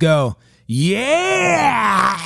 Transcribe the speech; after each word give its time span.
Always 0.00 0.32
go, 0.32 0.36
yeah, 0.66 2.16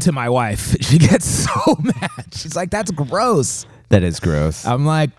to 0.00 0.10
my 0.12 0.28
wife. 0.30 0.76
She 0.82 0.96
gets 0.98 1.26
so 1.26 1.76
mad. 1.82 2.10
She's 2.32 2.56
like, 2.56 2.70
that's 2.70 2.90
gross. 2.90 3.66
That 3.90 4.02
is 4.02 4.18
gross. 4.20 4.64
I'm 4.66 4.84
like, 4.86 5.10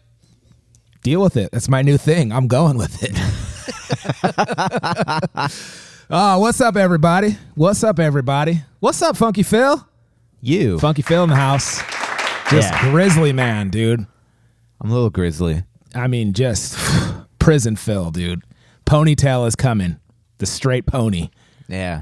deal 1.04 1.22
with 1.22 1.38
it. 1.38 1.52
That's 1.52 1.70
my 1.70 1.82
new 1.84 1.98
thing. 1.98 2.32
I'm 2.32 2.48
going 2.48 2.76
with 2.78 3.04
it. 3.04 3.12
oh, 6.10 6.40
what's 6.40 6.60
up, 6.62 6.76
everybody? 6.76 7.38
What's 7.56 7.84
up, 7.84 8.00
everybody? 8.00 8.62
What's 8.80 9.02
up, 9.04 9.16
Funky 9.18 9.44
Phil? 9.44 9.88
you. 10.44 10.80
Funky 10.80 11.04
Phil 11.04 11.24
in 11.24 11.30
the 11.30 11.36
house. 11.36 11.78
Just 12.50 12.72
Yeah. 12.74 12.90
grizzly 12.90 13.32
man, 13.32 13.70
dude. 13.70 14.00
I'm 14.82 14.90
a 14.90 14.94
little 14.94 15.12
grizzly. 15.12 15.62
I 15.94 16.08
mean, 16.08 16.34
just 16.34 16.76
prison 17.40 17.76
Phil, 17.76 18.10
dude. 18.10 18.42
Ponytail 18.88 19.46
is 19.48 19.56
coming. 19.56 19.98
The 20.42 20.48
straight 20.48 20.88
pony. 20.88 21.30
Yeah. 21.68 22.02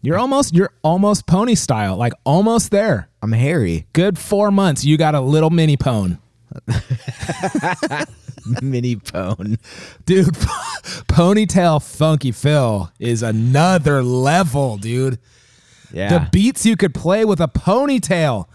You're 0.00 0.16
almost 0.16 0.54
you're 0.54 0.72
almost 0.80 1.26
pony 1.26 1.54
style, 1.54 1.94
like 1.94 2.14
almost 2.24 2.70
there. 2.70 3.10
I'm 3.20 3.32
hairy. 3.32 3.86
Good 3.92 4.18
four 4.18 4.50
months. 4.50 4.82
You 4.82 4.96
got 4.96 5.14
a 5.14 5.20
little 5.20 5.50
mini 5.50 5.76
pone. 5.76 6.16
Mini 8.62 8.96
pone. 8.96 9.58
Dude, 10.06 10.26
ponytail 11.06 11.82
funky 11.82 12.32
Phil 12.32 12.90
is 12.98 13.22
another 13.22 14.02
level, 14.02 14.78
dude. 14.78 15.18
Yeah. 15.92 16.18
The 16.18 16.30
beats 16.32 16.64
you 16.64 16.78
could 16.78 16.94
play 16.94 17.26
with 17.26 17.42
a 17.42 17.48
ponytail. 17.48 18.46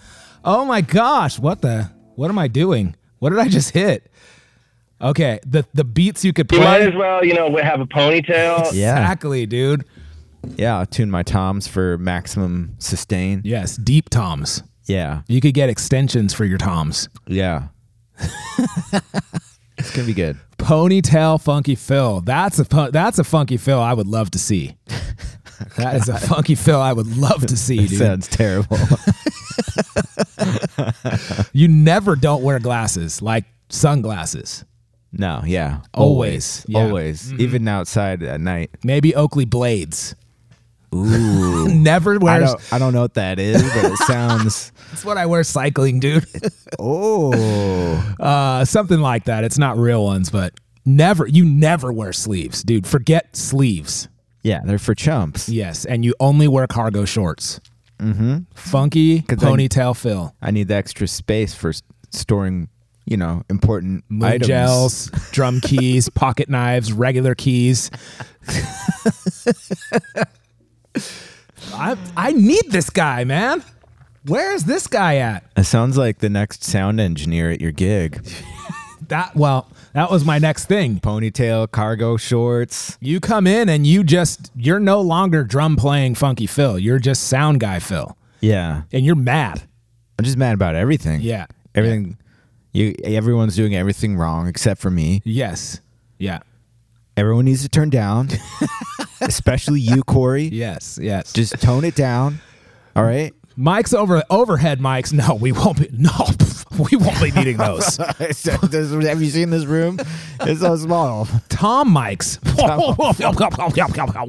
Oh 0.43 0.65
my 0.65 0.81
gosh, 0.81 1.37
what 1.37 1.61
the 1.61 1.91
what 2.15 2.31
am 2.31 2.39
I 2.39 2.47
doing? 2.47 2.95
What 3.19 3.29
did 3.29 3.37
I 3.37 3.49
just 3.49 3.69
hit? 3.69 4.11
Okay, 5.01 5.39
the 5.45 5.65
the 5.73 5.83
beats 5.83 6.23
you 6.23 6.33
could 6.33 6.47
play. 6.47 6.59
You 6.59 6.63
might 6.63 6.81
as 6.81 6.95
well, 6.95 7.23
you 7.23 7.33
know, 7.33 7.55
have 7.57 7.81
a 7.81 7.85
ponytail. 7.85 8.69
yeah. 8.73 8.99
Exactly, 9.01 9.45
dude. 9.45 9.85
Yeah. 10.55 10.79
I'll 10.79 10.85
tune 10.85 11.11
my 11.11 11.23
toms 11.23 11.67
for 11.67 11.97
maximum 11.97 12.75
sustain. 12.79 13.41
Yes, 13.43 13.75
deep 13.77 14.09
toms. 14.09 14.63
Yeah. 14.85 15.21
You 15.27 15.41
could 15.41 15.53
get 15.53 15.69
extensions 15.69 16.33
for 16.33 16.45
your 16.45 16.57
toms. 16.57 17.09
Yeah. 17.27 17.67
it's 19.77 19.91
gonna 19.93 20.07
be 20.07 20.13
good. 20.13 20.38
Ponytail 20.57 21.41
funky 21.41 21.75
Phil. 21.75 22.21
That's 22.21 22.59
a 22.59 22.66
fu- 22.66 22.91
that's 22.91 23.19
a 23.19 23.23
funky 23.23 23.57
Phil 23.57 23.79
I 23.79 23.93
would 23.93 24.07
love 24.07 24.31
to 24.31 24.39
see. 24.39 24.75
That 25.77 25.95
is 25.95 26.09
a 26.09 26.17
funky 26.17 26.53
Phil 26.55 26.81
I 26.81 26.91
would 26.91 27.16
love 27.16 27.45
to 27.45 27.55
see, 27.55 27.88
dude. 27.88 27.97
Sounds 27.97 28.27
terrible. 28.27 28.77
You 31.53 31.69
never 31.69 32.17
don't 32.17 32.43
wear 32.43 32.59
glasses, 32.59 33.21
like 33.21 33.45
sunglasses. 33.69 34.66
No. 35.17 35.41
Yeah. 35.45 35.81
Always. 35.93 36.65
Yeah. 36.67 36.79
Mm-hmm. 36.79 36.87
Always. 36.87 37.33
Even 37.33 37.67
outside 37.67 38.21
at 38.23 38.39
night. 38.41 38.71
Maybe 38.83 39.15
Oakley 39.15 39.45
blades. 39.45 40.15
Ooh. 40.93 41.67
Never 41.73 42.13
I 42.15 42.17
wears. 42.17 42.51
don't. 42.51 42.73
I 42.73 42.79
don't 42.79 42.93
know 42.93 43.01
what 43.01 43.15
that 43.15 43.39
is, 43.39 43.61
but 43.61 43.85
it 43.91 43.97
sounds. 44.07 44.71
That's 44.91 45.03
what 45.03 45.17
I 45.17 45.25
wear 45.25 45.43
cycling, 45.43 45.99
dude. 45.99 46.25
Oh. 46.79 48.15
uh, 48.19 48.65
something 48.65 48.99
like 48.99 49.25
that. 49.25 49.43
It's 49.43 49.57
not 49.57 49.77
real 49.77 50.03
ones, 50.03 50.29
but 50.29 50.53
never. 50.85 51.25
You 51.27 51.45
never 51.45 51.91
wear 51.93 52.11
sleeves, 52.13 52.63
dude. 52.63 52.85
Forget 52.85 53.35
sleeves. 53.35 54.07
Yeah. 54.43 54.61
They're 54.63 54.77
for 54.77 54.93
chumps. 54.93 55.47
Yes, 55.49 55.85
and 55.85 56.03
you 56.05 56.13
only 56.19 56.47
wear 56.47 56.67
cargo 56.67 57.05
shorts. 57.05 57.59
Mm-hmm. 57.99 58.39
Funky 58.53 59.19
I- 59.29 59.35
ponytail 59.35 59.95
Phil. 59.97 60.35
I 60.41 60.51
need 60.51 60.67
the 60.67 60.75
extra 60.75 61.07
space 61.07 61.53
for 61.55 61.71
storing, 62.11 62.67
you 63.05 63.17
know, 63.17 63.43
important 63.49 64.03
Moon 64.09 64.23
items. 64.23 64.47
gels, 64.47 65.11
drum 65.31 65.61
keys, 65.61 66.09
pocket 66.16 66.49
knives, 66.49 66.91
regular 66.91 67.35
keys. 67.35 67.91
I 71.73 71.97
I 72.15 72.31
need 72.33 72.71
this 72.71 72.89
guy, 72.89 73.23
man. 73.23 73.63
Where 74.25 74.53
is 74.55 74.65
this 74.65 74.88
guy 74.88 75.17
at? 75.17 75.44
It 75.55 75.65
sounds 75.65 75.97
like 75.97 76.19
the 76.19 76.29
next 76.29 76.63
sound 76.63 76.99
engineer 76.99 77.51
at 77.51 77.61
your 77.61 77.71
gig. 77.71 78.25
That 79.09 79.35
well, 79.35 79.69
that 79.94 80.09
was 80.09 80.25
my 80.25 80.39
next 80.39 80.65
thing. 80.65 80.99
Ponytail, 80.99 81.69
cargo 81.69 82.17
shorts. 82.17 82.97
You 82.99 83.19
come 83.19 83.45
in 83.45 83.69
and 83.69 83.85
you 83.85 84.03
just 84.03 84.51
you're 84.55 84.79
no 84.79 84.99
longer 85.01 85.44
drum 85.44 85.75
playing 85.75 86.15
funky 86.15 86.47
Phil. 86.47 86.79
You're 86.79 86.97
just 86.97 87.25
sound 87.25 87.59
guy 87.59 87.77
Phil. 87.77 88.17
Yeah. 88.41 88.81
And 88.91 89.05
you're 89.05 89.13
mad. 89.15 89.61
I'm 90.17 90.25
just 90.25 90.38
mad 90.38 90.55
about 90.55 90.73
everything. 90.73 91.21
Yeah. 91.21 91.45
Everything. 91.75 92.17
You. 92.75 92.94
Everyone's 93.03 93.56
doing 93.56 93.75
everything 93.75 94.18
wrong 94.18 94.47
except 94.47 94.81
for 94.81 94.91
me. 94.91 95.22
Yes. 95.24 95.80
Yeah. 96.18 96.40
Everyone 97.18 97.46
needs 97.46 97.62
to 97.62 97.69
turn 97.69 97.90
down, 97.90 98.28
especially 99.22 99.80
you, 99.80 100.03
Korey. 100.03 100.50
Yes. 100.52 101.00
Yes. 101.02 101.31
Just 101.31 101.62
tone 101.62 101.86
it 101.86 101.96
down. 101.96 102.40
All 102.96 103.03
right. 103.03 103.34
mics 103.58 103.94
over 103.94 104.22
overhead 104.30 104.80
mics. 104.80 105.13
No, 105.13 105.36
we 105.36 105.53
won't 105.53 105.78
be 105.80 105.90
no, 105.94 106.12
we 106.91 106.97
won't 106.97 107.22
be 107.22 107.31
needing 107.31 107.56
those. 107.56 107.96
Have 107.97 109.22
you 109.22 109.30
seen 109.30 109.50
this 109.50 109.66
room? 109.66 109.97
It's 110.42 110.59
so 110.59 110.75
small. 110.75 111.28
Tom 111.47 111.94
mics. 111.96 112.40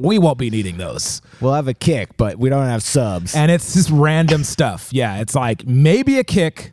we 0.01 0.19
won't 0.19 0.37
be 0.37 0.49
needing 0.49 0.77
those. 0.77 1.21
We'll 1.41 1.53
have 1.53 1.67
a 1.67 1.73
kick, 1.73 2.15
but 2.15 2.37
we 2.37 2.49
don't 2.49 2.65
have 2.65 2.83
subs. 2.83 3.35
And 3.35 3.51
it's 3.51 3.73
just 3.73 3.89
random 3.89 4.45
stuff. 4.45 4.89
Yeah, 4.93 5.19
it's 5.19 5.35
like 5.35 5.65
maybe 5.67 6.19
a 6.19 6.23
kick, 6.23 6.71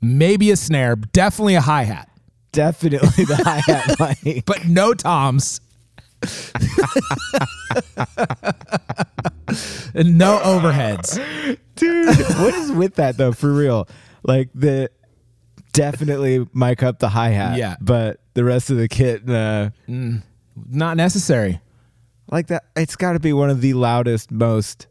maybe 0.00 0.50
a 0.50 0.56
snare, 0.56 0.96
definitely 0.96 1.54
a 1.54 1.60
hi 1.60 1.82
hat, 1.84 2.08
Definitely 2.52 3.24
the 3.24 3.36
hi 3.36 3.60
hat 3.66 4.16
mic. 4.24 4.44
but 4.46 4.66
no 4.66 4.94
toms. 4.94 5.60
and 9.94 10.18
no 10.18 10.38
overheads. 10.42 11.18
dude 11.76 12.06
what 12.38 12.54
is 12.54 12.72
with 12.72 12.94
that 12.96 13.16
though 13.16 13.32
for 13.32 13.52
real 13.52 13.86
like 14.22 14.48
the 14.54 14.90
definitely 15.72 16.46
mic 16.54 16.82
up 16.82 16.98
the 16.98 17.08
hi-hat 17.10 17.58
Yeah. 17.58 17.76
but 17.80 18.20
the 18.34 18.44
rest 18.44 18.70
of 18.70 18.76
the 18.78 18.88
kit 18.88 19.28
uh, 19.28 19.70
Not 19.86 20.96
necessary. 20.96 21.60
like 22.30 22.46
that 22.48 22.64
it's 22.74 22.96
got 22.96 23.12
to 23.12 23.20
be 23.20 23.32
one 23.32 23.50
of 23.50 23.60
the 23.60 23.74
loudest 23.74 24.30
most 24.30 24.86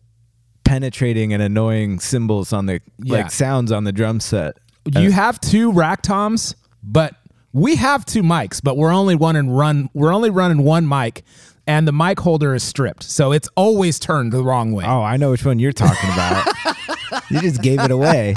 penetrating 0.64 1.34
and 1.34 1.42
annoying 1.42 2.00
cymbals 2.00 2.54
on 2.54 2.68
the 2.68 2.82
Yeah. 3.00 3.14
like 3.14 3.32
sounds 3.32 3.72
on 3.72 3.84
the 3.84 3.92
drum 3.92 4.20
set 4.20 4.58
Uh, 4.94 5.00
you 5.00 5.12
have 5.12 5.40
two 5.40 5.72
rack 5.72 6.02
toms, 6.02 6.56
but 6.84 7.16
we 7.54 7.76
have 7.76 8.06
two 8.06 8.22
mics, 8.24 8.62
but 8.62 8.78
we're 8.78 8.94
only 8.94 9.16
running 9.16 9.50
run 9.50 9.90
we're 9.94 10.14
only 10.14 10.30
running 10.30 10.64
one 10.64 10.88
mic 10.88 11.24
and 11.68 11.88
the 11.88 11.94
mic 11.94 12.20
holder 12.20 12.54
is 12.54 12.64
stripped. 12.64 13.04
So 13.04 13.32
it's 13.32 13.50
always 13.56 13.98
turned 13.98 14.32
the 14.32 14.44
wrong 14.44 14.72
way. 14.72 14.86
oh 14.86 15.02
i 15.02 15.18
know 15.18 15.32
which 15.32 15.46
one 15.46 15.58
you're 15.60 15.72
talking 15.72 16.10
about 16.12 16.46
you 17.30 17.42
just 17.42 17.62
gave 17.62 17.80
it 17.80 17.92
away 17.92 18.36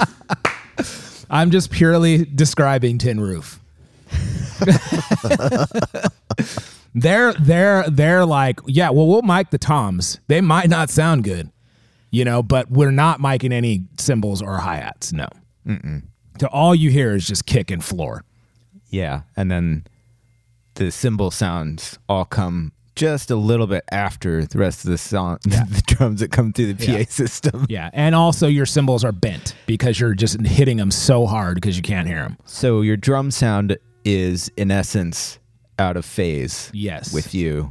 I'm 1.31 1.51
just 1.51 1.71
purely 1.71 2.25
describing 2.25 2.99
Tin 2.99 3.21
Roof. 3.21 3.61
they're 6.95 7.35
they're 7.35 7.89
they're 7.91 8.25
like, 8.27 8.61
yeah, 8.67 8.91
well, 8.91 9.07
we'll 9.07 9.23
mic 9.23 9.51
the 9.51 9.59
toms. 9.59 10.21
They 10.29 10.41
might 10.41 10.69
not 10.71 10.91
sound 10.91 11.25
good, 11.25 11.51
you 12.11 12.25
know, 12.25 12.43
but 12.43 12.71
we're 12.71 12.91
not 12.91 13.21
miking 13.21 13.53
any 13.53 13.85
cymbals 13.99 14.41
or 14.43 14.57
hi 14.59 14.77
hats. 14.77 15.13
No. 15.13 15.29
So 16.41 16.47
all 16.49 16.75
you 16.75 16.91
hear 16.91 17.15
is 17.15 17.27
just 17.27 17.47
kick 17.47 17.71
and 17.71 17.83
floor. 17.85 18.25
yeah 18.91 19.23
and 19.37 19.51
then 19.51 19.85
the 20.75 20.91
cymbal 20.91 21.31
sounds 21.31 21.99
all 22.09 22.25
come 22.25 22.73
just 22.95 23.31
a 23.31 23.37
little 23.37 23.67
bit 23.67 23.85
after 23.93 24.45
the 24.47 24.59
rest 24.59 24.85
of 24.85 24.91
the 24.91 24.99
song 24.99 25.39
the 25.45 25.83
drums 25.87 26.21
that 26.21 26.31
come 26.33 26.53
through 26.53 26.73
the 26.73 26.87
pa 26.87 26.93
Yeah. 26.99 27.05
system 27.09 27.67
Yeah, 27.69 27.91
and 27.93 28.15
also 28.15 28.47
your 28.49 28.67
cymbals 28.67 29.05
are 29.05 29.13
bent 29.13 29.55
because 29.67 30.01
you're 30.01 30.15
just 30.15 30.41
hitting 30.47 30.77
them 30.79 30.91
so 30.91 31.27
hard 31.27 31.55
because 31.57 31.77
you 31.77 31.83
can't 31.83 32.09
hear 32.09 32.23
them. 32.23 32.37
So 32.45 32.81
your 32.81 32.97
drum 32.97 33.31
sound 33.31 33.77
is 34.05 34.51
in 34.57 34.71
essence 34.71 35.39
out 35.79 35.97
of 35.97 36.05
phase 36.05 36.71
Yes. 36.75 37.13
with 37.13 37.35
you 37.35 37.71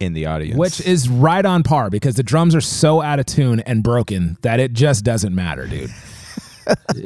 in 0.00 0.12
the 0.12 0.26
audience. 0.26 0.56
Which 0.58 0.80
is 0.80 1.08
right 1.08 1.44
on 1.44 1.62
par 1.62 1.88
because 1.90 2.14
the 2.16 2.22
drums 2.24 2.54
are 2.54 2.60
so 2.60 3.00
out 3.02 3.18
of 3.20 3.26
tune 3.26 3.60
and 3.60 3.82
broken 3.82 4.38
that 4.42 4.58
it 4.60 4.72
just 4.72 5.04
doesn't 5.04 5.34
matter, 5.34 5.66
dude. 5.68 5.90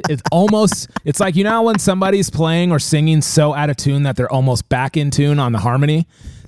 It's 0.09 0.21
almost 0.31 0.89
it's 1.05 1.19
like 1.19 1.35
you 1.35 1.43
know 1.43 1.63
when 1.63 1.79
somebody's 1.79 2.29
playing 2.29 2.71
or 2.71 2.79
singing 2.79 3.21
so 3.21 3.53
out 3.53 3.69
of 3.69 3.77
tune 3.77 4.03
that 4.03 4.15
they're 4.15 4.31
almost 4.31 4.69
back 4.69 4.97
in 4.97 5.11
tune 5.11 5.39
on 5.39 5.51
the 5.51 5.59
harmony. 5.59 6.07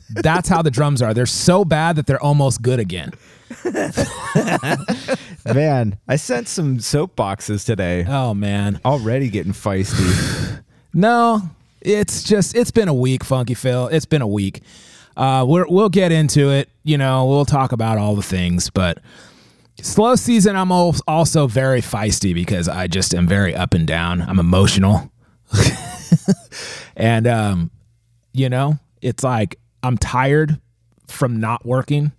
That's 0.09 0.47
how 0.47 0.61
the 0.61 0.71
drums 0.71 1.01
are. 1.01 1.13
They're 1.13 1.25
so 1.25 1.65
bad 1.65 1.95
that 1.95 2.05
they're 2.05 2.21
almost 2.21 2.61
good 2.61 2.79
again. 2.79 3.11
man, 5.45 5.97
I 6.07 6.15
sent 6.15 6.47
some 6.47 6.77
soapboxes 6.77 7.65
today. 7.65 8.05
Oh 8.07 8.33
man. 8.33 8.79
Already 8.85 9.29
getting 9.29 9.53
feisty. 9.53 10.61
No, 10.97 11.41
it's 11.81 12.23
just 12.23 12.55
it's 12.55 12.71
been 12.71 12.87
a 12.87 12.93
week, 12.93 13.25
Funky 13.25 13.53
Phil. 13.53 13.89
It's 13.89 14.05
been 14.05 14.21
a 14.21 14.27
week. 14.27 14.61
Uh, 15.17 15.45
we're, 15.45 15.67
we'll 15.67 15.89
get 15.89 16.13
into 16.13 16.51
it. 16.51 16.69
You 16.83 16.97
know, 16.97 17.25
we'll 17.25 17.43
talk 17.43 17.73
about 17.73 17.97
all 17.97 18.15
the 18.15 18.23
things, 18.23 18.69
but 18.69 18.99
slow 19.81 20.15
season, 20.15 20.55
I'm 20.55 20.71
also 20.71 21.47
very 21.47 21.81
feisty 21.81 22.33
because 22.33 22.67
I 22.67 22.87
just 22.87 23.13
am 23.13 23.27
very 23.27 23.55
up 23.55 23.73
and 23.73 23.87
down. 23.87 24.21
I'm 24.21 24.39
emotional. 24.39 25.11
and, 26.95 27.27
um, 27.27 27.71
you 28.33 28.49
know, 28.49 28.79
it's 29.01 29.23
like 29.23 29.59
I'm 29.83 29.97
tired 29.97 30.59
from 31.07 31.39
not 31.39 31.65
working, 31.65 32.11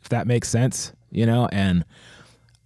if 0.00 0.08
that 0.10 0.26
makes 0.26 0.48
sense, 0.48 0.92
you 1.10 1.26
know, 1.26 1.48
and 1.52 1.84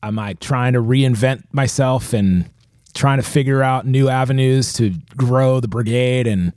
I'm 0.02 0.16
like 0.16 0.40
trying 0.40 0.74
to 0.74 0.82
reinvent 0.82 1.44
myself 1.52 2.12
and 2.12 2.50
trying 2.94 3.18
to 3.18 3.22
figure 3.22 3.62
out 3.62 3.86
new 3.86 4.08
avenues 4.08 4.72
to 4.74 4.94
grow 5.16 5.60
the 5.60 5.68
brigade 5.68 6.26
and 6.26 6.52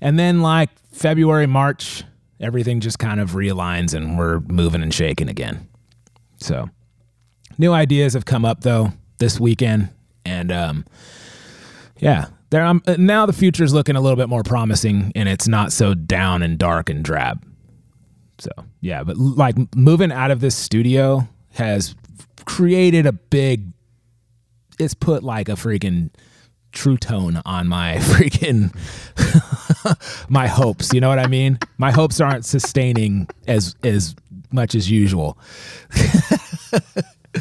and 0.00 0.18
then 0.18 0.42
like 0.42 0.70
February, 0.92 1.46
March, 1.46 2.04
everything 2.40 2.80
just 2.80 2.98
kind 2.98 3.18
of 3.20 3.32
realigns 3.32 3.94
and 3.94 4.16
we're 4.16 4.40
moving 4.40 4.82
and 4.82 4.94
shaking 4.94 5.28
again. 5.28 5.68
So, 6.38 6.70
new 7.58 7.72
ideas 7.72 8.14
have 8.14 8.24
come 8.24 8.44
up 8.44 8.62
though 8.62 8.92
this 9.18 9.38
weekend 9.38 9.90
and 10.24 10.52
um 10.52 10.84
yeah, 11.98 12.26
there 12.50 12.62
I'm 12.62 12.82
now 12.96 13.26
the 13.26 13.32
future 13.32 13.64
is 13.64 13.74
looking 13.74 13.96
a 13.96 14.00
little 14.00 14.16
bit 14.16 14.28
more 14.28 14.42
promising 14.42 15.12
and 15.14 15.28
it's 15.28 15.48
not 15.48 15.72
so 15.72 15.94
down 15.94 16.42
and 16.42 16.58
dark 16.58 16.88
and 16.88 17.04
drab. 17.04 17.44
So, 18.38 18.50
yeah, 18.80 19.02
but 19.02 19.16
like 19.16 19.56
moving 19.74 20.12
out 20.12 20.30
of 20.30 20.40
this 20.40 20.54
studio 20.54 21.28
has 21.54 21.94
created 22.44 23.04
a 23.04 23.12
big 23.12 23.72
it's 24.78 24.94
put 24.94 25.24
like 25.24 25.48
a 25.48 25.52
freaking 25.52 26.10
true 26.72 26.96
tone 26.96 27.40
on 27.44 27.66
my 27.68 27.96
freaking 27.98 28.72
my 30.28 30.46
hopes 30.46 30.92
you 30.92 31.00
know 31.00 31.08
what 31.08 31.18
i 31.18 31.26
mean 31.26 31.58
my 31.78 31.90
hopes 31.90 32.20
aren't 32.20 32.44
sustaining 32.44 33.26
as 33.46 33.74
as 33.82 34.14
much 34.52 34.74
as 34.74 34.90
usual 34.90 35.38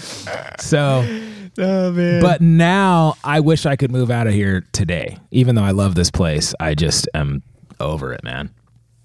so 0.60 1.04
Oh 1.60 1.92
man. 1.92 2.22
but 2.22 2.42
now 2.42 3.16
i 3.24 3.40
wish 3.40 3.66
i 3.66 3.76
could 3.76 3.92
move 3.92 4.12
out 4.12 4.28
of 4.28 4.34
here 4.34 4.66
today 4.72 5.18
even 5.32 5.56
though 5.56 5.64
i 5.64 5.72
love 5.72 5.96
this 5.96 6.12
place 6.12 6.54
i 6.60 6.76
just 6.76 7.08
am 7.14 7.42
over 7.80 8.14
it 8.14 8.24
man 8.24 8.50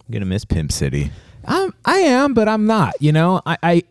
I'm 0.08 0.12
gonna 0.12 0.26
miss 0.26 0.44
Pimp 0.44 0.72
City. 0.72 1.10
I'm, 1.46 1.72
I 1.86 1.98
am, 2.00 2.34
but 2.34 2.46
I'm 2.46 2.66
not. 2.66 2.94
You 3.00 3.12
know, 3.12 3.40
I, 3.46 3.56
I, 3.62 3.82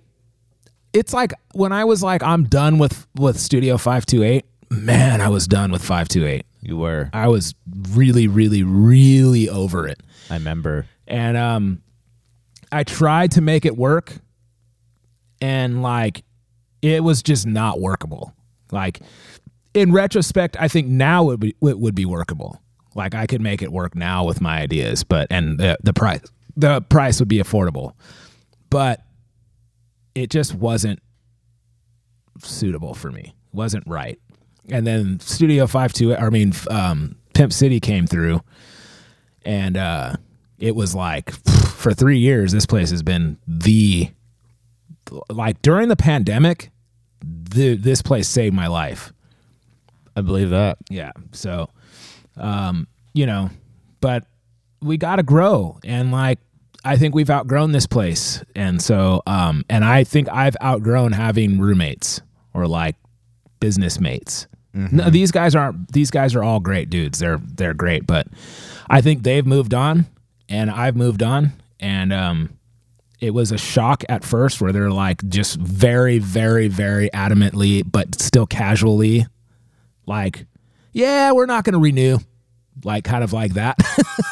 it's 0.94 1.14
like 1.14 1.34
when 1.54 1.72
I 1.72 1.84
was 1.86 2.04
like, 2.04 2.22
I'm 2.22 2.44
done 2.44 2.78
with 2.78 3.08
with 3.16 3.40
Studio 3.40 3.78
Five 3.78 4.06
Two 4.06 4.22
Eight. 4.22 4.46
Man, 4.72 5.20
I 5.20 5.28
was 5.28 5.48
done 5.48 5.72
with 5.72 5.84
Five 5.84 6.08
Two 6.08 6.26
Eight. 6.26 6.46
You 6.62 6.78
were. 6.78 7.10
I 7.12 7.28
was 7.28 7.54
really, 7.90 8.28
really, 8.28 8.64
really 8.64 9.50
over 9.50 9.86
it, 9.88 10.02
I 10.30 10.36
remember. 10.36 10.86
and 11.08 11.36
um, 11.36 11.82
I 12.72 12.84
tried 12.84 13.32
to 13.32 13.42
make 13.42 13.66
it 13.66 13.76
work, 13.76 14.14
and 15.42 15.82
like, 15.82 16.24
it 16.82 17.04
was 17.04 17.22
just 17.22 17.46
not 17.46 17.82
workable. 17.82 18.34
Like, 18.72 19.02
in 19.74 19.92
retrospect, 19.92 20.56
I 20.58 20.70
think 20.70 20.88
now 20.88 21.24
it 21.24 21.28
would 21.28 21.40
be 21.42 21.56
it 21.62 21.80
would 21.80 21.96
be 21.96 22.06
workable. 22.06 22.62
Like, 22.96 23.14
I 23.14 23.28
could 23.28 23.42
make 23.42 23.62
it 23.62 23.72
work 23.74 23.94
now 23.94 24.24
with 24.24 24.40
my 24.40 24.62
ideas, 24.62 25.04
but 25.04 25.28
and 25.30 25.60
the 25.60 25.78
the 25.84 25.94
price 25.94 26.22
the 26.56 26.80
price 26.82 27.20
would 27.20 27.28
be 27.28 27.40
affordable, 27.40 27.94
but 28.70 29.02
it 30.16 30.30
just 30.30 30.56
wasn't 30.56 31.00
suitable 32.42 32.94
for 32.94 33.12
me. 33.12 33.34
wasn't 33.52 33.84
right. 33.86 34.18
And 34.72 34.88
then 34.88 35.20
Studio 35.20 35.68
Five 35.68 35.94
Two, 35.94 36.16
I 36.16 36.30
mean, 36.30 36.54
um, 36.70 37.16
Pimp 37.34 37.54
City 37.54 37.80
came 37.80 38.08
through, 38.08 38.42
and 39.44 39.78
uh, 39.78 40.16
it 40.60 40.76
was 40.76 40.96
like 40.96 41.32
for 41.82 41.94
three 41.94 42.18
years, 42.18 42.52
this 42.52 42.66
place 42.66 42.90
has 42.92 43.04
been 43.04 43.38
the 43.48 44.10
like 45.30 45.62
during 45.62 45.90
the 45.90 45.96
pandemic, 45.96 46.72
the 47.22 47.76
this 47.76 48.02
place 48.02 48.28
saved 48.28 48.56
my 48.56 48.68
life. 48.68 49.12
I 50.16 50.22
believe 50.22 50.50
that. 50.50 50.78
Yeah. 50.90 51.12
So, 51.32 51.70
um, 52.38 52.88
you 53.14 53.26
know, 53.26 53.50
but 54.02 54.26
we 54.82 54.98
got 54.98 55.18
to 55.18 55.24
grow. 55.24 55.80
And 55.84 56.12
like, 56.12 56.40
I 56.84 56.98
think 56.98 57.16
we've 57.16 57.30
outgrown 57.30 57.72
this 57.72 57.88
place. 57.88 58.44
And 58.56 58.82
so, 58.82 59.22
um, 59.26 59.64
and 59.70 59.86
I 59.86 60.04
think 60.04 60.28
I've 60.30 60.58
outgrown 60.62 61.14
having 61.14 61.60
roommates 61.60 62.22
or 62.54 62.68
like 62.68 62.96
business 63.60 64.00
mates. 64.00 64.48
No, 64.74 65.10
these 65.10 65.32
guys 65.32 65.56
aren't, 65.56 65.92
these 65.92 66.12
guys 66.12 66.34
are 66.36 66.44
all 66.44 66.60
great 66.60 66.90
dudes. 66.90 67.20
They're, 67.20 67.40
they're 67.44 67.74
great. 67.74 68.08
But 68.08 68.28
I 68.90 69.02
think 69.02 69.24
they've 69.24 69.46
moved 69.46 69.74
on 69.74 70.06
and 70.48 70.72
I've 70.72 70.96
moved 70.96 71.24
on. 71.24 71.54
And, 71.80 72.14
um, 72.14 72.58
it 73.20 73.36
was 73.36 73.52
a 73.52 73.58
shock 73.58 74.04
at 74.10 74.24
first 74.24 74.60
where 74.62 74.72
they're 74.72 74.90
like 74.90 75.28
just 75.30 75.58
very, 75.60 76.18
very, 76.18 76.68
very 76.68 77.10
adamantly, 77.12 77.84
but 77.86 78.20
still 78.20 78.48
casually 78.48 79.28
like, 80.08 80.46
yeah, 80.92 81.32
we're 81.32 81.46
not 81.46 81.64
going 81.64 81.74
to 81.74 81.80
renew. 81.80 82.18
Like, 82.84 83.04
kind 83.04 83.24
of 83.24 83.32
like 83.32 83.54
that. 83.54 83.78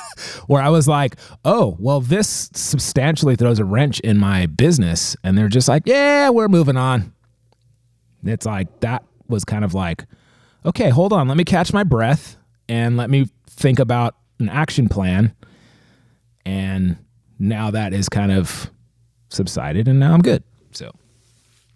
Where 0.47 0.61
I 0.61 0.69
was 0.69 0.87
like, 0.87 1.15
oh, 1.45 1.77
well, 1.79 2.01
this 2.01 2.49
substantially 2.53 3.35
throws 3.35 3.59
a 3.59 3.65
wrench 3.65 3.99
in 3.99 4.17
my 4.17 4.47
business. 4.47 5.15
And 5.23 5.37
they're 5.37 5.49
just 5.49 5.67
like, 5.67 5.83
yeah, 5.85 6.29
we're 6.29 6.47
moving 6.47 6.77
on. 6.77 7.13
It's 8.23 8.45
like, 8.45 8.79
that 8.79 9.03
was 9.27 9.45
kind 9.45 9.63
of 9.63 9.73
like, 9.73 10.05
okay, 10.65 10.89
hold 10.89 11.13
on. 11.13 11.27
Let 11.27 11.37
me 11.37 11.43
catch 11.43 11.73
my 11.73 11.83
breath 11.83 12.37
and 12.67 12.97
let 12.97 13.09
me 13.09 13.27
think 13.47 13.79
about 13.79 14.15
an 14.39 14.49
action 14.49 14.89
plan. 14.89 15.35
And 16.45 16.97
now 17.37 17.71
that 17.71 17.93
is 17.93 18.09
kind 18.09 18.31
of 18.31 18.69
subsided 19.29 19.87
and 19.87 19.99
now 19.99 20.13
I'm 20.13 20.21
good. 20.21 20.43
So 20.71 20.91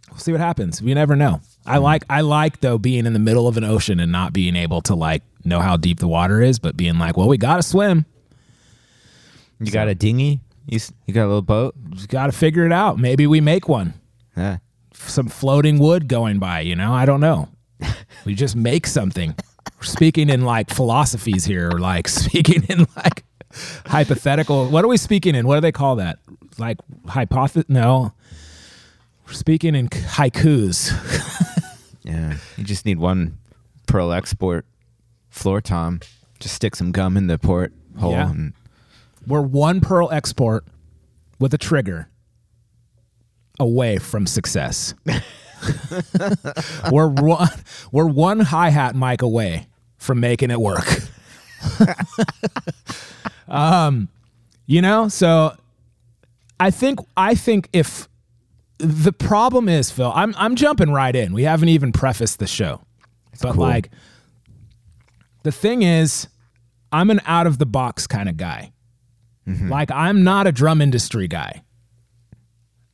we'll 0.10 0.20
see 0.20 0.32
what 0.32 0.42
happens. 0.42 0.82
We 0.82 0.94
never 0.94 1.16
know. 1.16 1.42
I 1.66 1.78
hmm. 1.78 1.84
like 1.84 2.04
I 2.10 2.22
like 2.22 2.62
though 2.62 2.78
being 2.78 3.06
in 3.06 3.14
the 3.14 3.20
middle 3.20 3.48
of 3.48 3.58
an 3.58 3.64
ocean 3.64 4.00
and 4.00 4.12
not 4.12 4.34
being 4.34 4.56
able 4.56 4.82
to 4.84 4.96
like 4.96 5.24
know 5.46 5.60
how 5.60 5.78
deep 5.78 6.00
the 6.00 6.08
water 6.08 6.42
is, 6.42 6.60
but 6.60 6.78
being 6.78 6.98
like, 6.98 7.18
well, 7.18 7.28
we 7.28 7.38
got 7.38 7.58
to 7.58 7.64
swim. 7.64 8.06
You 9.60 9.72
got 9.72 9.88
a 9.88 9.96
dinghy? 9.96 10.42
You, 10.68 10.80
you 11.06 11.14
got 11.14 11.26
a 11.26 11.28
little 11.28 11.42
boat? 11.42 11.76
Just 11.92 12.10
got 12.10 12.28
to 12.28 12.32
figure 12.32 12.66
it 12.66 12.72
out. 12.72 12.98
Maybe 12.98 13.28
we 13.28 13.42
make 13.42 13.68
one. 13.68 13.94
Yeah. 14.36 14.58
Some 14.94 15.28
floating 15.28 15.80
wood 15.80 16.08
going 16.08 16.40
by, 16.40 16.62
you 16.62 16.76
know? 16.76 16.94
I 16.94 17.06
don't 17.06 17.20
know. 17.20 17.50
we 18.26 18.36
just 18.36 18.56
make 18.56 18.88
something. 18.88 19.36
We're 19.78 19.84
speaking 19.84 20.30
in 20.30 20.42
like 20.42 20.70
philosophies 20.70 21.46
here, 21.46 21.72
like 21.72 22.08
speaking 22.10 22.64
in 22.70 22.86
like 22.96 23.24
hypothetical. 23.86 24.68
What 24.68 24.84
are 24.84 24.88
we 24.88 24.98
speaking 24.98 25.36
in? 25.36 25.48
What 25.48 25.56
do 25.56 25.62
they 25.62 25.72
call 25.72 25.98
that? 25.98 26.20
Like 26.58 26.78
hypothesis? 27.08 27.66
No. 27.70 28.14
We're 29.28 29.34
speaking 29.34 29.76
in 29.76 29.90
haikus. 29.90 30.92
Yeah. 32.04 32.36
You 32.58 32.66
just 32.66 32.86
need 32.86 33.00
one 33.00 33.38
Pearl 33.88 34.12
Export 34.12 34.66
floor 35.30 35.62
tom. 35.62 36.02
Just 36.40 36.56
stick 36.56 36.76
some 36.76 36.92
gum 36.92 37.18
in 37.18 37.28
the 37.28 37.38
port 37.38 37.74
hole. 37.98 38.12
Yeah. 38.12 38.30
And 38.30 38.54
We're 39.26 39.42
one 39.42 39.80
pearl 39.80 40.12
export 40.12 40.66
with 41.40 41.54
a 41.54 41.58
trigger 41.58 42.10
away 43.60 43.98
from 43.98 44.28
success. 44.28 44.94
we're 46.92 47.08
one 47.08 47.50
we're 47.92 48.08
one 48.08 48.40
hi-hat 48.40 48.96
mic 48.96 49.22
away 49.22 49.68
from 49.98 50.20
making 50.20 50.52
it 50.52 50.60
work. 50.60 50.86
um 53.48 54.10
you 54.66 54.82
know, 54.82 55.08
so 55.10 55.56
I 56.60 56.72
think 56.72 57.00
I 57.18 57.36
think 57.36 57.70
if 57.74 58.08
the 58.78 59.14
problem 59.14 59.70
is 59.70 59.92
Phil, 59.92 60.12
I'm 60.14 60.34
I'm 60.38 60.56
jumping 60.56 60.92
right 60.92 61.16
in. 61.16 61.34
We 61.34 61.44
haven't 61.44 61.70
even 61.70 61.92
prefaced 61.92 62.40
the 62.40 62.48
show. 62.48 62.82
but 63.42 63.54
cool. 63.54 63.62
like 63.62 63.90
the 65.44 65.52
thing 65.52 65.84
is 65.84 66.28
I'm 66.92 67.10
an 67.10 67.22
out 67.26 67.48
of 67.48 67.58
the 67.58 67.66
box 67.66 68.08
kind 68.08 68.30
of 68.30 68.38
guy. 68.38 68.72
Like 69.70 69.92
I'm 69.92 70.24
not 70.24 70.48
a 70.48 70.52
drum 70.52 70.82
industry 70.82 71.28
guy. 71.28 71.64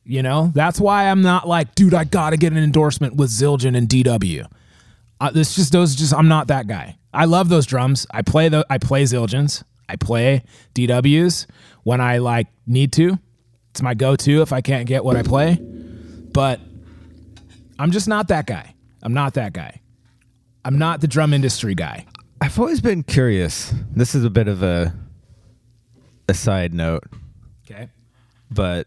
You 0.04 0.22
know, 0.22 0.50
that's 0.54 0.80
why 0.80 1.08
I'm 1.10 1.22
not 1.22 1.46
like, 1.46 1.74
dude, 1.74 1.94
I 1.94 2.04
gotta 2.04 2.36
get 2.36 2.52
an 2.52 2.58
endorsement 2.58 3.16
with 3.16 3.30
Zildjian 3.30 3.76
and 3.76 3.88
DW. 3.88 4.46
Uh, 5.20 5.30
this 5.30 5.54
just 5.54 5.72
those 5.72 5.94
just 5.94 6.14
I'm 6.14 6.28
not 6.28 6.48
that 6.48 6.66
guy. 6.66 6.96
I 7.12 7.26
love 7.26 7.48
those 7.48 7.66
drums. 7.66 8.06
I 8.10 8.22
play 8.22 8.48
the 8.48 8.64
I 8.70 8.78
play 8.78 9.02
Zildjians. 9.04 9.62
I 9.88 9.96
play 9.96 10.42
DWs 10.74 11.46
when 11.82 12.00
I 12.00 12.18
like 12.18 12.46
need 12.66 12.92
to. 12.94 13.18
It's 13.70 13.82
my 13.82 13.94
go-to 13.94 14.42
if 14.42 14.52
I 14.52 14.60
can't 14.62 14.86
get 14.86 15.04
what 15.04 15.16
I 15.16 15.22
play. 15.22 15.58
But 16.32 16.60
I'm 17.78 17.90
just 17.90 18.08
not 18.08 18.28
that 18.28 18.46
guy. 18.46 18.74
I'm 19.02 19.12
not 19.14 19.34
that 19.34 19.52
guy. 19.52 19.80
I'm 20.64 20.78
not 20.78 21.00
the 21.00 21.08
drum 21.08 21.32
industry 21.34 21.74
guy. 21.74 22.06
I've 22.40 22.58
always 22.58 22.80
been 22.80 23.02
curious. 23.02 23.72
This 23.94 24.14
is 24.14 24.24
a 24.24 24.30
bit 24.30 24.48
of 24.48 24.62
a 24.62 24.94
a 26.28 26.34
side 26.34 26.72
note, 26.72 27.02
Okay. 27.68 27.88
but 28.50 28.86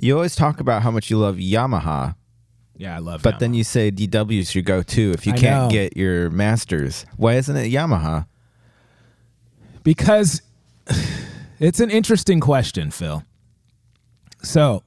you 0.00 0.14
always 0.14 0.34
talk 0.36 0.60
about 0.60 0.82
how 0.82 0.90
much 0.90 1.10
you 1.10 1.18
love 1.18 1.36
Yamaha, 1.36 2.14
Yeah, 2.76 2.96
I 2.96 2.98
love. 2.98 3.22
but 3.22 3.38
then 3.38 3.54
you 3.54 3.64
say 3.64 3.90
DW's 3.90 4.54
your 4.54 4.62
go-to 4.62 5.12
if 5.12 5.26
you 5.26 5.32
I 5.34 5.36
can't 5.36 5.64
know. 5.64 5.70
get 5.70 5.96
your 5.96 6.30
masters. 6.30 7.04
Why 7.16 7.34
isn't 7.34 7.56
it 7.56 7.70
Yamaha? 7.72 8.26
because 9.82 10.42
It's 11.58 11.78
an 11.80 11.90
interesting 11.90 12.40
question, 12.40 12.90
Phil. 12.90 13.22
So, 14.42 14.82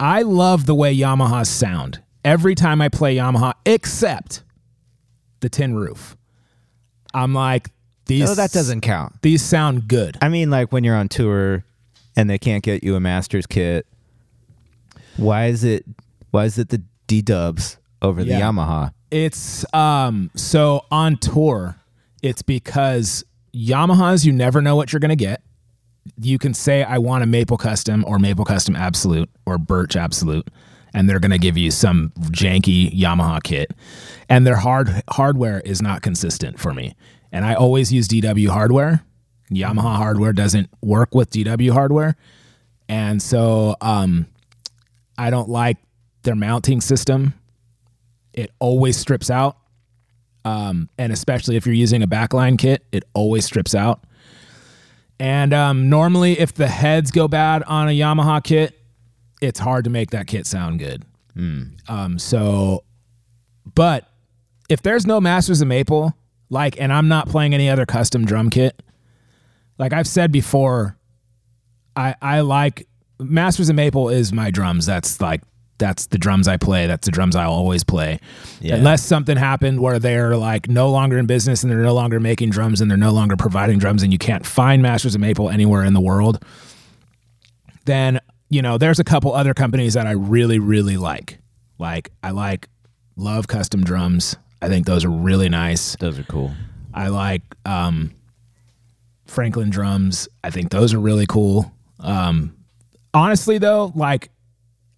I 0.00 0.22
love 0.22 0.66
the 0.66 0.74
way 0.74 0.94
Yamahas 0.96 1.46
sound 1.46 2.02
every 2.24 2.56
time 2.56 2.80
I 2.80 2.88
play 2.88 3.14
Yamaha, 3.16 3.52
except 3.64 4.42
the 5.38 5.48
tin 5.48 5.76
roof. 5.76 6.16
I'm 7.14 7.32
like, 7.32 7.70
these. 8.06 8.28
Oh, 8.28 8.34
that 8.34 8.50
doesn't 8.50 8.80
count. 8.80 9.22
These 9.22 9.40
sound 9.42 9.86
good. 9.86 10.18
I 10.20 10.28
mean, 10.28 10.50
like 10.50 10.72
when 10.72 10.82
you're 10.82 10.96
on 10.96 11.08
tour 11.08 11.64
and 12.16 12.28
they 12.28 12.38
can't 12.38 12.62
get 12.62 12.82
you 12.82 12.96
a 12.96 13.00
master's 13.00 13.46
kit. 13.46 13.86
Why 15.16 15.46
is 15.46 15.64
it? 15.64 15.84
Why 16.30 16.44
is 16.44 16.58
it 16.58 16.70
the 16.70 16.82
D 17.06 17.22
Dubs 17.22 17.78
over 18.02 18.24
the 18.24 18.32
Yamaha? 18.32 18.92
It's 19.10 19.64
um 19.74 20.30
so 20.34 20.84
on 20.90 21.16
tour, 21.18 21.76
it's 22.22 22.42
because 22.42 23.24
Yamahas 23.54 24.24
you 24.24 24.32
never 24.32 24.60
know 24.60 24.76
what 24.76 24.92
you're 24.92 25.00
gonna 25.00 25.16
get. 25.16 25.42
You 26.20 26.38
can 26.38 26.54
say 26.54 26.82
I 26.82 26.98
want 26.98 27.24
a 27.24 27.26
Maple 27.26 27.56
Custom 27.56 28.04
or 28.06 28.18
Maple 28.18 28.44
Custom 28.44 28.76
Absolute 28.76 29.30
or 29.44 29.58
Birch 29.58 29.96
Absolute, 29.96 30.48
and 30.94 31.08
they're 31.08 31.20
gonna 31.20 31.38
give 31.38 31.56
you 31.56 31.70
some 31.70 32.12
janky 32.30 32.92
Yamaha 32.92 33.42
kit. 33.42 33.72
And 34.28 34.46
their 34.46 34.56
hard 34.56 35.02
hardware 35.10 35.60
is 35.60 35.80
not 35.80 36.02
consistent 36.02 36.58
for 36.58 36.74
me. 36.74 36.94
And 37.32 37.44
I 37.44 37.54
always 37.54 37.92
use 37.92 38.08
DW 38.08 38.48
hardware. 38.48 39.02
Yamaha 39.50 39.96
hardware 39.96 40.32
doesn't 40.32 40.68
work 40.82 41.14
with 41.14 41.30
DW 41.30 41.70
hardware. 41.72 42.16
And 42.88 43.22
so 43.22 43.76
um 43.80 44.26
I 45.18 45.30
don't 45.30 45.48
like 45.48 45.78
their 46.22 46.36
mounting 46.36 46.80
system 46.80 47.34
it 48.36 48.52
always 48.60 48.96
strips 48.96 49.30
out. 49.30 49.56
Um, 50.44 50.88
and 50.96 51.12
especially 51.12 51.56
if 51.56 51.66
you're 51.66 51.74
using 51.74 52.02
a 52.04 52.06
backline 52.06 52.56
kit, 52.56 52.84
it 52.92 53.02
always 53.14 53.44
strips 53.44 53.74
out. 53.74 54.04
And 55.18 55.52
um, 55.52 55.88
normally, 55.88 56.38
if 56.38 56.54
the 56.54 56.68
heads 56.68 57.10
go 57.10 57.26
bad 57.26 57.64
on 57.64 57.88
a 57.88 57.98
Yamaha 57.98 58.44
kit, 58.44 58.78
it's 59.40 59.58
hard 59.58 59.84
to 59.84 59.90
make 59.90 60.10
that 60.10 60.26
kit 60.26 60.46
sound 60.46 60.78
good. 60.78 61.04
Um, 61.88 62.18
so, 62.18 62.84
but 63.74 64.08
if 64.68 64.82
there's 64.82 65.06
no 65.06 65.20
Masters 65.20 65.62
of 65.62 65.68
Maple, 65.68 66.14
like, 66.50 66.78
and 66.80 66.92
I'm 66.92 67.08
not 67.08 67.28
playing 67.28 67.54
any 67.54 67.68
other 67.68 67.86
custom 67.86 68.24
drum 68.24 68.50
kit, 68.50 68.82
like 69.78 69.92
I've 69.92 70.08
said 70.08 70.32
before, 70.32 70.96
I 71.94 72.14
I 72.20 72.40
like 72.40 72.86
Masters 73.18 73.68
of 73.68 73.76
Maple 73.76 74.08
is 74.08 74.32
my 74.32 74.50
drums. 74.50 74.86
That's 74.86 75.20
like 75.20 75.42
that's 75.78 76.06
the 76.06 76.18
drums 76.18 76.48
I 76.48 76.56
play. 76.56 76.86
That's 76.86 77.04
the 77.06 77.12
drums 77.12 77.36
I'll 77.36 77.52
always 77.52 77.84
play. 77.84 78.18
Yeah. 78.60 78.76
Unless 78.76 79.04
something 79.04 79.36
happened 79.36 79.80
where 79.80 79.98
they're 79.98 80.36
like 80.36 80.68
no 80.68 80.90
longer 80.90 81.18
in 81.18 81.26
business 81.26 81.62
and 81.62 81.70
they're 81.70 81.82
no 81.82 81.94
longer 81.94 82.18
making 82.18 82.50
drums 82.50 82.80
and 82.80 82.90
they're 82.90 82.96
no 82.96 83.12
longer 83.12 83.36
providing 83.36 83.78
drums 83.78 84.02
and 84.02 84.12
you 84.12 84.18
can't 84.18 84.46
find 84.46 84.82
Masters 84.82 85.14
of 85.14 85.20
Maple 85.20 85.50
anywhere 85.50 85.84
in 85.84 85.92
the 85.92 86.00
world, 86.00 86.42
then 87.84 88.20
you 88.48 88.62
know 88.62 88.78
there's 88.78 89.00
a 89.00 89.04
couple 89.04 89.32
other 89.34 89.54
companies 89.54 89.94
that 89.94 90.06
I 90.06 90.12
really 90.12 90.58
really 90.58 90.96
like. 90.96 91.38
Like 91.78 92.10
I 92.22 92.30
like 92.30 92.68
love 93.16 93.48
custom 93.48 93.84
drums. 93.84 94.36
I 94.62 94.68
think 94.68 94.86
those 94.86 95.04
are 95.04 95.10
really 95.10 95.48
nice. 95.48 95.96
Those 95.96 96.18
are 96.18 96.24
cool. 96.24 96.52
I 96.94 97.08
like 97.08 97.42
um, 97.66 98.12
Franklin 99.26 99.70
drums. 99.70 100.28
I 100.44 100.50
think 100.50 100.70
those 100.70 100.94
are 100.94 100.98
really 101.00 101.26
cool. 101.26 101.72
Um, 102.00 102.56
honestly, 103.14 103.58
though, 103.58 103.92
like 103.94 104.30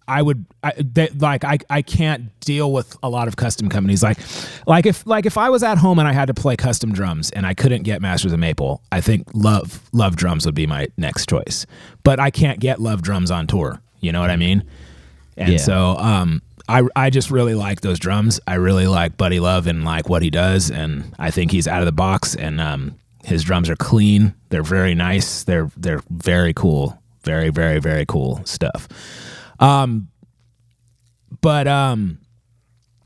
I 0.07 0.21
would, 0.21 0.45
I, 0.63 0.73
they, 0.77 1.09
like 1.09 1.43
I, 1.43 1.59
I 1.69 1.81
can't 1.83 2.37
deal 2.39 2.71
with 2.73 2.97
a 3.03 3.09
lot 3.09 3.27
of 3.27 3.35
custom 3.35 3.69
companies. 3.69 4.01
Like, 4.01 4.17
like 4.65 4.85
if 4.85 5.05
like 5.05 5.25
if 5.25 5.37
I 5.37 5.49
was 5.49 5.61
at 5.63 5.77
home 5.77 5.99
and 5.99 6.07
I 6.07 6.13
had 6.13 6.25
to 6.27 6.33
play 6.33 6.55
custom 6.55 6.91
drums 6.93 7.29
and 7.31 7.45
I 7.45 7.53
couldn't 7.53 7.83
get 7.83 8.01
Masters 8.01 8.33
of 8.33 8.39
Maple, 8.39 8.81
I 8.91 9.01
think 9.01 9.27
Love 9.33 9.81
Love 9.93 10.15
drums 10.15 10.45
would 10.45 10.55
be 10.55 10.65
my 10.67 10.87
next 10.97 11.29
choice. 11.29 11.65
But 12.03 12.19
I 12.19 12.31
can't 12.31 12.59
get 12.59 12.79
Love 12.81 13.01
drums 13.01 13.29
on 13.31 13.45
tour. 13.47 13.81
You 14.01 14.11
know 14.11 14.21
what 14.21 14.29
I 14.31 14.35
mean? 14.35 14.63
And 15.37 15.53
Yeah. 15.53 15.57
so, 15.57 15.95
um, 15.97 16.41
I 16.67 16.83
I 16.95 17.09
just 17.09 17.31
really 17.31 17.53
like 17.55 17.81
those 17.81 17.99
drums. 17.99 18.39
I 18.47 18.55
really 18.55 18.87
like 18.87 19.15
Buddy 19.17 19.39
Love 19.39 19.67
and 19.67 19.83
like 19.85 20.09
what 20.09 20.21
he 20.21 20.29
does, 20.29 20.69
and 20.71 21.13
I 21.19 21.31
think 21.31 21.51
he's 21.51 21.67
out 21.67 21.81
of 21.81 21.85
the 21.85 21.91
box. 21.91 22.35
And 22.35 22.59
um, 22.61 22.95
his 23.23 23.43
drums 23.43 23.69
are 23.69 23.75
clean. 23.75 24.33
They're 24.49 24.63
very 24.63 24.95
nice. 24.95 25.43
They're 25.43 25.71
they're 25.77 26.01
very 26.09 26.53
cool. 26.53 27.01
Very 27.23 27.49
very 27.49 27.79
very 27.79 28.05
cool 28.05 28.41
stuff. 28.45 28.87
Um, 29.59 30.09
but 31.41 31.67
um, 31.67 32.19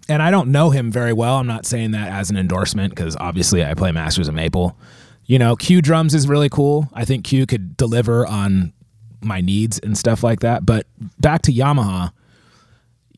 and 0.10 0.22
I 0.22 0.32
don't 0.32 0.52
know 0.52 0.70
him 0.70 0.92
very 0.92 1.14
well. 1.14 1.38
I'm 1.38 1.48
not 1.48 1.66
saying 1.66 1.92
that 1.92 2.10
as 2.12 2.30
an 2.30 2.38
endorsement 2.38 2.96
because 2.96 3.16
obviously 3.20 3.64
I 3.66 3.74
play 3.74 3.92
Masters 3.92 4.28
of 4.28 4.36
Maple. 4.36 4.78
You 5.26 5.40
know, 5.40 5.56
Q 5.56 5.82
drums 5.82 6.14
is 6.14 6.28
really 6.28 6.50
cool. 6.50 6.90
I 6.94 7.06
think 7.06 7.26
Q 7.26 7.46
could 7.46 7.78
deliver 7.78 8.28
on 8.28 8.74
my 9.22 9.42
needs 9.42 9.80
and 9.80 9.98
stuff 9.98 10.24
like 10.24 10.42
that. 10.42 10.66
But 10.66 10.86
back 11.20 11.44
to 11.44 11.52
Yamaha. 11.52 12.12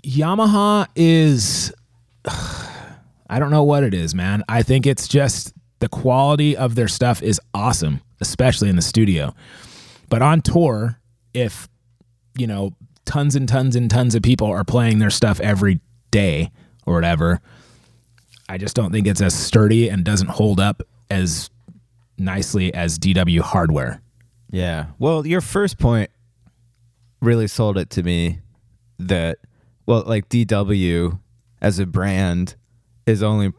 Yamaha 0.04 0.88
is 0.96 1.74
I 2.26 3.40
don't 3.40 3.50
know 3.50 3.64
what 3.64 3.84
it 3.84 3.94
is, 3.94 4.14
man. 4.14 4.44
I 4.48 4.62
think 4.62 4.86
it's 4.86 5.08
just 5.08 5.55
the 5.80 5.90
quality 5.90 6.56
of 6.56 6.76
their 6.76 6.88
stuff 6.88 7.22
is 7.22 7.40
awesome, 7.54 8.02
especially 8.22 8.70
in 8.70 8.76
the 8.76 8.82
studio. 8.82 9.34
But 10.10 10.22
on 10.22 10.42
tour, 10.42 11.00
if 11.34 11.68
you 12.38 12.48
know, 12.48 12.76
tons 13.06 13.36
and 13.36 13.48
tons 13.48 13.76
and 13.76 13.90
tons 13.90 14.16
of 14.16 14.22
people 14.22 14.48
are 14.48 14.64
playing 14.64 15.00
their 15.00 15.10
stuff 15.10 15.40
every 15.40 15.80
day 16.12 16.52
or 16.86 16.94
whatever, 16.94 17.42
I 18.48 18.58
just 18.58 18.76
don't 18.76 18.92
think 18.92 19.08
it's 19.08 19.22
as 19.22 19.34
sturdy 19.34 19.90
and 19.90 20.04
doesn't 20.04 20.30
hold 20.30 20.60
up 20.60 20.84
as 21.10 21.50
nicely 22.18 22.74
as 22.74 23.00
DW 23.00 23.42
hardware. 23.42 24.02
Yeah. 24.52 24.88
Well, 25.00 25.26
your 25.26 25.42
first 25.42 25.80
point 25.80 26.10
really 27.22 27.48
sold 27.48 27.78
it 27.78 27.90
to 27.92 28.04
me 28.04 28.40
that 29.00 29.40
well, 29.86 30.04
like 30.06 30.30
DW 30.30 31.20
as 31.62 31.80
a 31.80 31.86
brand 31.86 32.56
is 33.06 33.22
only 33.22 33.54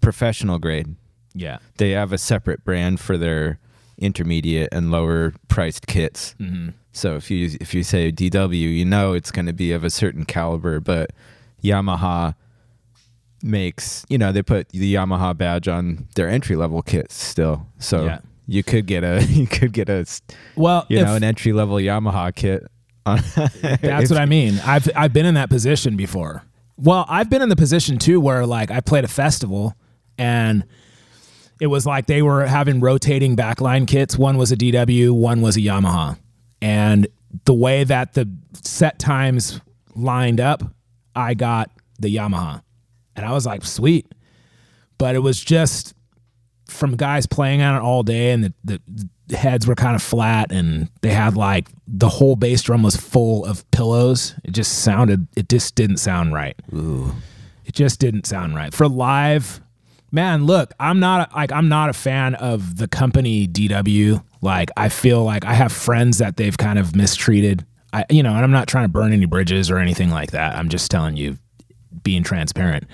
professional 0.00 0.58
grade. 0.58 0.94
Yeah. 1.36 1.58
They 1.76 1.90
have 1.90 2.12
a 2.12 2.18
separate 2.18 2.64
brand 2.64 2.98
for 3.00 3.16
their 3.18 3.58
intermediate 3.98 4.68
and 4.72 4.90
lower 4.90 5.32
priced 5.48 5.86
kits. 5.86 6.34
Mm-hmm. 6.40 6.70
So 6.92 7.16
if 7.16 7.30
you 7.30 7.56
if 7.60 7.74
you 7.74 7.82
say 7.82 8.10
DW, 8.10 8.58
you 8.58 8.84
know 8.84 9.12
it's 9.12 9.30
going 9.30 9.46
to 9.46 9.52
be 9.52 9.72
of 9.72 9.84
a 9.84 9.90
certain 9.90 10.24
caliber, 10.24 10.80
but 10.80 11.10
Yamaha 11.62 12.34
makes, 13.42 14.04
you 14.08 14.18
know, 14.18 14.32
they 14.32 14.42
put 14.42 14.68
the 14.70 14.94
Yamaha 14.94 15.36
badge 15.36 15.68
on 15.68 16.08
their 16.14 16.28
entry 16.28 16.56
level 16.56 16.82
kits 16.82 17.14
still. 17.14 17.66
So 17.78 18.04
Yeah. 18.06 18.18
you 18.46 18.62
could 18.62 18.86
get 18.86 19.04
a 19.04 19.22
you 19.28 19.46
could 19.46 19.72
get 19.72 19.88
a 19.88 20.06
Well, 20.56 20.86
you 20.88 21.02
know 21.04 21.14
an 21.14 21.24
entry 21.24 21.52
level 21.52 21.76
Yamaha 21.76 22.34
kit. 22.34 22.66
On 23.04 23.20
That's 23.82 24.10
what 24.10 24.18
I 24.20 24.26
mean. 24.26 24.58
I've 24.64 24.88
I've 24.96 25.12
been 25.12 25.26
in 25.26 25.34
that 25.34 25.50
position 25.50 25.96
before. 25.96 26.42
Well, 26.78 27.06
I've 27.08 27.30
been 27.30 27.40
in 27.42 27.48
the 27.48 27.56
position 27.56 27.98
too 27.98 28.20
where 28.20 28.44
like 28.46 28.70
I 28.70 28.80
played 28.80 29.04
a 29.04 29.08
festival 29.08 29.74
and 30.18 30.64
it 31.60 31.68
was 31.68 31.86
like 31.86 32.06
they 32.06 32.22
were 32.22 32.46
having 32.46 32.80
rotating 32.80 33.36
backline 33.36 33.86
kits. 33.86 34.18
One 34.18 34.36
was 34.36 34.52
a 34.52 34.56
DW, 34.56 35.12
one 35.12 35.40
was 35.40 35.56
a 35.56 35.60
Yamaha. 35.60 36.18
And 36.60 37.06
the 37.44 37.54
way 37.54 37.84
that 37.84 38.14
the 38.14 38.28
set 38.52 38.98
times 38.98 39.60
lined 39.94 40.40
up, 40.40 40.62
I 41.14 41.34
got 41.34 41.70
the 41.98 42.14
Yamaha. 42.14 42.62
And 43.14 43.24
I 43.24 43.32
was 43.32 43.46
like, 43.46 43.64
sweet. 43.64 44.06
But 44.98 45.14
it 45.14 45.20
was 45.20 45.42
just 45.42 45.94
from 46.66 46.96
guys 46.96 47.26
playing 47.26 47.62
on 47.62 47.76
it 47.76 47.80
all 47.80 48.02
day 48.02 48.32
and 48.32 48.52
the, 48.64 48.80
the 49.26 49.36
heads 49.36 49.66
were 49.66 49.74
kind 49.74 49.94
of 49.94 50.02
flat 50.02 50.50
and 50.50 50.88
they 51.00 51.10
had 51.10 51.36
like 51.36 51.68
the 51.86 52.08
whole 52.08 52.36
bass 52.36 52.62
drum 52.62 52.82
was 52.82 52.96
full 52.96 53.44
of 53.44 53.68
pillows. 53.70 54.34
It 54.44 54.52
just 54.52 54.80
sounded 54.80 55.26
it 55.36 55.48
just 55.48 55.74
didn't 55.74 55.98
sound 55.98 56.32
right. 56.32 56.56
Ooh. 56.74 57.12
It 57.64 57.74
just 57.74 58.00
didn't 58.00 58.26
sound 58.26 58.54
right. 58.54 58.72
For 58.72 58.88
live, 58.88 59.60
man, 60.10 60.46
look, 60.46 60.72
I'm 60.78 61.00
not 61.00 61.34
like 61.34 61.52
I'm 61.52 61.68
not 61.68 61.90
a 61.90 61.92
fan 61.92 62.34
of 62.34 62.76
the 62.76 62.88
company 62.88 63.46
DW. 63.46 64.22
Like 64.40 64.70
I 64.76 64.88
feel 64.88 65.24
like 65.24 65.44
I 65.44 65.54
have 65.54 65.72
friends 65.72 66.18
that 66.18 66.36
they've 66.36 66.56
kind 66.56 66.78
of 66.78 66.94
mistreated. 66.94 67.66
I 67.92 68.04
you 68.10 68.22
know, 68.22 68.34
and 68.34 68.44
I'm 68.44 68.52
not 68.52 68.68
trying 68.68 68.84
to 68.84 68.88
burn 68.88 69.12
any 69.12 69.26
bridges 69.26 69.70
or 69.70 69.78
anything 69.78 70.10
like 70.10 70.32
that. 70.32 70.56
I'm 70.56 70.68
just 70.68 70.90
telling 70.90 71.16
you 71.16 71.38
being 72.02 72.22
transparent. 72.22 72.84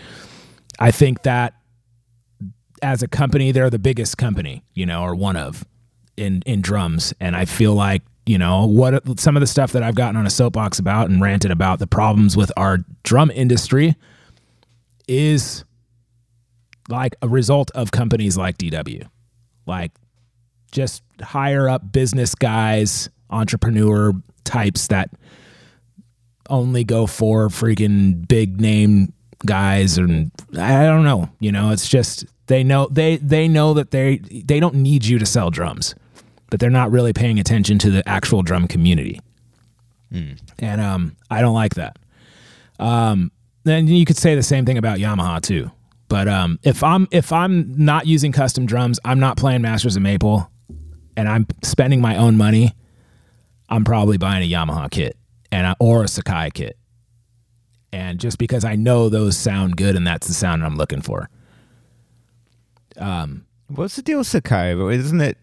I 0.78 0.90
think 0.90 1.22
that 1.22 1.54
as 2.82 3.02
a 3.02 3.08
company, 3.08 3.52
they're 3.52 3.70
the 3.70 3.78
biggest 3.78 4.18
company, 4.18 4.64
you 4.74 4.86
know, 4.86 5.02
or 5.02 5.14
one 5.14 5.36
of 5.36 5.64
in 6.16 6.42
in 6.46 6.60
drums, 6.62 7.14
and 7.20 7.36
I 7.36 7.44
feel 7.44 7.74
like 7.74 8.02
you 8.26 8.38
know 8.38 8.66
what 8.66 9.18
some 9.18 9.36
of 9.36 9.40
the 9.40 9.46
stuff 9.46 9.72
that 9.72 9.82
I've 9.82 9.94
gotten 9.94 10.16
on 10.16 10.26
a 10.26 10.30
soapbox 10.30 10.78
about 10.78 11.10
and 11.10 11.20
ranted 11.20 11.50
about 11.50 11.78
the 11.78 11.86
problems 11.86 12.36
with 12.36 12.52
our 12.56 12.78
drum 13.02 13.30
industry 13.30 13.96
is 15.08 15.64
like 16.88 17.14
a 17.22 17.28
result 17.28 17.70
of 17.72 17.90
companies 17.90 18.36
like 18.36 18.58
DW, 18.58 19.06
like 19.66 19.92
just 20.72 21.02
higher 21.20 21.68
up 21.68 21.92
business 21.92 22.34
guys, 22.34 23.08
entrepreneur 23.30 24.12
types 24.44 24.88
that 24.88 25.10
only 26.50 26.84
go 26.84 27.06
for 27.06 27.48
freaking 27.48 28.26
big 28.28 28.60
name 28.60 29.12
guys 29.46 29.96
and 29.98 30.30
I 30.58 30.84
don't 30.84 31.04
know, 31.04 31.28
you 31.40 31.52
know, 31.52 31.70
it's 31.70 31.88
just 31.88 32.24
they 32.46 32.62
know 32.64 32.88
they 32.90 33.16
they 33.18 33.48
know 33.48 33.74
that 33.74 33.90
they 33.90 34.18
they 34.18 34.60
don't 34.60 34.74
need 34.76 35.04
you 35.04 35.18
to 35.18 35.26
sell 35.26 35.50
drums. 35.50 35.94
but 36.50 36.60
they're 36.60 36.68
not 36.68 36.90
really 36.90 37.12
paying 37.14 37.38
attention 37.40 37.78
to 37.78 37.90
the 37.90 38.06
actual 38.08 38.42
drum 38.42 38.68
community. 38.68 39.20
And 40.58 40.80
um, 40.82 41.16
I 41.30 41.40
don't 41.40 41.54
like 41.54 41.76
that. 41.76 41.96
Um, 42.78 43.30
then 43.64 43.86
you 43.86 44.04
could 44.04 44.18
say 44.18 44.34
the 44.34 44.42
same 44.42 44.66
thing 44.66 44.76
about 44.76 44.98
Yamaha 44.98 45.40
too. 45.40 45.70
But 46.12 46.28
um, 46.28 46.58
if 46.62 46.84
I'm 46.84 47.08
if 47.10 47.32
I'm 47.32 47.72
not 47.74 48.06
using 48.06 48.32
custom 48.32 48.66
drums, 48.66 49.00
I'm 49.02 49.18
not 49.18 49.38
playing 49.38 49.62
Masters 49.62 49.96
of 49.96 50.02
Maple, 50.02 50.46
and 51.16 51.26
I'm 51.26 51.46
spending 51.62 52.02
my 52.02 52.18
own 52.18 52.36
money. 52.36 52.74
I'm 53.70 53.82
probably 53.82 54.18
buying 54.18 54.42
a 54.42 54.54
Yamaha 54.54 54.90
kit 54.90 55.16
and 55.50 55.66
I, 55.66 55.74
or 55.80 56.02
a 56.02 56.04
Sakae 56.04 56.52
kit. 56.52 56.76
And 57.94 58.20
just 58.20 58.36
because 58.36 58.62
I 58.62 58.76
know 58.76 59.08
those 59.08 59.38
sound 59.38 59.78
good 59.78 59.96
and 59.96 60.06
that's 60.06 60.26
the 60.26 60.34
sound 60.34 60.62
I'm 60.62 60.76
looking 60.76 61.00
for. 61.00 61.30
What's 63.68 63.96
the 63.96 64.02
deal 64.02 64.18
with 64.18 64.26
Sakae? 64.26 64.92
Isn't 64.92 65.22
it 65.22 65.38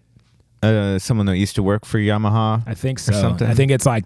uh, 0.61 0.99
someone 0.99 1.25
that 1.25 1.37
used 1.37 1.55
to 1.55 1.63
work 1.63 1.83
for 1.83 1.97
Yamaha? 1.97 2.61
I 2.67 2.75
think 2.75 2.99
so. 2.99 3.13
something. 3.13 3.47
I 3.47 3.55
think 3.55 3.71
it's 3.71 3.87
like 3.87 4.05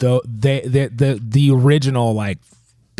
the 0.00 0.20
they 0.26 0.60
the 0.60 0.88
the 0.88 1.18
the 1.22 1.50
original 1.50 2.12
like 2.12 2.36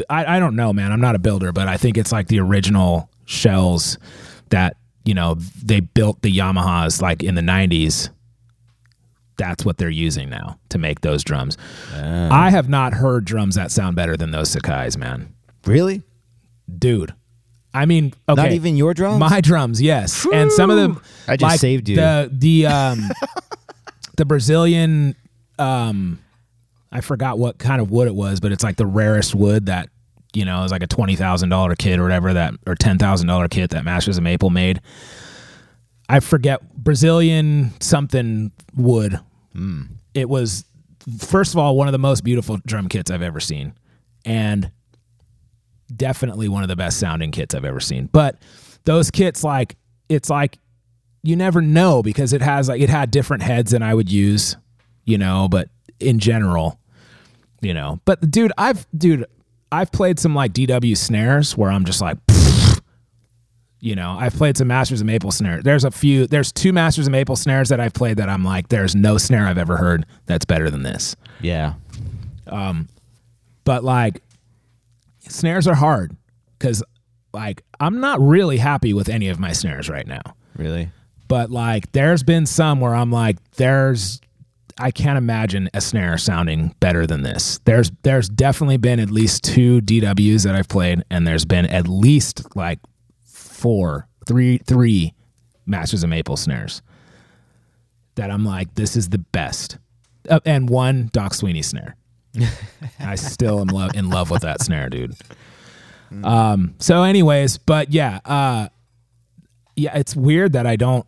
I 0.08 0.36
I 0.36 0.38
don't 0.38 0.56
know, 0.56 0.72
man. 0.72 0.92
I'm 0.92 1.00
not 1.00 1.14
a 1.14 1.18
builder, 1.18 1.52
but 1.52 1.68
I 1.68 1.76
think 1.76 1.96
it's 1.96 2.12
like 2.12 2.28
the 2.28 2.40
original 2.40 3.10
shells 3.24 3.98
that 4.50 4.76
you 5.04 5.14
know 5.14 5.34
they 5.62 5.80
built 5.80 6.22
the 6.22 6.32
Yamahas 6.32 7.00
like 7.02 7.22
in 7.22 7.34
the 7.34 7.42
90s. 7.42 8.10
That's 9.36 9.64
what 9.64 9.78
they're 9.78 9.88
using 9.88 10.28
now 10.30 10.58
to 10.70 10.78
make 10.78 11.00
those 11.02 11.22
drums. 11.22 11.56
I 11.94 12.50
have 12.50 12.68
not 12.68 12.92
heard 12.92 13.24
drums 13.24 13.54
that 13.54 13.70
sound 13.70 13.94
better 13.94 14.16
than 14.16 14.32
those 14.32 14.50
Sakae's, 14.50 14.98
man. 14.98 15.32
Really? 15.64 16.02
Dude. 16.76 17.14
I 17.72 17.86
mean, 17.86 18.12
okay. 18.28 18.42
Not 18.42 18.52
even 18.52 18.76
your 18.76 18.94
drums? 18.94 19.20
My 19.20 19.40
drums, 19.40 19.80
yes. 19.80 20.26
And 20.32 20.50
some 20.50 20.70
of 20.70 20.76
them 20.76 21.00
I 21.28 21.36
just 21.36 21.52
like 21.52 21.60
saved 21.60 21.88
you. 21.88 21.96
The 21.96 22.28
the 22.32 22.66
um 22.66 23.08
the 24.16 24.24
Brazilian 24.24 25.14
um 25.58 26.18
I 26.90 27.00
forgot 27.00 27.38
what 27.38 27.58
kind 27.58 27.80
of 27.80 27.90
wood 27.90 28.08
it 28.08 28.14
was, 28.14 28.40
but 28.40 28.52
it's 28.52 28.64
like 28.64 28.76
the 28.76 28.86
rarest 28.86 29.34
wood 29.34 29.66
that 29.66 29.90
you 30.34 30.44
know, 30.44 30.64
is 30.64 30.70
like 30.70 30.82
a 30.82 30.86
twenty 30.86 31.16
thousand 31.16 31.48
dollar 31.48 31.74
kit 31.74 31.98
or 31.98 32.02
whatever 32.02 32.34
that 32.34 32.54
or 32.66 32.74
ten 32.74 32.98
thousand 32.98 33.26
dollar 33.26 33.48
kit 33.48 33.70
that 33.70 33.84
Masters 33.84 34.18
of 34.18 34.24
Maple 34.24 34.50
made. 34.50 34.80
I 36.08 36.20
forget 36.20 36.74
Brazilian 36.74 37.72
something 37.80 38.52
wood. 38.76 39.18
Hmm. 39.52 39.82
It 40.14 40.28
was 40.28 40.64
first 41.18 41.54
of 41.54 41.58
all 41.58 41.76
one 41.76 41.88
of 41.88 41.92
the 41.92 41.98
most 41.98 42.24
beautiful 42.24 42.58
drum 42.66 42.88
kits 42.88 43.10
I've 43.10 43.22
ever 43.22 43.40
seen, 43.40 43.74
and 44.24 44.70
definitely 45.94 46.48
one 46.48 46.62
of 46.62 46.68
the 46.68 46.76
best 46.76 46.98
sounding 46.98 47.30
kits 47.30 47.54
I've 47.54 47.64
ever 47.64 47.80
seen. 47.80 48.06
But 48.12 48.36
those 48.84 49.10
kits, 49.10 49.42
like 49.42 49.76
it's 50.08 50.28
like 50.28 50.58
you 51.22 51.36
never 51.36 51.62
know 51.62 52.02
because 52.02 52.32
it 52.32 52.42
has 52.42 52.68
like 52.68 52.80
it 52.80 52.90
had 52.90 53.10
different 53.10 53.42
heads 53.42 53.70
than 53.70 53.82
I 53.82 53.94
would 53.94 54.10
use, 54.10 54.56
you 55.04 55.16
know. 55.16 55.48
But 55.50 55.70
in 56.00 56.18
general, 56.18 56.78
you 57.60 57.74
know. 57.74 58.00
But 58.04 58.30
dude, 58.30 58.52
I've 58.58 58.86
dude, 58.96 59.26
I've 59.70 59.92
played 59.92 60.18
some 60.18 60.34
like 60.34 60.52
DW 60.52 60.96
snares 60.96 61.56
where 61.56 61.70
I'm 61.70 61.84
just 61.84 62.00
like. 62.00 62.18
You 63.80 63.94
know, 63.94 64.16
I've 64.18 64.34
played 64.34 64.56
some 64.56 64.66
Masters 64.66 65.00
of 65.02 65.06
Maple 65.06 65.30
snare. 65.30 65.62
There's 65.62 65.84
a 65.84 65.92
few, 65.92 66.26
there's 66.26 66.50
two 66.50 66.72
Masters 66.72 67.06
of 67.06 67.12
Maple 67.12 67.36
snares 67.36 67.68
that 67.68 67.78
I've 67.78 67.92
played 67.92 68.16
that 68.16 68.28
I'm 68.28 68.42
like, 68.42 68.66
there's 68.70 68.96
no 68.96 69.18
snare 69.18 69.46
I've 69.46 69.56
ever 69.56 69.76
heard 69.76 70.04
that's 70.26 70.44
better 70.44 70.68
than 70.68 70.82
this. 70.82 71.14
Yeah. 71.40 71.74
Um, 72.48 72.88
but 73.62 73.84
like, 73.84 74.20
snares 75.20 75.68
are 75.68 75.76
hard 75.76 76.16
because 76.58 76.82
like 77.32 77.62
I'm 77.78 78.00
not 78.00 78.20
really 78.20 78.56
happy 78.56 78.94
with 78.94 79.08
any 79.08 79.28
of 79.28 79.38
my 79.38 79.52
snares 79.52 79.88
right 79.88 80.08
now. 80.08 80.22
Really? 80.56 80.90
But 81.28 81.50
like, 81.50 81.92
there's 81.92 82.24
been 82.24 82.46
some 82.46 82.80
where 82.80 82.94
I'm 82.94 83.12
like, 83.12 83.36
there's, 83.52 84.20
I 84.78 84.90
can't 84.90 85.18
imagine 85.18 85.68
a 85.74 85.80
snare 85.80 86.18
sounding 86.18 86.74
better 86.80 87.06
than 87.06 87.22
this. 87.22 87.58
There's, 87.64 87.90
there's 88.02 88.28
definitely 88.28 88.76
been 88.76 89.00
at 89.00 89.10
least 89.10 89.44
two 89.44 89.80
DWs 89.80 90.44
that 90.44 90.54
I've 90.54 90.68
played, 90.68 91.02
and 91.10 91.26
there's 91.26 91.44
been 91.44 91.66
at 91.66 91.88
least 91.88 92.54
like 92.56 92.78
four, 93.24 94.08
three, 94.26 94.58
three 94.58 95.14
Masters 95.66 96.02
of 96.02 96.10
Maple 96.10 96.36
snares 96.36 96.82
that 98.18 98.30
I'm 98.30 98.44
like, 98.44 98.74
this 98.74 98.96
is 98.96 99.08
the 99.08 99.18
best. 99.18 99.78
Uh, 100.28 100.40
and 100.44 100.68
one 100.68 101.08
Doc 101.12 101.34
Sweeney 101.34 101.62
snare. 101.62 101.96
I 103.00 103.14
still 103.14 103.60
am 103.60 103.68
love 103.68 103.94
in 103.94 104.10
love 104.10 104.30
with 104.30 104.42
that 104.42 104.60
snare, 104.60 104.88
dude. 104.88 105.14
Um. 106.24 106.74
So, 106.78 107.02
anyways, 107.02 107.58
but 107.58 107.92
yeah, 107.92 108.20
uh, 108.24 108.68
yeah, 109.76 109.94
it's 109.94 110.16
weird 110.16 110.54
that 110.54 110.66
I 110.66 110.76
don't. 110.76 111.04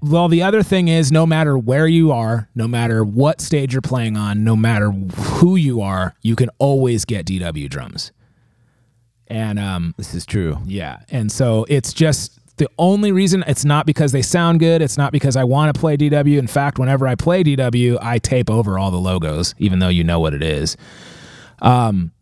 Well, 0.00 0.28
the 0.28 0.42
other 0.42 0.62
thing 0.62 0.88
is, 0.88 1.12
no 1.12 1.26
matter 1.26 1.56
where 1.56 1.86
you 1.86 2.10
are, 2.10 2.48
no 2.54 2.66
matter 2.66 3.04
what 3.04 3.40
stage 3.40 3.72
you're 3.72 3.82
playing 3.82 4.16
on, 4.16 4.42
no 4.42 4.56
matter 4.56 4.90
who 4.90 5.56
you 5.56 5.80
are, 5.80 6.14
you 6.22 6.34
can 6.34 6.48
always 6.58 7.04
get 7.04 7.26
DW 7.26 7.68
drums. 7.70 8.10
And 9.28 9.58
um, 9.58 9.94
This 9.96 10.14
is 10.14 10.26
true. 10.26 10.58
yeah. 10.66 10.98
And 11.10 11.30
so 11.30 11.66
it's 11.68 11.92
just 11.92 12.38
the 12.56 12.68
only 12.78 13.12
reason 13.12 13.44
it's 13.46 13.64
not 13.64 13.86
because 13.86 14.12
they 14.12 14.22
sound 14.22 14.60
good. 14.60 14.80
It's 14.82 14.96
not 14.96 15.12
because 15.12 15.36
I 15.36 15.44
want 15.44 15.74
to 15.74 15.78
play 15.80 15.96
DW. 15.96 16.38
In 16.38 16.46
fact, 16.46 16.78
whenever 16.78 17.06
I 17.06 17.14
play 17.14 17.44
DW, 17.44 17.98
I 18.00 18.18
tape 18.18 18.50
over 18.50 18.78
all 18.78 18.90
the 18.90 18.96
logos, 18.98 19.54
even 19.58 19.78
though 19.78 19.88
you 19.88 20.04
know 20.04 20.18
what 20.20 20.32
it 20.34 20.42
is. 20.42 20.76
Um, 21.60 22.12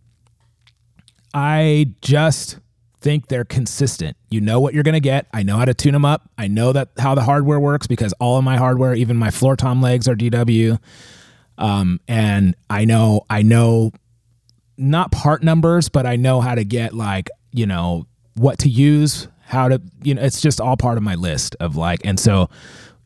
I 1.33 1.93
just 2.01 2.59
think 3.05 3.29
they're 3.29 3.45
consistent. 3.45 4.17
You 4.31 4.41
know 4.41 4.59
what 4.59 4.73
you're 4.73 4.83
going 4.83 4.95
to 4.95 5.01
get. 5.01 5.27
I 5.31 5.43
know 5.43 5.59
how 5.59 5.67
to 5.67 5.75
tune 5.75 5.93
them 5.93 6.07
up. 6.07 6.31
I 6.39 6.49
know 6.49 6.73
that 6.73 6.89
how 6.99 7.15
the 7.15 7.23
hardware 7.23 7.61
works 7.61 7.87
because 7.87 8.15
all 8.15 8.39
of 8.39 8.45
my 8.45 8.57
hardware, 8.57 8.95
even 8.95 9.19
my 9.19 9.31
floor 9.31 9.57
tom 9.57 9.83
legs 9.83 10.09
are 10.09 10.17
DW. 10.17 10.79
Um, 11.59 12.01
and 12.09 12.57
I 12.71 12.87
know, 12.87 13.27
I 13.29 13.43
know 13.43 13.93
not 14.79 15.13
part 15.13 15.43
numbers, 15.43 15.91
but 15.91 16.07
I 16.07 16.17
know 16.17 16.41
how 16.41 16.55
to 16.55 16.65
get 16.65 16.95
like, 16.95 17.29
you 17.53 17.67
know, 17.67 18.07
what 18.37 18.59
to 18.61 18.71
use, 18.71 19.29
how 19.43 19.69
to, 19.69 19.83
you 20.03 20.15
know, 20.15 20.23
it's 20.23 20.41
just 20.41 20.59
all 20.59 20.79
part 20.79 20.97
of 20.97 21.03
my 21.03 21.15
list 21.15 21.55
of 21.61 21.77
like, 21.77 22.01
and 22.05 22.19
so 22.19 22.49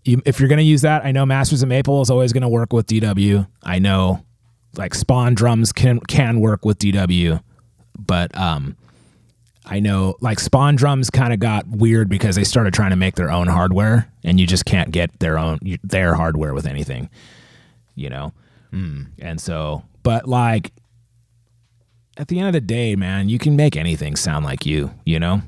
you, 0.04 0.22
if 0.24 0.38
you're 0.38 0.48
going 0.48 0.58
to 0.58 0.64
use 0.64 0.82
that, 0.82 1.04
I 1.04 1.10
know 1.10 1.26
Masters 1.26 1.64
of 1.64 1.68
Maple 1.68 2.00
is 2.02 2.08
always 2.08 2.32
going 2.32 2.42
to 2.42 2.48
work 2.48 2.72
with 2.72 2.86
DW. 2.86 3.48
I 3.64 3.80
know 3.80 4.24
like 4.76 4.92
Spaun 4.92 5.34
drums 5.34 5.72
can, 5.72 5.98
can 5.98 6.38
work 6.38 6.64
with 6.64 6.78
DW, 6.78 7.42
but, 7.98 8.34
um, 8.38 8.76
I 9.68 9.80
know 9.80 10.16
like 10.20 10.38
Spaun 10.38 10.76
drums 10.76 11.10
kind 11.10 11.32
of 11.32 11.40
got 11.40 11.68
weird 11.68 12.08
because 12.08 12.36
they 12.36 12.44
started 12.44 12.72
trying 12.72 12.90
to 12.90 12.96
make 12.96 13.16
their 13.16 13.30
own 13.30 13.48
hardware 13.48 14.10
and 14.24 14.40
you 14.40 14.46
just 14.46 14.64
can't 14.64 14.90
get 14.90 15.18
their 15.20 15.38
own, 15.38 15.58
their 15.84 16.14
hardware 16.14 16.54
with 16.54 16.66
anything, 16.66 17.10
you 17.94 18.08
know? 18.08 18.32
And 19.18 19.40
so, 19.40 19.82
but 20.02 20.26
like, 20.26 20.72
at 22.16 22.28
the 22.28 22.38
end 22.38 22.48
of 22.48 22.52
the 22.54 22.60
day, 22.60 22.96
man, 22.96 23.28
you 23.28 23.38
can 23.38 23.56
make 23.56 23.76
anything 23.76 24.16
sound 24.16 24.44
like 24.44 24.66
you, 24.66 24.90
you 25.04 25.20
know? 25.20 25.42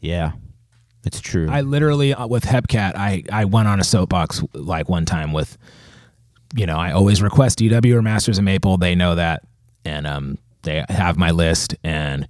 Yeah. 0.00 0.32
It's 1.06 1.20
true. 1.20 1.48
I 1.48 1.60
literally 1.60 2.12
uh, 2.12 2.26
with 2.26 2.44
Hepcat, 2.44 2.96
I 2.96 3.22
I 3.30 3.44
went 3.44 3.68
on 3.68 3.78
a 3.78 3.84
soapbox 3.84 4.42
like 4.52 4.88
one 4.88 5.04
time 5.04 5.32
with, 5.32 5.56
you 6.56 6.66
know, 6.66 6.76
I 6.76 6.90
always 6.90 7.22
request 7.22 7.60
DW 7.60 7.94
or 7.94 8.02
Masters 8.02 8.38
of 8.38 8.44
Maple. 8.44 8.76
They 8.76 8.96
know 8.96 9.14
that, 9.14 9.44
and 9.84 10.04
um, 10.04 10.38
they 10.62 10.84
have 10.88 11.16
my 11.16 11.30
list, 11.30 11.76
and 11.84 12.26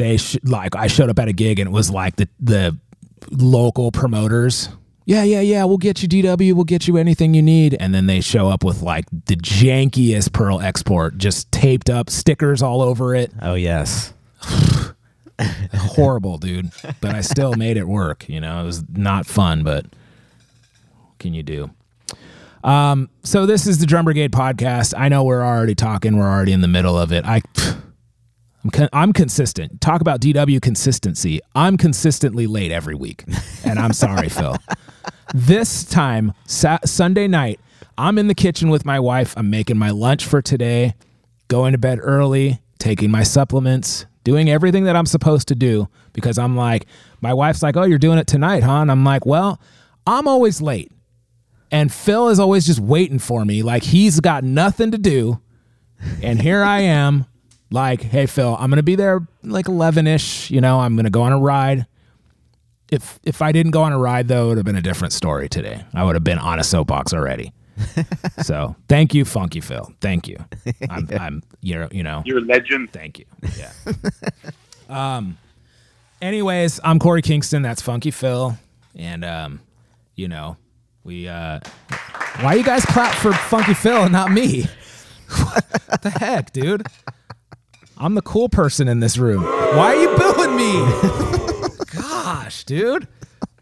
they 0.00 0.16
sh- 0.16 0.38
like 0.42 0.74
I 0.74 0.86
showed 0.86 1.10
up 1.10 1.18
at 1.18 1.28
a 1.28 1.32
gig, 1.32 1.58
and 1.58 1.68
it 1.68 1.72
was 1.72 1.90
like 1.90 2.16
the 2.16 2.28
the 2.40 2.76
local 3.30 3.92
promoters. 3.92 4.68
Yeah, 5.04 5.24
yeah, 5.24 5.40
yeah. 5.40 5.64
We'll 5.64 5.78
get 5.78 6.02
you 6.02 6.08
DW. 6.08 6.52
We'll 6.52 6.64
get 6.64 6.86
you 6.86 6.96
anything 6.96 7.34
you 7.34 7.42
need. 7.42 7.74
And 7.80 7.92
then 7.92 8.06
they 8.06 8.20
show 8.20 8.48
up 8.48 8.62
with 8.62 8.82
like 8.82 9.06
the 9.10 9.34
jankiest 9.34 10.32
Pearl 10.32 10.60
export, 10.60 11.18
just 11.18 11.50
taped 11.50 11.90
up, 11.90 12.08
stickers 12.10 12.62
all 12.62 12.80
over 12.80 13.14
it. 13.14 13.32
oh, 13.42 13.54
yes. 13.54 14.12
horrible, 15.74 16.38
dude. 16.38 16.70
But 17.00 17.14
I 17.14 17.22
still 17.22 17.54
made 17.54 17.76
it 17.76 17.88
work. 17.88 18.28
You 18.28 18.40
know, 18.40 18.60
it 18.60 18.64
was 18.64 18.84
not 18.88 19.26
fun, 19.26 19.64
but 19.64 19.84
what 19.84 21.18
can 21.18 21.34
you 21.34 21.42
do? 21.42 21.70
Um, 22.62 23.08
so 23.24 23.46
this 23.46 23.66
is 23.66 23.78
the 23.78 23.86
Drum 23.86 24.04
Brigade 24.04 24.32
podcast. 24.32 24.94
I 24.96 25.08
know 25.08 25.24
we're 25.24 25.44
already 25.44 25.74
talking. 25.74 26.18
We're 26.18 26.30
already 26.30 26.52
in 26.52 26.60
the 26.60 26.68
middle 26.68 26.96
of 26.96 27.10
it. 27.10 27.24
I, 27.24 27.42
I'm, 28.62 28.70
con- 28.70 28.88
I'm 28.92 29.12
consistent. 29.12 29.80
Talk 29.80 30.00
about 30.00 30.20
DW 30.20 30.60
consistency. 30.60 31.40
I'm 31.54 31.76
consistently 31.76 32.46
late 32.46 32.70
every 32.70 32.94
week, 32.94 33.24
and 33.64 33.78
I'm 33.78 33.92
sorry, 33.92 34.28
Phil. 34.30 34.56
This 35.34 35.84
time, 35.84 36.32
sa- 36.46 36.78
Sunday 36.84 37.26
night, 37.26 37.60
I'm 37.96 38.18
in 38.18 38.26
the 38.26 38.34
kitchen 38.34 38.68
with 38.68 38.84
my 38.84 39.00
wife. 39.00 39.34
I'm 39.36 39.50
making 39.50 39.78
my 39.78 39.90
lunch 39.90 40.26
for 40.26 40.42
today, 40.42 40.94
going 41.48 41.72
to 41.72 41.78
bed 41.78 41.98
early, 42.02 42.60
taking 42.78 43.10
my 43.10 43.22
supplements, 43.22 44.06
doing 44.24 44.50
everything 44.50 44.84
that 44.84 44.96
I'm 44.96 45.06
supposed 45.06 45.48
to 45.48 45.54
do 45.54 45.88
because 46.12 46.38
I'm 46.38 46.56
like, 46.56 46.86
my 47.20 47.32
wife's 47.32 47.62
like, 47.62 47.76
oh, 47.76 47.84
you're 47.84 47.98
doing 47.98 48.18
it 48.18 48.26
tonight, 48.26 48.62
huh? 48.62 48.80
And 48.82 48.90
I'm 48.90 49.04
like, 49.04 49.24
well, 49.24 49.60
I'm 50.06 50.28
always 50.28 50.60
late. 50.60 50.90
And 51.70 51.92
Phil 51.92 52.28
is 52.28 52.40
always 52.40 52.66
just 52.66 52.80
waiting 52.80 53.18
for 53.18 53.44
me. 53.44 53.62
Like 53.62 53.82
he's 53.84 54.20
got 54.20 54.44
nothing 54.44 54.90
to 54.90 54.98
do. 54.98 55.40
And 56.22 56.40
here 56.40 56.62
I 56.62 56.80
am, 56.80 57.26
like, 57.70 58.02
hey, 58.02 58.26
Phil, 58.26 58.56
I'm 58.58 58.70
going 58.70 58.76
to 58.78 58.82
be 58.82 58.96
there 58.96 59.26
like 59.42 59.68
11 59.68 60.06
ish. 60.06 60.50
You 60.50 60.60
know, 60.60 60.80
I'm 60.80 60.94
going 60.96 61.04
to 61.04 61.10
go 61.10 61.22
on 61.22 61.32
a 61.32 61.38
ride. 61.38 61.86
if 62.90 63.18
if 63.22 63.42
I 63.42 63.52
didn't 63.52 63.72
go 63.72 63.82
on 63.82 63.92
a 63.92 63.98
ride 63.98 64.28
though, 64.28 64.46
it 64.46 64.48
would 64.48 64.56
have 64.58 64.66
been 64.66 64.76
a 64.76 64.82
different 64.82 65.12
story 65.12 65.48
today. 65.48 65.84
I 65.94 66.04
would 66.04 66.16
have 66.16 66.24
been 66.24 66.38
on 66.38 66.58
a 66.58 66.64
soapbox 66.64 67.12
already. 67.14 67.52
so 68.42 68.74
thank 68.88 69.14
you, 69.14 69.24
Funky 69.24 69.60
Phil. 69.60 69.90
Thank 70.00 70.28
you. 70.28 70.36
I'm, 70.90 71.08
I'm 71.18 71.42
you're 71.62 71.88
you 71.90 72.02
know 72.02 72.22
You're 72.26 72.38
a 72.38 72.42
legend. 72.42 72.92
Thank 72.92 73.18
you. 73.18 73.24
Yeah. 73.56 73.72
um. 74.88 75.38
Anyways, 76.20 76.80
I'm 76.84 76.98
Korey 76.98 77.22
Kingston. 77.22 77.62
That's 77.62 77.80
Funky 77.80 78.10
Phil, 78.10 78.58
and 78.94 79.24
um, 79.24 79.60
you 80.16 80.28
know, 80.28 80.58
we 81.02 81.28
uh, 81.28 81.60
why 82.40 82.54
you 82.54 82.62
guys 82.62 82.84
clap 82.84 83.14
for 83.14 83.32
Funky 83.32 83.72
Phil 83.72 84.02
and 84.02 84.12
not 84.12 84.30
me? 84.30 84.64
what 85.38 86.02
the 86.02 86.10
heck, 86.10 86.52
dude? 86.52 86.86
I'm 88.02 88.14
the 88.14 88.22
cool 88.22 88.48
person 88.48 88.88
in 88.88 89.00
this 89.00 89.18
room. 89.18 89.42
Why 89.42 89.94
are 89.94 89.96
you 89.96 90.08
booing 90.16 90.56
me? 90.56 90.72
Gosh, 91.94 92.64
dude. 92.64 93.06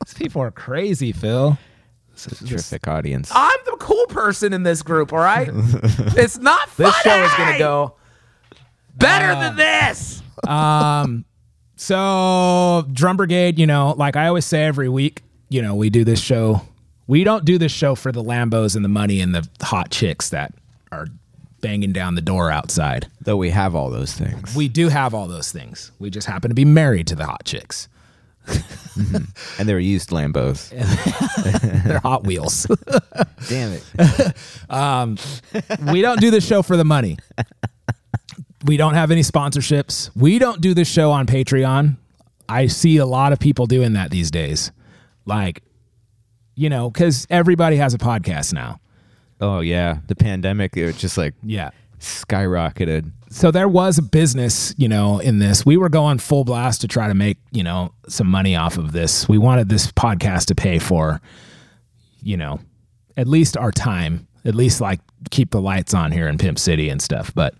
These 0.07 0.15
people 0.15 0.41
are 0.41 0.53
crazy, 0.53 1.11
Phil. 1.11 1.59
This 2.13 2.29
is 2.29 2.43
a 2.43 2.47
terrific 2.47 2.87
audience. 2.87 3.33
I'm 3.35 3.59
the 3.65 3.77
cool 3.81 4.07
person 4.07 4.53
in 4.53 4.63
this 4.63 4.83
group, 4.83 5.13
all 5.13 5.19
right? 5.19 5.49
it's 5.53 6.39
not 6.39 6.69
funny. 6.69 6.91
This 6.91 7.01
show 7.03 7.25
is 7.25 7.35
going 7.35 7.53
to 7.55 7.59
go 7.59 7.97
better 8.95 9.35
than 9.35 9.57
this. 9.57 10.23
Um, 10.47 11.25
so 11.75 12.87
Drum 12.93 13.17
Brigade, 13.17 13.59
you 13.59 13.67
know, 13.67 13.93
like 13.99 14.15
I 14.15 14.29
always 14.29 14.45
say 14.45 14.65
every 14.65 14.89
week, 14.89 15.23
you 15.49 15.63
know, 15.63 15.75
we 15.75 15.91
do 15.91 16.05
this 16.05 16.21
show. 16.21 16.63
We 17.09 17.25
don't 17.25 17.45
do 17.45 17.59
this 17.59 17.73
show 17.73 17.97
for 17.97 18.13
the 18.13 18.23
Lambos 18.23 18.77
and 18.77 18.85
the 18.85 18.89
money 18.89 19.21
and 19.21 19.35
the 19.35 19.49
hot 19.63 19.91
chicks 19.91 20.31
that 20.31 20.55
are 20.93 21.09
banging 21.61 21.93
down 21.93 22.15
the 22.15 22.21
door 22.23 22.51
outside. 22.51 23.09
Though 23.21 23.37
we 23.37 23.51
have 23.51 23.75
all 23.75 23.91
those 23.91 24.13
things. 24.13 24.55
We 24.55 24.69
do 24.69 24.89
have 24.89 25.15
all 25.15 25.27
those 25.27 25.53
things. 25.53 25.93
We 25.99 26.11
just 26.11 26.27
happen 26.27 26.51
to 26.51 26.55
be 26.55 26.65
married 26.65 27.07
to 27.09 27.15
the 27.15 27.27
hot 27.27 27.45
chicks. 27.45 27.89
Mm-hmm. 28.49 29.61
and 29.61 29.69
they're 29.69 29.79
used 29.79 30.09
Lambos. 30.11 30.71
They're 31.85 32.01
Hot 32.01 32.25
Wheels. 32.25 32.67
Damn 33.49 33.73
it. 33.75 34.35
Um, 34.71 35.17
we 35.91 36.03
don't 36.03 36.21
do 36.21 36.31
this 36.31 36.47
show 36.47 36.63
for 36.63 36.77
the 36.77 36.85
money. 36.85 37.17
We 38.65 38.77
don't 38.77 38.95
have 38.95 39.11
any 39.11 39.23
sponsorships. 39.23 40.11
We 40.15 40.39
don't 40.39 40.61
do 40.61 40.75
this 40.75 40.89
show 40.89 41.11
on 41.11 41.27
Patreon. 41.27 41.97
I 42.49 42.67
see 42.67 42.99
a 42.99 43.07
lot 43.07 43.33
of 43.33 43.39
people 43.39 43.67
doing 43.67 43.95
that 43.95 44.11
these 44.11 44.31
days. 44.31 44.73
Like, 45.25 45.63
you 46.55 46.69
know, 46.69 46.91
because 46.91 47.27
everybody 47.31 47.77
has 47.77 47.95
a 47.95 47.99
podcast 47.99 48.53
now. 48.53 48.81
Oh 49.41 49.61
yeah. 49.61 49.99
The 50.09 50.15
pandemic 50.17 50.77
it 50.77 50.87
was 50.87 50.97
just 50.99 51.17
like 51.19 51.35
Yeah. 51.43 51.71
skyrocketed. 52.01 53.11
So 53.31 53.51
there 53.51 53.69
was 53.69 53.99
a 53.99 54.03
business, 54.03 54.75
you 54.79 54.89
know, 54.89 55.19
in 55.19 55.39
this. 55.39 55.67
We 55.67 55.77
were 55.77 55.89
going 55.91 56.19
full 56.19 56.45
blast 56.45 56.81
to 56.81 56.89
try 56.89 57.09
to 57.09 57.15
make, 57.15 57.39
you 57.53 57.63
know, 57.63 57.93
some 58.09 58.27
money 58.27 58.57
off 58.57 58.79
of 58.79 58.93
this. 58.93 59.29
We 59.29 59.37
wanted 59.39 59.69
this 59.69 59.93
podcast 59.93 60.47
to 60.47 60.55
pay 60.55 60.79
for, 60.79 61.21
you 62.23 62.37
know, 62.39 62.61
at 63.17 63.29
least 63.29 63.57
our 63.57 63.71
time, 63.71 64.27
at 64.45 64.55
least 64.55 64.81
like 64.81 65.01
keep 65.31 65.51
the 65.51 65.61
lights 65.61 65.93
on 65.93 66.11
here 66.13 66.27
in 66.29 66.39
Pimp 66.39 66.59
City 66.59 66.89
and 66.89 67.03
stuff. 67.03 67.33
But 67.35 67.55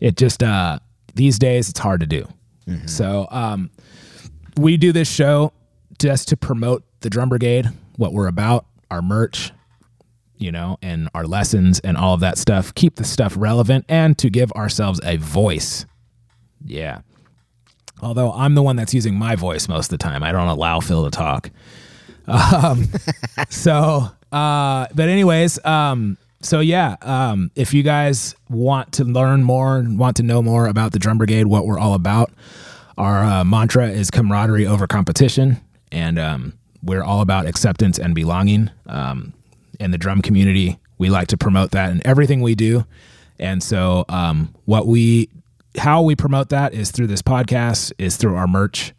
it 0.00 0.16
just 0.16 0.42
uh 0.42 0.78
these 1.14 1.38
days 1.38 1.68
it's 1.68 1.80
hard 1.80 2.00
to 2.00 2.06
do. 2.06 2.26
So 2.86 3.26
um 3.30 3.70
we 4.56 4.76
do 4.78 4.90
this 4.92 5.10
show 5.10 5.52
just 5.98 6.28
to 6.28 6.36
promote 6.36 6.82
the 7.00 7.10
drum 7.10 7.28
brigade, 7.28 7.68
what 7.96 8.12
we're 8.14 8.26
about, 8.26 8.66
our 8.90 9.02
merch, 9.02 9.52
you 10.38 10.50
know, 10.52 10.78
and 10.82 11.08
our 11.14 11.26
lessons 11.26 11.80
and 11.80 11.96
all 11.96 12.14
of 12.14 12.20
that 12.20 12.38
stuff, 12.38 12.74
keep 12.74 12.96
the 12.96 13.04
stuff 13.04 13.34
relevant 13.36 13.84
and 13.88 14.16
to 14.18 14.30
give 14.30 14.52
ourselves 14.52 15.00
a 15.04 15.16
voice. 15.16 15.86
Yeah. 16.64 17.00
Although 18.02 18.32
I'm 18.32 18.54
the 18.54 18.62
one 18.62 18.76
that's 18.76 18.92
using 18.94 19.14
my 19.14 19.36
voice 19.36 19.68
most 19.68 19.86
of 19.86 19.98
the 19.98 20.02
time. 20.02 20.22
I 20.22 20.32
don't 20.32 20.48
allow 20.48 20.80
Phil 20.80 21.04
to 21.04 21.10
talk. 21.10 21.50
Um, 22.26 22.88
so, 23.48 24.08
uh, 24.32 24.86
but 24.94 25.08
anyways, 25.08 25.64
um, 25.64 26.18
so 26.40 26.60
yeah, 26.60 26.96
um, 27.02 27.50
if 27.54 27.72
you 27.72 27.82
guys 27.82 28.34
want 28.50 28.92
to 28.94 29.04
learn 29.04 29.42
more, 29.42 29.84
want 29.86 30.16
to 30.16 30.22
know 30.22 30.42
more 30.42 30.66
about 30.66 30.92
the 30.92 30.98
Drum 30.98 31.18
Brigade, 31.18 31.46
what 31.46 31.66
we're 31.66 31.78
all 31.78 31.94
about, 31.94 32.32
our 32.98 33.24
uh, 33.24 33.44
mantra 33.44 33.88
is 33.88 34.10
camaraderie 34.10 34.66
over 34.66 34.86
competition, 34.86 35.60
and 35.90 36.18
um, 36.18 36.52
we're 36.82 37.02
all 37.02 37.20
about 37.20 37.46
acceptance 37.46 37.98
and 37.98 38.14
belonging. 38.14 38.70
Um, 38.86 39.33
in 39.80 39.90
the 39.90 39.98
drum 39.98 40.22
community, 40.22 40.78
we 40.98 41.10
like 41.10 41.28
to 41.28 41.36
promote 41.36 41.72
that 41.72 41.90
in 41.90 42.06
everything 42.06 42.40
we 42.40 42.54
do, 42.54 42.84
and 43.38 43.62
so 43.62 44.04
um, 44.08 44.54
what 44.64 44.86
we, 44.86 45.28
how 45.76 46.02
we 46.02 46.14
promote 46.14 46.50
that 46.50 46.72
is 46.72 46.90
through 46.90 47.08
this 47.08 47.22
podcast, 47.22 47.92
is 47.98 48.16
through 48.16 48.36
our 48.36 48.46
merch. 48.46 48.92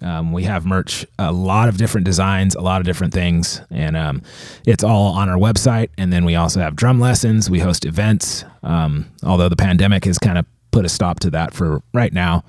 Um, 0.00 0.32
we 0.32 0.42
have 0.44 0.66
merch, 0.66 1.06
a 1.18 1.30
lot 1.30 1.68
of 1.68 1.76
different 1.76 2.04
designs, 2.04 2.56
a 2.56 2.60
lot 2.60 2.80
of 2.80 2.86
different 2.86 3.14
things, 3.14 3.60
and 3.70 3.96
um, 3.96 4.22
it's 4.66 4.82
all 4.82 5.12
on 5.12 5.28
our 5.28 5.38
website. 5.38 5.90
And 5.96 6.12
then 6.12 6.24
we 6.24 6.34
also 6.34 6.58
have 6.58 6.74
drum 6.74 6.98
lessons. 6.98 7.48
We 7.48 7.60
host 7.60 7.84
events, 7.84 8.44
um, 8.64 9.06
although 9.22 9.48
the 9.48 9.56
pandemic 9.56 10.04
has 10.04 10.18
kind 10.18 10.38
of 10.38 10.46
put 10.72 10.84
a 10.84 10.88
stop 10.88 11.20
to 11.20 11.30
that 11.30 11.54
for 11.54 11.82
right 11.94 12.12
now. 12.12 12.42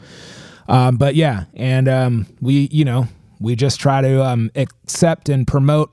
Um, 0.67 0.97
but 0.97 1.13
yeah, 1.13 1.43
and 1.53 1.87
um, 1.87 2.25
we, 2.41 2.69
you 2.71 2.85
know, 2.85 3.07
we 3.39 3.55
just 3.55 3.79
try 3.79 4.01
to 4.01 4.25
um, 4.25 4.49
accept 4.55 5.29
and 5.29 5.45
promote 5.45 5.91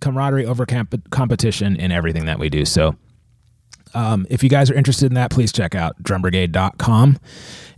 camaraderie 0.00 0.46
over 0.46 0.66
competition 1.10 1.76
in 1.76 1.92
everything 1.92 2.26
that 2.26 2.38
we 2.38 2.48
do. 2.48 2.64
So 2.64 2.96
um, 3.94 4.26
if 4.28 4.42
you 4.42 4.48
guys 4.48 4.70
are 4.70 4.74
interested 4.74 5.06
in 5.06 5.14
that, 5.14 5.30
please 5.30 5.52
check 5.52 5.74
out 5.74 6.00
drumbrigade.com. 6.02 7.18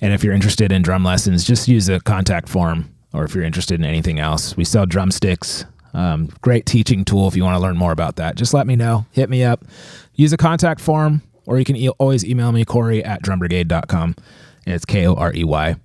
And 0.01 0.13
if 0.13 0.25
you're 0.25 0.35
interested 0.35 0.73
in 0.73 0.83
drum 0.83 1.05
lessons, 1.05 1.45
just 1.45 1.69
use 1.69 1.87
the 1.87 2.01
contact 2.01 2.49
form. 2.49 2.93
Or 3.13 3.25
if 3.25 3.35
you're 3.35 3.45
interested 3.45 3.79
in 3.81 3.87
anything 3.87 4.19
else, 4.19 4.57
we 4.57 4.65
sell 4.65 4.87
drumsticks. 4.87 5.65
Um, 5.95 6.29
great 6.43 6.67
teaching 6.67 7.05
tool 7.05 7.29
if 7.29 7.37
you 7.37 7.45
want 7.45 7.57
to 7.57 7.63
learn 7.63 7.77
more 7.77 7.93
about 7.93 8.17
that. 8.17 8.37
Just 8.37 8.53
let 8.53 8.67
me 8.67 8.77
know. 8.77 9.07
Hit 9.13 9.31
me 9.31 9.43
up. 9.43 9.65
Use 10.15 10.33
a 10.33 10.37
contact 10.37 10.81
form, 10.81 11.23
or 11.47 11.59
you 11.59 11.65
can 11.65 11.77
e- 11.77 11.89
always 11.91 12.25
email 12.25 12.53
me, 12.53 12.65
Korey 12.67 13.07
at 13.07 13.23
drumbrigade.com. 13.23 14.15
And 14.67 14.75
it's 14.75 14.85
K 14.85 15.07
O 15.07 15.15
R 15.15 15.33
E 15.35 15.45
Y. 15.45 15.77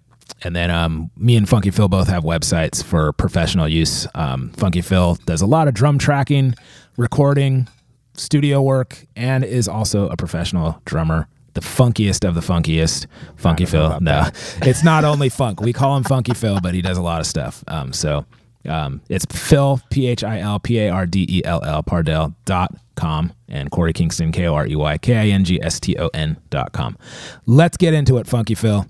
And 0.43 0.55
then 0.55 0.71
um, 0.71 1.11
me 1.15 1.35
and 1.35 1.47
Funky 1.47 1.71
Phil 1.71 1.87
both 1.87 2.07
have 2.07 2.23
websites 2.23 2.83
for 2.83 3.13
professional 3.13 3.67
use. 3.67 4.07
Um, 4.15 4.49
Funky 4.51 4.81
Phil 4.81 5.15
does 5.25 5.41
a 5.41 5.45
lot 5.45 5.67
of 5.67 5.73
drum 5.73 5.97
tracking, 5.99 6.55
recording, 6.97 7.67
studio 8.13 8.61
work, 8.61 9.05
and 9.15 9.43
is 9.43 9.67
also 9.67 10.07
a 10.09 10.17
professional 10.17 10.81
drummer. 10.85 11.27
The 11.53 11.61
funkiest 11.61 12.25
of 12.27 12.33
the 12.33 12.41
funkiest, 12.41 13.07
Funky 13.35 13.65
Phil. 13.65 13.99
No, 13.99 14.27
it's 14.61 14.83
not 14.83 15.03
only 15.03 15.27
funk. 15.27 15.59
We 15.59 15.73
call 15.73 15.97
him 15.97 16.03
Funky 16.03 16.33
Phil, 16.33 16.59
but 16.61 16.73
he 16.73 16.81
does 16.81 16.97
a 16.97 17.01
lot 17.01 17.19
of 17.19 17.27
stuff. 17.27 17.63
Um, 17.67 17.91
so 17.91 18.25
um, 18.67 19.01
it's 19.09 19.25
Phil, 19.25 19.81
P 19.89 20.07
H 20.07 20.23
I 20.23 20.39
L 20.39 20.59
P 20.59 20.79
A 20.79 20.89
R 20.89 21.05
D 21.05 21.25
E 21.29 21.41
L 21.43 21.61
L, 21.63 21.83
Pardell 21.83 22.33
dot 22.45 22.73
com, 22.95 23.33
and 23.49 23.69
Korey 23.69 23.93
Kingston, 23.93 24.31
K 24.31 24.47
O 24.47 24.55
R 24.55 24.65
E 24.65 24.75
Y 24.75 24.97
K 24.99 25.15
I 25.17 25.27
N 25.33 25.43
G 25.43 25.61
S 25.61 25.79
T 25.79 25.97
O 25.97 26.09
N 26.13 26.37
dot 26.49 26.71
com. 26.71 26.97
Let's 27.45 27.75
get 27.77 27.93
into 27.93 28.17
it, 28.17 28.27
Funky 28.27 28.55
Phil. 28.55 28.85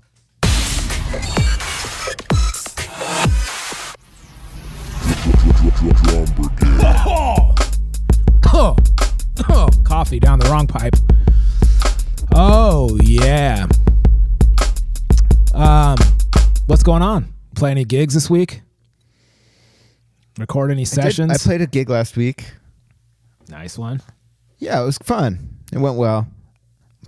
Oh, 5.84 7.54
oh, 9.48 9.68
coffee 9.84 10.20
down 10.20 10.38
the 10.38 10.48
wrong 10.48 10.68
pipe. 10.68 10.94
Oh 12.32 12.96
yeah. 13.02 13.66
Um, 15.52 15.96
what's 16.66 16.84
going 16.84 17.02
on? 17.02 17.32
Play 17.56 17.72
any 17.72 17.84
gigs 17.84 18.14
this 18.14 18.30
week? 18.30 18.62
Record 20.38 20.70
any 20.70 20.82
I, 20.82 20.84
did- 20.84 20.88
sessions? 20.88 21.32
I 21.32 21.36
played 21.36 21.62
a 21.62 21.66
gig 21.66 21.90
last 21.90 22.16
week. 22.16 22.52
nice 23.48 23.76
one. 23.76 24.00
Yeah, 24.58 24.80
it 24.80 24.84
was 24.84 24.98
fun. 24.98 25.50
It 25.72 25.78
went 25.78 25.96
well. 25.96 26.28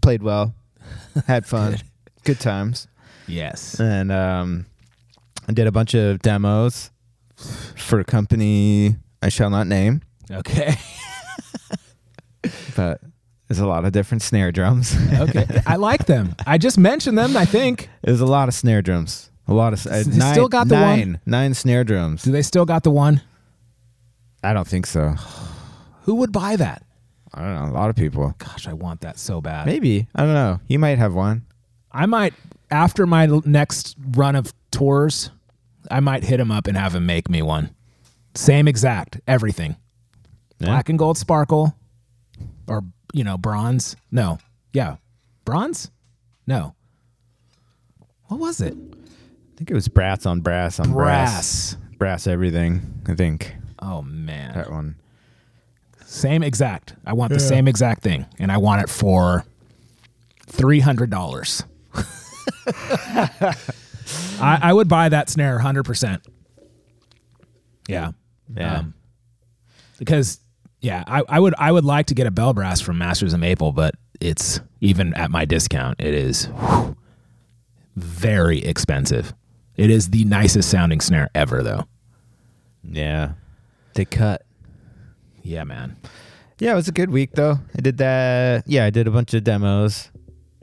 Played 0.02 0.24
well. 0.24 0.52
Had 1.28 1.46
fun. 1.46 1.76
Good 2.24 2.40
times. 2.40 2.88
Yes. 3.28 3.78
And 3.78 4.10
um, 4.10 4.66
I 5.46 5.52
did 5.52 5.68
a 5.68 5.72
bunch 5.72 5.94
of 5.94 6.20
demos 6.22 6.90
for 7.76 8.00
a 8.00 8.04
company 8.04 8.96
I 9.22 9.28
shall 9.28 9.50
not 9.50 9.66
name, 9.66 10.02
Okay. 10.30 10.74
but 12.76 13.00
there's 13.48 13.58
a 13.58 13.66
lot 13.66 13.84
of 13.84 13.92
different 13.92 14.22
snare 14.22 14.52
drums. 14.52 14.96
Okay. 15.12 15.46
I 15.66 15.76
like 15.76 16.06
them. 16.06 16.34
I 16.46 16.58
just 16.58 16.78
mentioned 16.78 17.16
them. 17.18 17.36
I 17.36 17.44
think. 17.44 17.88
There's 18.02 18.20
a 18.20 18.26
lot 18.26 18.48
of 18.48 18.54
snare 18.54 18.82
drums. 18.82 19.30
A 19.46 19.54
lot 19.54 19.72
of 19.74 19.86
uh, 19.86 20.02
they 20.02 20.16
nine, 20.16 20.32
still 20.32 20.48
got 20.48 20.68
the 20.68 20.74
one? 20.74 20.82
nine, 20.98 21.20
nine 21.26 21.54
snare 21.54 21.84
drums. 21.84 22.22
Do 22.22 22.32
they 22.32 22.42
still 22.42 22.64
got 22.64 22.82
the 22.82 22.90
one? 22.90 23.20
I 24.42 24.52
don't 24.54 24.66
think 24.66 24.86
so. 24.86 25.14
Who 26.02 26.16
would 26.16 26.32
buy 26.32 26.56
that? 26.56 26.82
I 27.32 27.42
don't 27.42 27.54
know. 27.54 27.70
A 27.72 27.76
lot 27.76 27.90
of 27.90 27.96
people. 27.96 28.34
Gosh, 28.38 28.66
I 28.68 28.72
want 28.72 29.00
that 29.02 29.18
so 29.18 29.40
bad. 29.40 29.66
Maybe. 29.66 30.06
I 30.14 30.22
don't 30.22 30.34
know. 30.34 30.60
You 30.68 30.78
might 30.78 30.98
have 30.98 31.14
one. 31.14 31.44
I 31.92 32.06
might 32.06 32.34
after 32.70 33.06
my 33.06 33.26
l- 33.26 33.42
next 33.44 33.96
run 34.16 34.34
of 34.36 34.52
tours, 34.70 35.30
I 35.90 36.00
might 36.00 36.24
hit 36.24 36.40
him 36.40 36.50
up 36.50 36.66
and 36.66 36.76
have 36.76 36.94
him 36.94 37.06
make 37.06 37.28
me 37.28 37.42
one. 37.42 37.74
Same 38.34 38.66
exact 38.68 39.20
everything. 39.26 39.76
Yeah. 40.58 40.66
Black 40.68 40.88
and 40.88 40.98
gold 40.98 41.18
sparkle 41.18 41.74
or 42.66 42.82
you 43.12 43.22
know, 43.24 43.36
bronze. 43.38 43.96
No. 44.10 44.38
Yeah. 44.72 44.96
Bronze? 45.44 45.90
No. 46.46 46.74
What 48.28 48.40
was 48.40 48.60
it? 48.60 48.74
I 48.74 49.56
think 49.56 49.70
it 49.70 49.74
was 49.74 49.88
brass 49.88 50.26
on 50.26 50.40
brass 50.40 50.80
on 50.80 50.92
brass. 50.92 51.74
Brass. 51.74 51.96
brass 51.98 52.26
everything. 52.26 53.02
I 53.06 53.14
think 53.14 53.54
Oh 53.78 54.02
man. 54.02 54.54
that 54.54 54.70
one. 54.70 54.96
Same 56.06 56.42
exact. 56.42 56.94
I 57.06 57.12
want 57.12 57.32
the 57.32 57.40
same 57.40 57.66
exact 57.68 58.02
thing, 58.02 58.26
and 58.38 58.50
I 58.52 58.56
want 58.58 58.82
it 58.82 58.88
for 58.88 59.44
three 60.46 60.80
hundred 60.80 61.10
dollars. 61.10 61.64
I, 64.40 64.58
I 64.62 64.72
would 64.72 64.88
buy 64.88 65.08
that 65.08 65.28
snare 65.30 65.58
hundred 65.58 65.84
percent. 65.84 66.26
Yeah, 67.88 68.12
Yeah. 68.56 68.78
Um, 68.78 68.94
because 69.98 70.40
yeah, 70.80 71.04
I, 71.06 71.22
I 71.28 71.38
would 71.40 71.54
I 71.58 71.70
would 71.72 71.84
like 71.84 72.06
to 72.06 72.14
get 72.14 72.26
a 72.26 72.30
bell 72.30 72.52
brass 72.52 72.80
from 72.80 72.98
Masters 72.98 73.32
of 73.32 73.40
Maple, 73.40 73.72
but 73.72 73.94
it's 74.20 74.60
even 74.80 75.14
at 75.14 75.30
my 75.30 75.44
discount, 75.44 76.00
it 76.00 76.14
is 76.14 76.46
whew, 76.46 76.96
very 77.96 78.64
expensive. 78.64 79.34
It 79.76 79.90
is 79.90 80.10
the 80.10 80.24
nicest 80.24 80.70
sounding 80.70 81.00
snare 81.00 81.30
ever, 81.34 81.62
though. 81.62 81.84
yeah. 82.82 83.32
They 83.94 84.04
cut. 84.04 84.42
Yeah, 85.42 85.64
man. 85.64 85.96
Yeah, 86.58 86.72
it 86.72 86.76
was 86.76 86.88
a 86.88 86.92
good 86.92 87.10
week 87.10 87.32
though. 87.32 87.58
I 87.76 87.80
did 87.80 87.98
that. 87.98 88.64
Yeah, 88.66 88.84
I 88.84 88.90
did 88.90 89.06
a 89.06 89.10
bunch 89.10 89.34
of 89.34 89.44
demos, 89.44 90.10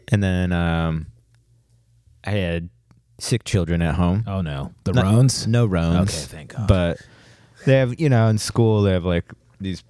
and 0.10 0.22
then 0.24 0.52
um, 0.52 1.08
I 2.24 2.32
had 2.32 2.70
sick 3.22 3.44
children 3.44 3.82
at 3.82 3.96
home. 3.96 4.24
Oh 4.28 4.42
no, 4.42 4.74
the 4.84 4.94
No- 4.94 5.02
Roans. 5.04 5.48
No 5.48 5.68
Roans. 5.68 6.02
Okay, 6.02 6.12
thank 6.38 6.56
God. 6.56 6.68
But 6.68 6.98
they 7.66 7.78
have, 7.78 8.00
you 8.00 8.10
know, 8.10 8.28
in 8.28 8.38
school 8.38 8.82
they 8.82 8.92
have 8.92 9.06
like 9.06 9.26
these 9.60 9.84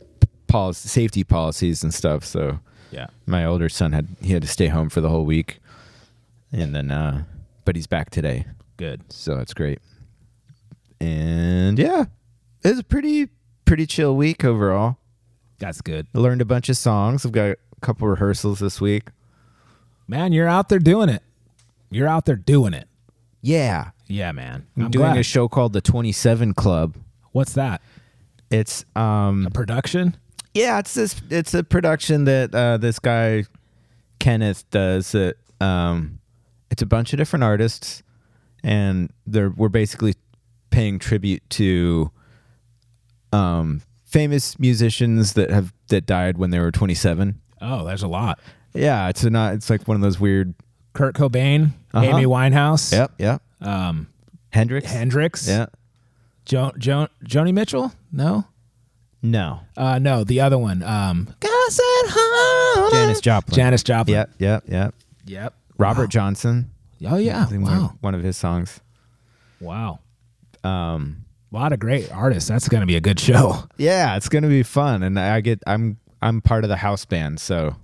policy, 0.47 0.87
safety 0.89 1.23
policies 1.23 1.83
and 1.83 1.93
stuff. 1.93 2.25
So 2.25 2.59
Yeah. 2.91 3.07
my 3.25 3.45
older 3.45 3.69
son 3.69 3.93
had 3.93 4.07
he 4.21 4.33
had 4.33 4.41
to 4.41 4.47
stay 4.47 4.67
home 4.67 4.89
for 4.89 5.01
the 5.01 5.09
whole 5.09 5.25
week, 5.25 5.59
and 6.51 6.75
then 6.75 6.91
uh, 6.91 7.23
but 7.65 7.75
he's 7.75 7.87
back 7.87 8.09
today, 8.09 8.45
Good. 8.77 9.01
so 9.11 9.37
it's 9.39 9.53
great. 9.53 9.79
And 10.99 11.79
yeah, 11.79 12.05
it 12.63 12.69
was 12.69 12.79
a 12.79 12.83
pretty 12.83 13.29
pretty 13.65 13.85
chill 13.85 14.15
week 14.15 14.43
overall. 14.43 14.97
That's 15.59 15.81
good. 15.81 16.07
I 16.13 16.17
learned 16.19 16.41
a 16.41 16.45
bunch 16.45 16.69
of 16.69 16.77
songs. 16.77 17.25
I've 17.25 17.31
got 17.31 17.49
a 17.51 17.57
couple 17.81 18.07
rehearsals 18.07 18.59
this 18.59 18.81
week. 18.81 19.09
Man, 20.07 20.33
you're 20.33 20.47
out 20.47 20.69
there 20.69 20.79
doing 20.79 21.07
it. 21.09 21.23
You're 21.89 22.07
out 22.07 22.25
there 22.25 22.35
doing 22.35 22.73
it. 22.73 22.87
Yeah, 23.41 23.91
Yeah, 24.08 24.32
man. 24.32 24.67
I'm, 24.77 24.91
doing 24.91 25.06
glad. 25.12 25.17
a 25.17 25.23
show 25.23 25.47
called 25.47 25.73
the 25.73 25.82
27 25.82 26.54
Club. 26.54 26.95
What's 27.32 27.54
that? 27.54 27.82
It's 28.49 28.86
um 28.95 29.45
A 29.47 29.49
production? 29.51 30.15
yeah, 30.54 30.80
it's 30.80 30.93
this 30.93 31.21
it's 31.30 31.54
a 31.54 31.63
production 31.63 32.25
that 32.25 32.54
uh, 32.54 32.77
this 32.77 32.99
guy 32.99 33.45
Kenneth 34.19 34.69
does. 34.69 35.13
That 35.13 35.36
um, 35.62 36.19
it's 36.69 36.82
a 36.82 36.86
bunch 36.86 37.13
of 37.13 37.17
different 37.17 37.43
artists, 37.43 38.04
and 38.63 39.10
they're 39.25 39.49
we're 39.49 39.69
basically 39.69 40.15
paying 40.69 40.99
tribute 40.99 41.41
to 41.51 42.12
um 43.34 43.82
famous 44.04 44.60
musicians 44.60 45.34
that 45.34 45.49
have 45.49 45.73
that 45.88 46.06
died 46.06 46.38
when 46.38 46.49
they 46.51 46.60
were 46.60 46.71
27. 46.71 47.39
Oh, 47.62 47.86
there's 47.86 48.04
a 48.04 48.08
lot. 48.08 48.39
Yeah, 48.73 49.08
it's 49.10 49.23
a 49.23 49.30
not 49.30 49.54
it's 49.54 49.69
like 49.69 49.88
one 49.88 49.95
of 49.95 50.01
those 50.01 50.19
weird. 50.19 50.54
Kurt 50.93 51.15
Cobain, 51.15 51.71
Uh-huh. 51.93 52.06
Amy 52.06 52.25
Winehouse, 52.25 52.91
Yep, 52.91 53.12
yep. 53.17 53.41
um, 53.62 54.08
Hendrix. 54.51 54.91
Hendrix, 54.91 55.47
Yeah. 55.47 55.67
jo- 56.45 56.71
jo- 56.77 57.08
Joni 57.25 57.54
Mitchell. 57.54 57.93
No, 58.12 58.45
No. 59.21 59.62
uh, 59.77 59.99
no, 59.99 60.23
the 60.23 60.41
other 60.41 60.58
one. 60.58 60.84
Um, 60.84 61.34
Gus 61.39 61.80
at 61.80 62.10
home. 62.12 62.91
Janis 62.91 63.21
Joplin. 63.21 63.56
Janis 63.56 63.84
Joplin. 63.84 64.15
Yep, 64.15 64.32
yep, 64.39 64.63
yep. 64.67 64.95
Yep. 65.25 65.54
Robert 65.77 66.01
Wow. 66.04 66.08
Johnson. 66.08 66.71
Oh 67.06 67.15
yeah. 67.17 67.47
I 67.49 67.54
one, 67.58 67.62
Wow. 67.63 67.86
of, 67.86 67.91
one 68.01 68.15
of 68.15 68.23
his 68.23 68.36
songs. 68.38 68.80
Wow. 69.60 69.99
Um, 70.63 71.25
A 71.51 71.56
lot 71.56 71.73
of 71.73 71.80
great 71.80 72.12
artists. 72.12 72.47
That's 72.49 72.67
going 72.69 72.82
to 72.82 72.88
be 72.88 72.95
a 72.95 73.01
good 73.01 73.19
show. 73.19 73.63
yeah, 73.77 74.15
it's 74.15 74.30
gonna 74.30 74.47
be 74.47 74.63
fun, 74.63 75.04
and 75.04 75.19
I 75.19 75.41
get 75.41 75.62
I'm 75.67 75.97
I'm 76.21 76.39
part 76.41 76.63
of 76.63 76.69
the 76.69 76.77
house 76.77 77.04
band, 77.06 77.39
so 77.39 77.75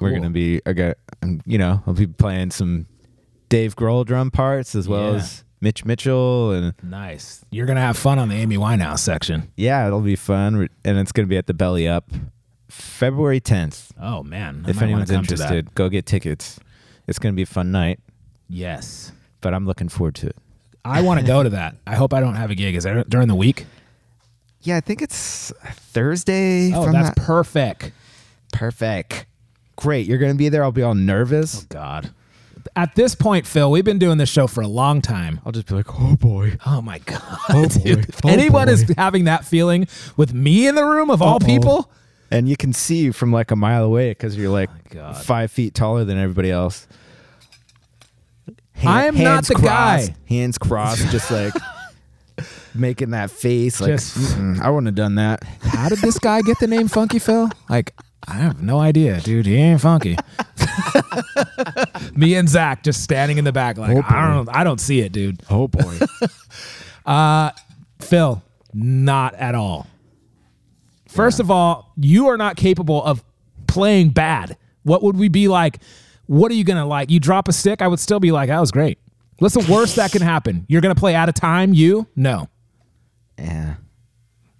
we're 0.00 0.12
gonna 0.12 0.30
be 0.30 0.60
I 0.66 0.72
got 0.72 0.96
um, 1.22 1.40
you 1.46 1.58
know 1.58 1.82
I'll 1.86 1.94
be 1.94 2.06
playing 2.06 2.50
some 2.50 2.86
Dave 3.48 3.76
Grohl 3.76 4.04
drum 4.06 4.30
parts 4.30 4.74
as 4.74 4.88
well 4.88 5.10
Yeah. 5.12 5.16
as 5.18 5.44
Mitch 5.62 5.84
Mitchell, 5.84 6.52
and 6.52 6.72
Nice. 6.82 7.44
You're 7.50 7.66
going 7.66 7.76
to 7.76 7.82
have 7.82 7.98
fun 7.98 8.18
on 8.18 8.30
the 8.30 8.34
Amy 8.36 8.56
Winehouse 8.56 9.00
section. 9.00 9.52
yeah, 9.58 9.86
it'll 9.86 10.00
be 10.00 10.16
fun, 10.16 10.70
and 10.86 10.98
it's 10.98 11.12
gonna 11.12 11.28
be 11.28 11.36
at 11.36 11.46
the 11.46 11.52
Belly 11.52 11.86
Up, 11.86 12.10
February 12.68 13.40
10th. 13.42 13.90
Oh 14.00 14.22
man. 14.22 14.64
I 14.66 14.70
if 14.70 14.80
anyone's 14.80 15.08
that. 15.10 15.16
interested, 15.18 15.74
go 15.74 15.88
get 15.90 16.06
tickets. 16.06 16.58
It's 17.06 17.18
gonna 17.18 17.34
be 17.34 17.42
a 17.42 17.46
fun 17.46 17.70
night, 17.72 18.00
Yes. 18.48 19.12
but 19.42 19.52
I'm 19.52 19.66
looking 19.66 19.88
forward 19.90 20.14
to 20.16 20.28
it. 20.28 20.36
I 20.82 21.02
want 21.02 21.20
to 21.20 21.26
go 21.26 21.42
to 21.42 21.50
that. 21.50 21.76
I 21.86 21.94
hope 21.96 22.14
I 22.14 22.20
don't 22.20 22.36
have 22.36 22.50
a 22.50 22.54
gig. 22.54 22.74
Is 22.74 22.84
that 22.84 23.10
during 23.10 23.28
the 23.28 23.34
week? 23.34 23.66
Yeah, 24.62 24.76
I 24.78 24.80
think 24.80 25.02
it's 25.02 25.52
Thursday. 25.92 26.72
Oh, 26.72 26.84
I'm 26.84 26.92
that's 26.92 27.08
not- 27.08 27.26
perfect. 27.26 27.92
perfect. 28.52 29.26
Great, 29.80 30.06
you're 30.06 30.18
gonna 30.18 30.34
be 30.34 30.48
there. 30.48 30.62
I'll 30.62 30.72
be 30.72 30.82
all 30.82 30.94
nervous. 30.94 31.62
Oh 31.62 31.66
god. 31.68 32.10
At 32.76 32.94
this 32.94 33.14
point, 33.14 33.46
Phil, 33.46 33.70
we've 33.70 33.84
been 33.84 33.98
doing 33.98 34.18
this 34.18 34.28
show 34.28 34.46
for 34.46 34.60
a 34.60 34.68
long 34.68 35.00
time. 35.00 35.40
I'll 35.44 35.52
just 35.52 35.66
be 35.66 35.74
like, 35.74 35.86
oh 35.98 36.14
boy. 36.16 36.56
Oh 36.66 36.80
my 36.82 36.98
God. 36.98 37.22
Oh, 37.48 37.66
dude. 37.66 37.86
Oh, 37.86 37.94
boy. 37.96 38.00
If 38.08 38.24
Oh, 38.24 38.28
anyone 38.28 38.68
is 38.68 38.92
having 38.98 39.24
that 39.24 39.44
feeling 39.46 39.88
with 40.16 40.34
me 40.34 40.68
in 40.68 40.74
the 40.74 40.84
room 40.84 41.10
of 41.10 41.22
all 41.22 41.36
Uh-oh. 41.36 41.46
people, 41.46 41.90
And 42.30 42.48
you 42.48 42.56
can 42.56 42.72
see 42.74 43.10
from 43.12 43.32
like 43.32 43.50
a 43.50 43.56
mile 43.56 43.82
away 43.84 44.10
because 44.10 44.36
you're 44.36 44.50
like 44.50 44.68
oh, 44.70 44.94
God. 44.94 45.16
five 45.24 45.50
feet 45.50 45.74
taller 45.74 46.04
than 46.04 46.18
everybody 46.18 46.50
else. 46.50 46.86
I 48.84 49.06
am 49.06 49.14
not 49.14 49.20
hands 49.22 49.48
the 49.48 49.54
crossed, 49.54 50.08
guy. 50.10 50.16
Hands 50.28 50.58
crossed, 50.58 51.10
just 51.10 51.30
like 51.30 51.52
making 52.74 53.10
that 53.10 53.30
face. 53.30 53.80
Like, 53.80 53.92
Just- 53.92 54.16
"Mm-mm, 54.16 54.60
I 54.60 54.70
wouldn't 54.70 54.86
have 54.86 54.94
done 54.94 55.16
that. 55.16 55.42
how 55.62 55.88
did 55.88 55.98
this 55.98 56.18
guy 56.18 56.40
get 56.42 56.58
the 56.60 56.66
name 56.66 56.88
Funky 56.88 57.18
Phil? 57.18 57.50
Like, 57.68 57.94
I 58.28 58.34
have 58.34 58.62
no 58.62 58.78
idea, 58.78 59.20
dude. 59.20 59.46
He 59.46 59.56
ain't 59.56 59.80
funky. 59.80 60.16
me 62.14 62.34
and 62.34 62.48
Zach 62.48 62.82
just 62.82 63.02
standing 63.02 63.38
in 63.38 63.44
the 63.44 63.52
back, 63.52 63.78
like, 63.78 63.96
Oh, 63.96 64.02
I 64.06 64.32
don't 64.32 64.48
I 64.56 64.64
don't 64.64 64.80
see 64.80 65.00
it, 65.00 65.12
dude. 65.12 65.42
Oh 65.50 65.68
boy. 65.68 65.98
Uh, 67.06 67.50
Phil, 67.98 68.42
not 68.74 69.34
at 69.34 69.54
all. 69.54 69.86
First 71.08 71.40
of 71.40 71.50
all, 71.50 71.92
you 71.96 72.28
are 72.28 72.36
not 72.36 72.56
capable 72.56 73.02
of 73.02 73.24
playing 73.66 74.10
bad. 74.10 74.56
What 74.82 75.02
would 75.02 75.16
we 75.16 75.28
be 75.28 75.48
like? 75.48 75.78
What 76.26 76.52
are 76.52 76.54
you 76.54 76.62
gonna 76.62 76.86
like? 76.86 77.10
You 77.10 77.18
drop 77.18 77.48
a 77.48 77.52
stick, 77.52 77.80
I 77.82 77.88
would 77.88 77.98
still 77.98 78.20
be 78.20 78.30
like, 78.30 78.48
that 78.48 78.60
was 78.60 78.70
great. 78.70 78.98
What's 79.38 79.54
the 79.54 79.72
worst 79.72 79.96
that 79.96 80.12
can 80.12 80.20
happen? 80.22 80.66
You're 80.68 80.82
gonna 80.82 80.94
play 80.94 81.14
out 81.14 81.28
of 81.28 81.34
time, 81.34 81.72
you? 81.72 82.06
No. 82.14 82.48
yeah. 83.38 83.76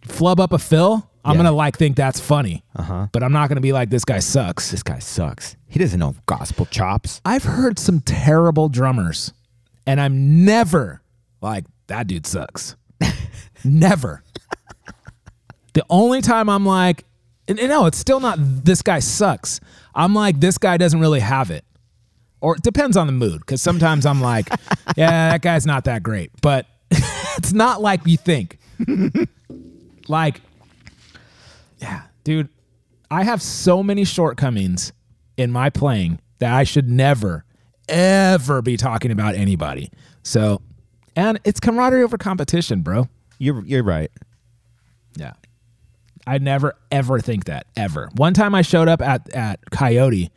Flub 0.06 0.40
up 0.40 0.52
a 0.52 0.58
Phil, 0.58 1.08
I'm 1.24 1.32
Yeah. 1.36 1.38
gonna 1.44 1.52
like 1.52 1.76
think 1.76 1.96
that's 1.96 2.18
funny. 2.20 2.64
Uh-huh. 2.76 3.08
But 3.12 3.22
I'm 3.22 3.32
not 3.32 3.48
gonna 3.48 3.60
be 3.60 3.72
like 3.72 3.90
this 3.90 4.04
guy 4.04 4.18
sucks. 4.20 4.70
This 4.70 4.82
guy 4.82 4.98
sucks. 4.98 5.56
He 5.68 5.78
doesn't 5.78 5.98
know 6.00 6.14
gospel 6.26 6.66
chops. 6.66 7.20
I've 7.24 7.44
heard 7.44 7.78
some 7.78 8.00
terrible 8.00 8.68
drummers, 8.68 9.32
and 9.86 10.00
I'm 10.00 10.44
never 10.44 11.02
like, 11.42 11.64
that 11.88 12.06
dude 12.06 12.26
sucks. 12.26 12.76
never. 13.64 14.22
The 15.72 15.84
only 15.88 16.20
time 16.20 16.48
I'm 16.48 16.66
like, 16.66 17.04
and, 17.48 17.58
and 17.60 17.68
no, 17.68 17.86
it's 17.86 17.98
still 17.98 18.20
not 18.20 18.38
this 18.40 18.82
guy 18.82 18.98
sucks. 18.98 19.60
I'm 19.94 20.14
like, 20.14 20.40
this 20.40 20.58
guy 20.58 20.76
doesn't 20.76 21.00
really 21.00 21.20
have 21.20 21.50
it. 21.50 21.64
Or 22.40 22.56
it 22.56 22.62
depends 22.62 22.96
on 22.96 23.06
the 23.06 23.12
mood, 23.12 23.40
because 23.40 23.60
sometimes 23.62 24.06
I'm 24.06 24.20
like, 24.20 24.48
yeah, 24.96 25.30
that 25.30 25.42
guy's 25.42 25.66
not 25.66 25.84
that 25.84 26.02
great. 26.02 26.30
But 26.42 26.66
it's 26.90 27.52
not 27.52 27.80
like 27.82 28.06
you 28.06 28.16
think. 28.16 28.58
like, 30.08 30.40
yeah, 31.80 32.02
dude, 32.24 32.48
I 33.10 33.24
have 33.24 33.42
so 33.42 33.82
many 33.82 34.04
shortcomings 34.04 34.92
in 35.36 35.50
my 35.50 35.70
playing 35.70 36.20
that 36.38 36.52
I 36.52 36.64
should 36.64 36.88
never, 36.88 37.44
ever 37.88 38.62
be 38.62 38.76
talking 38.76 39.10
about 39.10 39.34
anybody. 39.34 39.90
So, 40.22 40.62
and 41.16 41.40
it's 41.44 41.60
camaraderie 41.60 42.02
over 42.02 42.18
competition, 42.18 42.82
bro. 42.82 43.08
You're 43.38 43.64
you're 43.64 43.82
right. 43.82 44.10
Yeah. 45.16 45.32
I 46.26 46.38
never 46.38 46.74
ever 46.92 47.18
think 47.18 47.46
that 47.46 47.66
ever. 47.76 48.10
One 48.16 48.34
time 48.34 48.54
I 48.54 48.62
showed 48.62 48.88
up 48.88 49.00
at 49.00 49.28
at 49.34 49.58
Coyote 49.70 50.30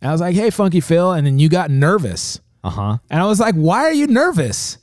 and 0.00 0.08
I 0.08 0.12
was 0.12 0.20
like, 0.20 0.34
"Hey, 0.34 0.50
Funky 0.50 0.80
Phil," 0.80 1.12
and 1.12 1.26
then 1.26 1.38
you 1.38 1.48
got 1.48 1.70
nervous. 1.70 2.40
Uh 2.64 2.70
huh. 2.70 2.98
And 3.10 3.20
I 3.20 3.26
was 3.26 3.38
like, 3.38 3.54
"Why 3.54 3.84
are 3.84 3.92
you 3.92 4.06
nervous?" 4.06 4.78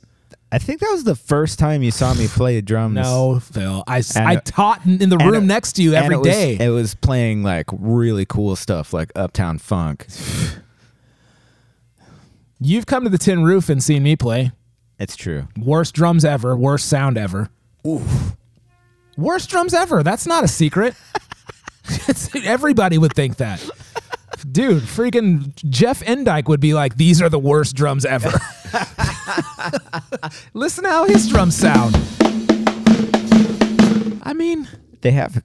I 0.52 0.58
think 0.58 0.80
that 0.80 0.90
was 0.92 1.04
the 1.04 1.16
first 1.16 1.58
time 1.58 1.82
you 1.82 1.90
saw 1.90 2.14
me 2.14 2.28
play 2.28 2.60
drums. 2.60 2.94
No, 2.94 3.40
Phil. 3.40 3.82
I, 3.86 3.98
And 4.14 4.28
I 4.28 4.34
it- 4.34 4.44
taught 4.44 4.84
in, 4.86 5.08
the 5.08 5.18
room 5.18 5.34
it- 5.44 5.46
next 5.46 5.72
to 5.74 5.82
you 5.82 5.94
every 5.94 6.20
day. 6.22 6.52
it 6.54 6.58
was. 6.58 6.66
It 6.66 6.70
was 6.70 6.94
playing 6.94 7.42
like 7.42 7.66
really 7.72 8.24
cool 8.24 8.54
stuff 8.56 8.92
like 8.92 9.10
Uptown 9.16 9.58
Funk. 9.58 10.06
You've 12.60 12.86
come 12.86 13.04
to 13.04 13.10
the 13.10 13.18
Tin 13.18 13.44
Roof 13.44 13.68
and 13.68 13.82
seen 13.82 14.02
me 14.02 14.16
play. 14.16 14.52
It's 14.98 15.16
true. 15.16 15.48
Worst 15.58 15.94
drums 15.94 16.24
ever, 16.24 16.56
worst 16.56 16.88
sound 16.88 17.18
ever. 17.18 17.50
Oof. 17.86 18.34
Worst 19.16 19.50
drums 19.50 19.74
ever. 19.74 20.02
That's 20.02 20.26
not 20.26 20.42
a 20.44 20.48
secret. 20.48 20.94
Everybody 22.44 22.98
would 22.98 23.12
think 23.14 23.36
that. 23.38 23.62
Dude, 24.50 24.82
freaking 24.84 25.54
Jeff 25.68 26.02
Endyke 26.04 26.48
would 26.48 26.60
be 26.60 26.72
like, 26.72 26.96
these 26.96 27.20
are 27.20 27.28
the 27.28 27.38
worst 27.38 27.74
drums 27.76 28.04
ever. 28.04 28.30
Listen 30.54 30.84
to 30.84 30.90
how 30.90 31.04
his 31.06 31.28
drums 31.28 31.56
sound. 31.56 31.94
I 34.22 34.32
mean, 34.34 34.68
They 35.02 35.10
have 35.12 35.42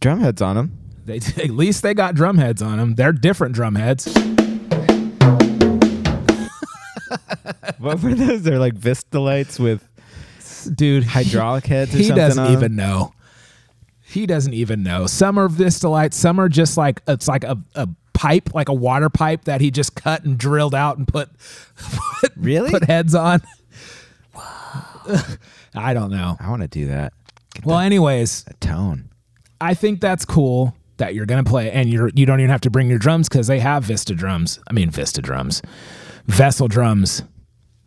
drum 0.00 0.20
heads 0.20 0.40
on 0.42 0.56
them. 0.56 0.78
they 1.04 1.16
at 1.36 1.50
least 1.50 1.82
they 1.82 1.94
got 1.94 2.14
drum 2.14 2.38
heads 2.38 2.62
on 2.62 2.78
them. 2.78 2.94
They're 2.94 3.12
different 3.12 3.54
drum 3.54 3.74
heads. 3.76 4.06
What 7.78 8.00
were 8.02 8.14
those? 8.14 8.42
They're 8.42 8.60
like 8.60 8.74
Vistalites 8.76 9.58
with 9.58 9.86
Dude, 10.74 11.02
hydraulic 11.04 11.66
heads 11.66 11.92
or 11.92 11.98
he 11.98 12.04
something 12.04 12.16
doesn't 12.24 12.44
on 12.44 12.46
'em? 12.52 12.56
even 12.56 12.76
know. 12.76 13.12
He 14.02 14.24
doesn't 14.26 14.54
even 14.54 14.84
know. 14.84 15.06
Some 15.08 15.36
are 15.38 15.48
Vistalites. 15.48 16.14
Some 16.14 16.38
are 16.38 16.48
just 16.48 16.76
like 16.76 17.02
it's 17.08 17.26
like 17.26 17.42
a, 17.42 17.58
a 17.74 17.88
pipe, 18.22 18.54
like 18.54 18.68
a 18.68 18.74
water 18.74 19.08
pipe 19.10 19.44
that 19.46 19.60
he 19.60 19.70
just 19.70 19.94
cut 19.96 20.24
and 20.24 20.38
drilled 20.38 20.74
out 20.74 20.96
and 20.98 21.08
put 21.08 21.28
put, 22.20 22.32
Really? 22.36 22.70
put 22.70 22.84
heads 22.84 23.14
on. 23.14 23.42
I 25.74 25.94
don't 25.94 26.10
know. 26.10 26.36
I 26.38 26.50
want 26.50 26.62
to 26.62 26.68
do 26.68 26.86
that. 26.88 27.12
Get 27.54 27.64
Well, 27.66 27.78
anyways, 27.78 28.44
that 28.44 28.60
tone. 28.60 29.08
I 29.60 29.74
think 29.74 30.00
that's 30.00 30.24
cool 30.24 30.74
that 30.98 31.14
you're 31.14 31.26
gonna 31.26 31.44
play, 31.44 31.70
and 31.72 31.88
you're 31.90 32.10
you 32.14 32.26
don't 32.26 32.40
even 32.40 32.50
have 32.50 32.60
to 32.62 32.70
bring 32.70 32.88
your 32.88 32.98
drums 32.98 33.28
because 33.28 33.46
they 33.48 33.58
have 33.60 33.84
Vista 33.84 34.14
drums. 34.14 34.60
I 34.68 34.72
mean 34.72 34.90
Vista 34.90 35.20
drums, 35.22 35.62
Vessel 36.26 36.68
drums 36.68 37.22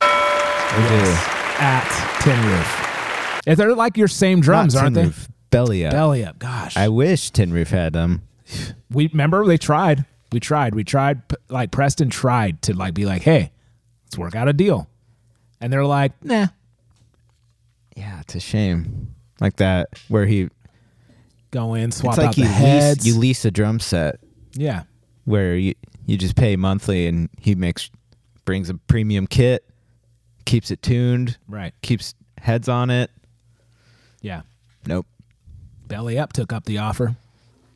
at 0.02 2.20
Tin 2.22 2.40
Roof. 2.46 3.42
If 3.48 3.58
They're 3.58 3.76
like 3.76 3.98
your 3.98 4.08
same 4.08 4.42
drums, 4.42 4.74
Not 4.76 4.84
aren't 4.84 4.96
Tin 4.96 5.04
they? 5.04 5.08
Roof, 5.10 5.28
Belly 5.52 5.86
up. 5.86 5.92
Belly 5.94 6.26
up. 6.26 6.40
Gosh, 6.40 6.76
I 6.76 6.90
wish 6.90 7.32
Tin 7.32 7.54
Roof 7.54 7.70
had 7.70 7.94
them. 7.94 8.24
we 8.92 9.08
remember 9.08 9.46
they 9.46 9.58
tried. 9.58 10.06
We 10.32 10.40
tried. 10.40 10.76
We 10.76 10.84
tried. 10.84 11.22
Like 11.50 11.72
Preston 11.72 12.10
tried 12.10 12.62
to 12.64 12.74
like 12.74 12.94
be 12.94 13.06
like, 13.06 13.22
hey, 13.22 13.52
let's 14.06 14.18
work 14.18 14.36
out 14.36 14.48
a 14.48 14.54
deal, 14.54 14.88
and 15.62 15.72
they're 15.72 15.86
like, 15.86 16.12
nah. 16.24 16.48
Yeah, 17.96 18.20
it's 18.20 18.36
a 18.36 18.40
shame. 18.40 19.16
Like 19.40 19.58
that, 19.58 19.90
where 20.08 20.26
he 20.26 20.50
Go 21.52 21.74
in, 21.74 21.92
swap 21.92 22.16
it's 22.16 22.18
like 22.18 22.28
out 22.30 22.38
you 22.38 22.44
the 22.44 22.50
lease 22.50 22.58
heads. 22.58 23.08
you 23.08 23.18
lease 23.18 23.46
a 23.46 23.52
drum 23.52 23.80
set 23.80 24.20
yeah, 24.56 24.84
where 25.26 25.56
you 25.56 25.76
you 26.06 26.18
just 26.18 26.36
pay 26.36 26.56
monthly 26.56 27.08
and 27.08 27.30
he 27.40 27.56
makes 27.56 27.90
brings 28.46 28.70
a 28.70 28.76
premium 28.76 29.28
kit, 29.28 29.66
keeps 30.46 30.72
it 30.72 30.82
tuned, 30.82 31.38
right. 31.48 31.74
keeps 31.82 32.14
heads 32.40 32.70
on 32.70 32.90
it. 32.90 33.12
Yeah. 34.22 34.42
Nope. 34.88 35.08
Belly 35.88 36.18
up 36.18 36.34
took 36.34 36.54
up 36.54 36.66
the 36.66 36.78
offer. 36.78 37.16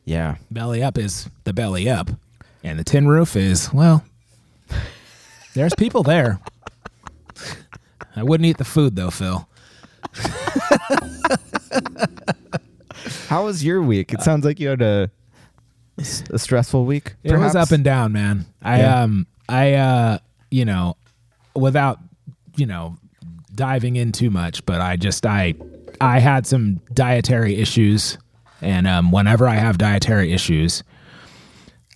Yeah. 0.04 0.36
Belly 0.50 0.82
up 0.82 0.96
is 0.96 1.28
the 1.44 1.52
belly 1.52 1.88
up, 1.88 2.10
and 2.62 2.78
the 2.78 2.84
tin 2.84 3.06
roof 3.08 3.36
is 3.36 3.72
well. 3.72 4.04
There's 5.54 5.74
people 5.74 6.02
there. 6.02 6.40
I 8.16 8.22
wouldn't 8.22 8.46
eat 8.46 8.58
the 8.58 8.64
food 8.64 8.96
though, 8.96 9.10
Phil. 9.10 9.46
How 13.28 13.44
was 13.44 13.64
your 13.64 13.80
week? 13.82 14.12
It 14.12 14.20
sounds 14.22 14.44
like 14.44 14.60
you 14.60 14.68
had 14.68 14.82
a 14.82 15.10
a 16.30 16.38
stressful 16.38 16.84
week. 16.84 17.14
It 17.22 17.36
was 17.36 17.54
up 17.56 17.70
and 17.70 17.84
down, 17.84 18.12
man. 18.12 18.46
I 18.62 18.78
Yeah. 18.80 19.02
um 19.02 19.26
I 19.48 19.74
uh 19.74 20.18
you 20.50 20.64
know 20.64 20.96
without 21.54 21.98
you 22.56 22.66
know 22.66 22.96
diving 23.54 23.96
in 23.96 24.12
too 24.12 24.30
much, 24.30 24.64
but 24.66 24.80
I 24.80 24.96
just 24.96 25.24
I 25.26 25.54
I 26.00 26.18
had 26.18 26.46
some 26.46 26.80
dietary 26.92 27.56
issues 27.56 28.18
and 28.60 28.86
um 28.86 29.12
whenever 29.12 29.46
I 29.48 29.54
have 29.56 29.78
dietary 29.78 30.32
issues 30.32 30.82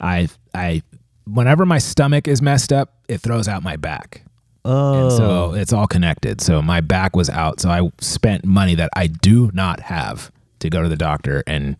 I 0.00 0.28
I 0.54 0.82
whenever 1.26 1.64
my 1.66 1.78
stomach 1.78 2.28
is 2.28 2.42
messed 2.42 2.72
up, 2.72 2.94
it 3.08 3.18
throws 3.18 3.48
out 3.48 3.62
my 3.62 3.76
back. 3.76 4.22
Oh. 4.64 5.02
And 5.02 5.12
so 5.12 5.24
oh. 5.24 5.54
it's 5.54 5.72
all 5.72 5.86
connected. 5.86 6.40
So 6.40 6.62
my 6.62 6.80
back 6.80 7.14
was 7.14 7.28
out. 7.28 7.60
So 7.60 7.68
I 7.70 7.90
spent 8.00 8.44
money 8.44 8.74
that 8.76 8.90
I 8.96 9.06
do 9.06 9.50
not 9.52 9.80
have 9.80 10.32
to 10.60 10.70
go 10.70 10.82
to 10.82 10.88
the 10.88 10.96
doctor 10.96 11.42
and 11.46 11.76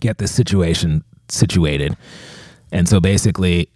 get 0.00 0.18
this 0.18 0.32
situation 0.32 1.04
situated. 1.28 1.96
And 2.70 2.88
so 2.88 3.00
basically, 3.00 3.68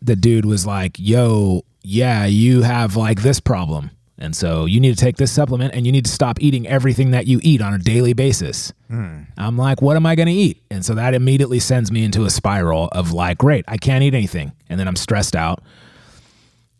the 0.00 0.16
dude 0.16 0.44
was 0.44 0.66
like, 0.66 0.96
yo, 0.98 1.64
yeah, 1.82 2.26
you 2.26 2.62
have 2.62 2.96
like 2.96 3.22
this 3.22 3.40
problem. 3.40 3.90
And 4.20 4.34
so 4.34 4.64
you 4.64 4.80
need 4.80 4.96
to 4.96 5.00
take 5.00 5.16
this 5.16 5.30
supplement 5.30 5.74
and 5.74 5.86
you 5.86 5.92
need 5.92 6.04
to 6.04 6.10
stop 6.10 6.38
eating 6.40 6.66
everything 6.66 7.12
that 7.12 7.28
you 7.28 7.38
eat 7.42 7.62
on 7.62 7.72
a 7.72 7.78
daily 7.78 8.14
basis. 8.14 8.72
Hmm. 8.88 9.20
I'm 9.36 9.56
like, 9.56 9.80
what 9.80 9.96
am 9.96 10.06
I 10.06 10.16
going 10.16 10.26
to 10.26 10.32
eat? 10.32 10.60
And 10.72 10.84
so 10.84 10.94
that 10.94 11.14
immediately 11.14 11.60
sends 11.60 11.92
me 11.92 12.02
into 12.04 12.24
a 12.24 12.30
spiral 12.30 12.88
of 12.90 13.12
like, 13.12 13.38
great, 13.38 13.64
I 13.68 13.76
can't 13.76 14.02
eat 14.02 14.14
anything. 14.14 14.52
And 14.68 14.80
then 14.80 14.88
I'm 14.88 14.96
stressed 14.96 15.36
out. 15.36 15.62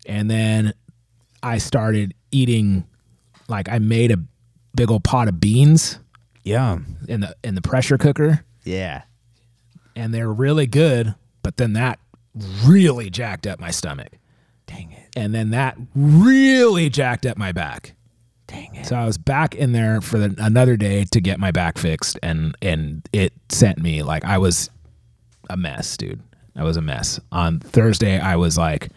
And 0.05 0.29
then 0.29 0.73
I 1.41 1.59
started 1.59 2.13
eating, 2.31 2.83
like, 3.47 3.69
I 3.69 3.79
made 3.79 4.11
a 4.11 4.17
big 4.75 4.91
old 4.91 5.03
pot 5.05 5.27
of 5.29 5.39
beans 5.39 5.99
Yeah. 6.43 6.79
in 7.07 7.21
the 7.21 7.35
in 7.43 7.55
the 7.55 7.61
pressure 7.61 7.97
cooker 7.97 8.43
Yeah. 8.65 9.03
and 9.95 10.13
they're 10.13 10.31
really 10.31 10.67
good, 10.67 11.15
but 11.41 11.55
then 11.57 11.73
that 11.73 11.99
really 12.65 13.09
jacked 13.09 13.47
up 13.47 13.59
my 13.59 13.71
stomach. 13.71 14.09
Dang 14.67 14.91
it. 14.91 14.98
And 15.19 15.35
then 15.35 15.49
that 15.49 15.77
really 15.93 16.89
jacked 16.89 17.25
up 17.25 17.37
my 17.37 17.51
back. 17.51 17.93
Dang 18.47 18.73
it. 18.73 18.85
So 18.85 18.95
I 18.95 19.05
was 19.05 19.17
back 19.17 19.53
in 19.53 19.73
there 19.73 19.99
for 19.99 20.17
the, 20.17 20.33
another 20.41 20.77
day 20.77 21.03
to 21.11 21.19
get 21.19 21.41
my 21.41 21.51
back 21.51 21.77
fixed 21.77 22.17
and 22.23 22.55
and 22.61 23.07
it 23.11 23.33
sent 23.49 23.79
me 23.79 24.01
like 24.01 24.23
I 24.23 24.37
was 24.37 24.69
a 25.49 25.57
mess, 25.57 25.97
dude. 25.97 26.21
I 26.55 26.63
was 26.63 26.77
a 26.77 26.81
mess. 26.81 27.19
On 27.33 27.59
Thursday 27.59 28.17
I 28.17 28.37
was 28.37 28.57
like 28.57 28.91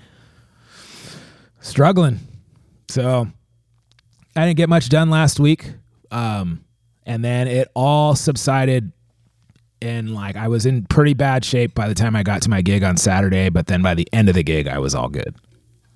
struggling. 1.61 2.20
So 2.88 3.26
I 4.37 4.46
didn't 4.46 4.58
get 4.58 4.68
much 4.68 4.90
done 4.90 5.11
last 5.11 5.40
week. 5.40 5.72
Um 6.12 6.64
and 7.04 7.24
then 7.24 7.48
it 7.48 7.68
all 7.74 8.14
subsided 8.14 8.92
and 9.82 10.14
like 10.14 10.37
I 10.37 10.46
was 10.46 10.66
in 10.66 10.87
pretty 10.87 11.14
bad 11.14 11.44
shape 11.44 11.74
by 11.74 11.88
the 11.88 11.94
time 11.96 12.14
I 12.14 12.22
got 12.22 12.42
to 12.42 12.48
my 12.48 12.62
gig 12.62 12.85
on 12.85 12.96
Saturday, 12.96 13.48
but 13.48 13.66
then 13.66 13.82
by 13.82 13.94
the 13.94 14.08
end 14.12 14.28
of 14.28 14.37
the 14.37 14.44
gig 14.44 14.68
I 14.68 14.78
was 14.78 14.94
all 14.94 15.08
good. 15.08 15.35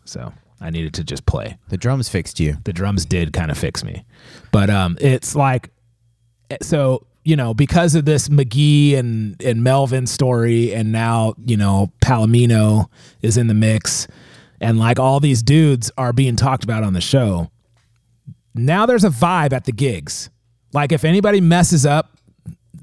So 0.06 0.32
I 0.60 0.70
needed 0.70 0.94
to 0.94 1.04
just 1.04 1.26
play 1.26 1.58
The 1.68 1.76
drums 1.76 2.08
fixed 2.08 2.40
you. 2.40 2.56
the 2.64 2.72
drums 2.72 3.04
did 3.04 3.32
kind 3.32 3.50
of 3.50 3.58
fix 3.58 3.84
me. 3.84 4.04
But 4.52 4.70
um 4.70 4.96
it's 5.00 5.34
like 5.34 5.70
so 6.62 7.06
you 7.24 7.36
know 7.36 7.52
because 7.52 7.94
of 7.94 8.04
this 8.04 8.28
McGee 8.28 8.96
and 8.96 9.40
and 9.42 9.62
Melvin 9.62 10.06
story 10.06 10.72
and 10.74 10.92
now 10.92 11.34
you 11.44 11.56
know 11.56 11.92
Palomino 12.00 12.86
is 13.20 13.36
in 13.36 13.48
the 13.48 13.54
mix 13.54 14.06
and 14.60 14.78
like 14.78 14.98
all 14.98 15.20
these 15.20 15.42
dudes 15.42 15.90
are 15.98 16.12
being 16.12 16.36
talked 16.36 16.64
about 16.64 16.82
on 16.82 16.92
the 16.94 17.00
show. 17.00 17.50
Now 18.54 18.86
there's 18.86 19.04
a 19.04 19.10
vibe 19.10 19.52
at 19.52 19.64
the 19.64 19.72
gigs. 19.72 20.30
Like 20.72 20.92
if 20.92 21.04
anybody 21.04 21.40
messes 21.42 21.84
up 21.84 22.15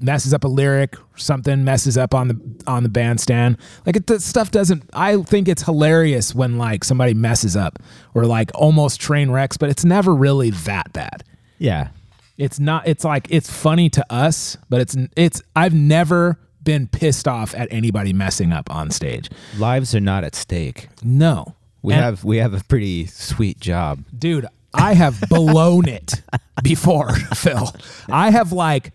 messes 0.04 0.34
up 0.34 0.44
a 0.44 0.48
lyric 0.48 0.96
something 1.16 1.64
messes 1.64 1.98
up 1.98 2.14
on 2.14 2.28
the 2.28 2.40
on 2.68 2.84
the 2.84 2.90
bandstand 2.90 3.58
like 3.86 3.96
it, 3.96 4.08
that 4.08 4.22
stuff 4.22 4.52
doesn't 4.52 4.84
i 4.94 5.16
think 5.24 5.48
it's 5.48 5.64
hilarious 5.64 6.36
when 6.36 6.58
like 6.58 6.84
somebody 6.84 7.14
messes 7.14 7.56
up 7.56 7.80
or 8.14 8.26
like 8.26 8.52
almost 8.56 9.00
train 9.00 9.32
wrecks 9.32 9.58
but 9.58 9.70
it's 9.70 9.86
never 9.86 10.14
really 10.14 10.50
that 10.50 10.92
bad 10.94 11.24
Yeah. 11.58 11.90
it's 12.38 12.60
not 12.60 12.88
it's 12.88 13.04
like 13.04 13.28
it's 13.30 13.50
funny 13.50 13.90
to 13.92 14.06
us 14.10 14.58
but 14.70 14.82
it's 14.82 14.98
it's 15.16 15.42
i've 15.56 15.74
never 15.74 16.38
been 16.64 16.88
pissed 16.88 17.28
off 17.28 17.54
at 17.56 17.68
anybody 17.72 18.14
messing 18.14 18.52
up 18.54 18.70
on 18.74 18.90
stage 18.90 19.30
Lives 19.58 19.94
are 19.96 20.00
not 20.00 20.24
at 20.24 20.34
stake. 20.36 20.90
no 21.04 21.56
We 21.82 21.94
And- 21.94 22.04
have 22.04 22.24
we 22.24 22.38
have 22.38 22.54
a 22.54 22.64
pretty 22.64 23.06
sweet 23.06 23.60
job. 23.60 24.04
dude 24.18 24.48
i 24.74 24.94
have 24.94 25.22
blown 25.30 25.88
it 25.88 26.24
before 26.64 27.14
phil 27.36 27.72
i 28.10 28.32
have 28.32 28.52
like 28.52 28.92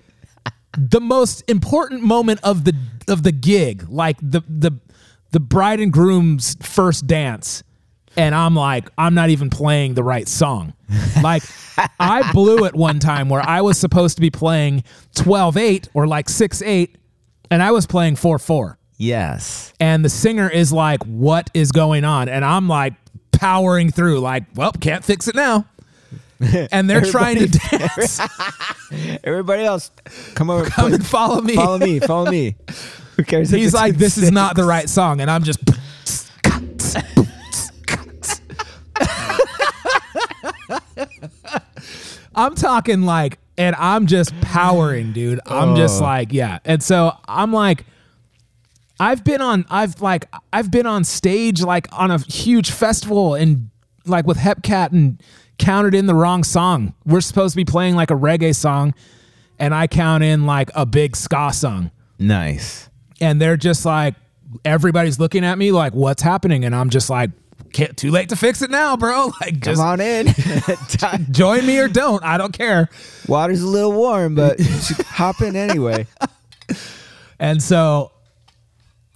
the 0.79 1.01
most 1.01 1.43
important 1.49 2.03
moment 2.03 2.41
of 2.43 2.65
the 2.65 2.75
of 3.09 3.23
the 3.23 3.33
gig 3.33 3.85
like 3.89 4.17
the 4.23 4.43
the 4.49 4.71
the 5.33 5.41
bride 5.41 5.81
and 5.81 5.93
groom's 5.93 6.57
first 6.63 7.07
dance 7.07 7.63
and 8.17 8.35
i'm 8.35 8.55
like 8.55 8.89
i'm 8.97 9.15
not 9.15 9.29
even 9.31 9.51
playing 9.51 9.95
the 9.95 10.03
right 10.05 10.29
song 10.29 10.73
like 11.23 11.43
i 11.99 12.31
blew 12.33 12.65
it 12.65 12.75
one 12.75 12.99
time 12.99 13.29
where 13.29 13.43
i 13.49 13.61
was 13.61 13.79
supposed 13.79 14.17
to 14.17 14.21
be 14.21 14.31
playing 14.31 14.83
12-8 15.17 15.89
or 15.95 16.07
like 16.07 16.27
6-8 16.27 16.95
and 17.51 17.63
i 17.63 17.71
was 17.71 17.87
playing 17.87 18.15
4-4 18.17 18.77
Yes. 19.01 19.73
and 19.79 20.05
the 20.05 20.09
singer 20.09 20.49
is 20.51 20.73
like, 20.73 21.01
"What 21.05 21.51
is 21.55 21.71
going 21.71 22.05
on?" 22.05 22.29
And 22.29 22.45
I'm 22.45 22.67
like 22.67 22.95
powering 23.31 23.93
through, 23.93 24.19
like, 24.19 24.43
"Well, 24.57 24.73
can't 24.73 25.05
fix 25.05 25.29
it 25.29 25.37
now." 25.37 25.67
And 26.73 26.89
they're 26.89 27.01
trying 27.05 27.39
to 27.39 27.47
dance. 27.49 28.21
Everybody 29.25 29.65
else, 29.65 29.91
come 30.35 30.51
over. 30.51 30.65
Come 30.71 30.93
and 30.95 31.05
follow 31.07 31.41
me. 31.41 31.57
follow 31.57 31.79
me. 31.79 31.99
Follow 31.99 32.31
me. 32.31 32.55
Who 33.17 33.25
cares? 33.25 33.51
He's 33.51 33.75
like, 33.75 33.97
"This 33.97 34.17
is 34.19 34.31
not 34.31 34.55
the 34.55 34.65
right 34.65 34.89
song," 34.89 35.21
and 35.21 35.29
I'm 35.31 35.43
just. 35.43 35.59
I'm 42.35 42.55
talking 42.55 43.03
like, 43.03 43.39
and 43.57 43.75
I'm 43.77 44.07
just 44.07 44.39
powering, 44.41 45.13
dude. 45.13 45.41
I'm 45.47 45.75
just 45.77 46.01
Oh. 46.01 46.05
like, 46.05 46.33
yeah. 46.33 46.59
And 46.65 46.83
so 46.83 47.17
I'm 47.27 47.53
like, 47.53 47.85
I've 49.01 49.25
been 49.25 49.41
on, 49.41 49.65
I've 49.71 50.01
like, 50.01 50.29
I've 50.53 50.71
been 50.71 50.87
on 50.87 51.05
stage 51.05 51.63
like 51.63 51.89
on 51.93 52.11
a 52.11 52.19
huge 52.19 52.71
festival 52.71 53.35
and 53.35 53.71
like 54.07 54.27
with 54.27 54.39
Hepcat 54.39 54.93
and 54.93 55.21
counted 55.59 55.95
in 55.95 56.07
the 56.07 56.15
wrong 56.15 56.45
song. 56.45 56.95
We're 57.05 57.21
supposed 57.21 57.53
to 57.53 57.57
be 57.57 57.65
playing 57.65 57.95
like 57.97 58.11
a 58.11 58.15
reggae 58.15 58.55
song, 58.55 58.95
and 59.59 59.75
I 59.75 59.87
count 59.87 60.23
in 60.25 60.47
like 60.47 60.71
a 60.75 60.87
big 60.87 61.17
ska 61.17 61.53
song 61.53 61.91
Nice. 62.19 62.89
and 63.21 63.41
they're 63.41 63.57
just 63.57 63.85
like 63.85 64.15
everybody's 64.65 65.19
looking 65.21 65.45
at 65.45 65.59
me 65.59 65.73
like 65.73 65.93
what's 65.93 66.23
happening 66.23 66.65
and 66.65 66.75
i'm 66.75 66.89
just 66.89 67.11
like 67.11 67.31
can't 67.75 67.95
too 67.99 68.11
late 68.11 68.31
to 68.31 68.37
fix 68.37 68.63
it 68.63 68.71
now 68.71 68.97
bro 68.97 69.31
like 69.43 69.61
just 69.61 69.79
Come 69.79 69.87
on 69.87 70.01
in. 70.01 70.29
join 71.31 71.67
me 71.67 71.79
or 71.79 71.87
don't 71.87 72.25
i 72.25 72.39
don't 72.39 72.53
care 72.53 72.89
Water's 73.27 73.61
a 73.61 73.67
little 73.67 73.93
warm, 73.93 74.35
but 74.35 74.59
hop 75.07 75.43
in 75.43 75.55
anyway. 75.55 76.07
and 77.39 77.63
so 77.63 78.11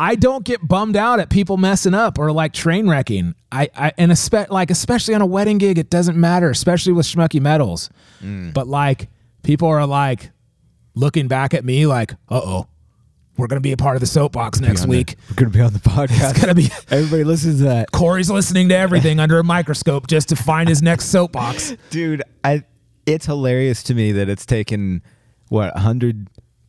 i 0.02 0.14
don't 0.14 0.44
get 0.44 0.66
bummed 0.66 0.96
out 0.96 1.20
at 1.20 1.30
people 1.30 1.56
messing 1.56 1.94
up 1.94 2.18
or 2.18 2.32
like 2.32 2.52
train 2.52 2.88
wrecking 2.88 3.34
i, 3.50 3.68
I 3.74 3.92
and 3.96 4.10
espe- 4.10 4.50
like 4.50 4.70
especially 4.70 5.14
on 5.14 5.22
a 5.22 5.26
wedding 5.26 5.58
gig 5.58 5.78
it 5.78 5.90
doesn't 5.90 6.18
matter 6.18 6.50
especially 6.50 6.92
with 6.92 7.06
schmucky 7.06 7.40
metals 7.40 7.88
mm. 8.20 8.52
but 8.52 8.66
like 8.66 9.08
people 9.42 9.68
are 9.68 9.86
like 9.86 10.30
looking 10.94 11.28
back 11.28 11.54
at 11.54 11.64
me 11.64 11.86
like 11.86 12.12
uh-oh 12.28 12.66
we're 13.36 13.46
gonna 13.46 13.60
be 13.60 13.72
a 13.72 13.76
part 13.76 13.96
of 13.96 14.00
the 14.00 14.06
soapbox 14.06 14.60
next 14.60 14.86
week 14.86 15.16
We're 15.30 15.36
gonna 15.36 15.50
be 15.50 15.60
on 15.60 15.72
the 15.72 15.78
podcast. 15.80 16.30
it's 16.30 16.40
gonna 16.40 16.54
be 16.54 16.68
Everybody 16.90 17.24
listens 17.24 17.58
to 17.58 17.64
that. 17.64 17.90
Korey's 17.90 18.30
listening 18.30 18.68
to 18.68 18.76
everything 18.76 19.20
under 19.20 19.38
a 19.38 19.44
microscope 19.44 20.06
just 20.06 20.28
to 20.28 20.36
find 20.36 20.68
his 20.68 20.82
next 20.82 21.06
soapbox. 21.06 21.74
Dude, 21.90 22.22
I 22.44 22.62
it's 23.06 23.26
hilarious 23.26 23.82
to 23.84 23.94
me 23.94 24.12
that 24.12 24.28
it's 24.28 24.46
taken 24.46 25.02
what 25.48 25.76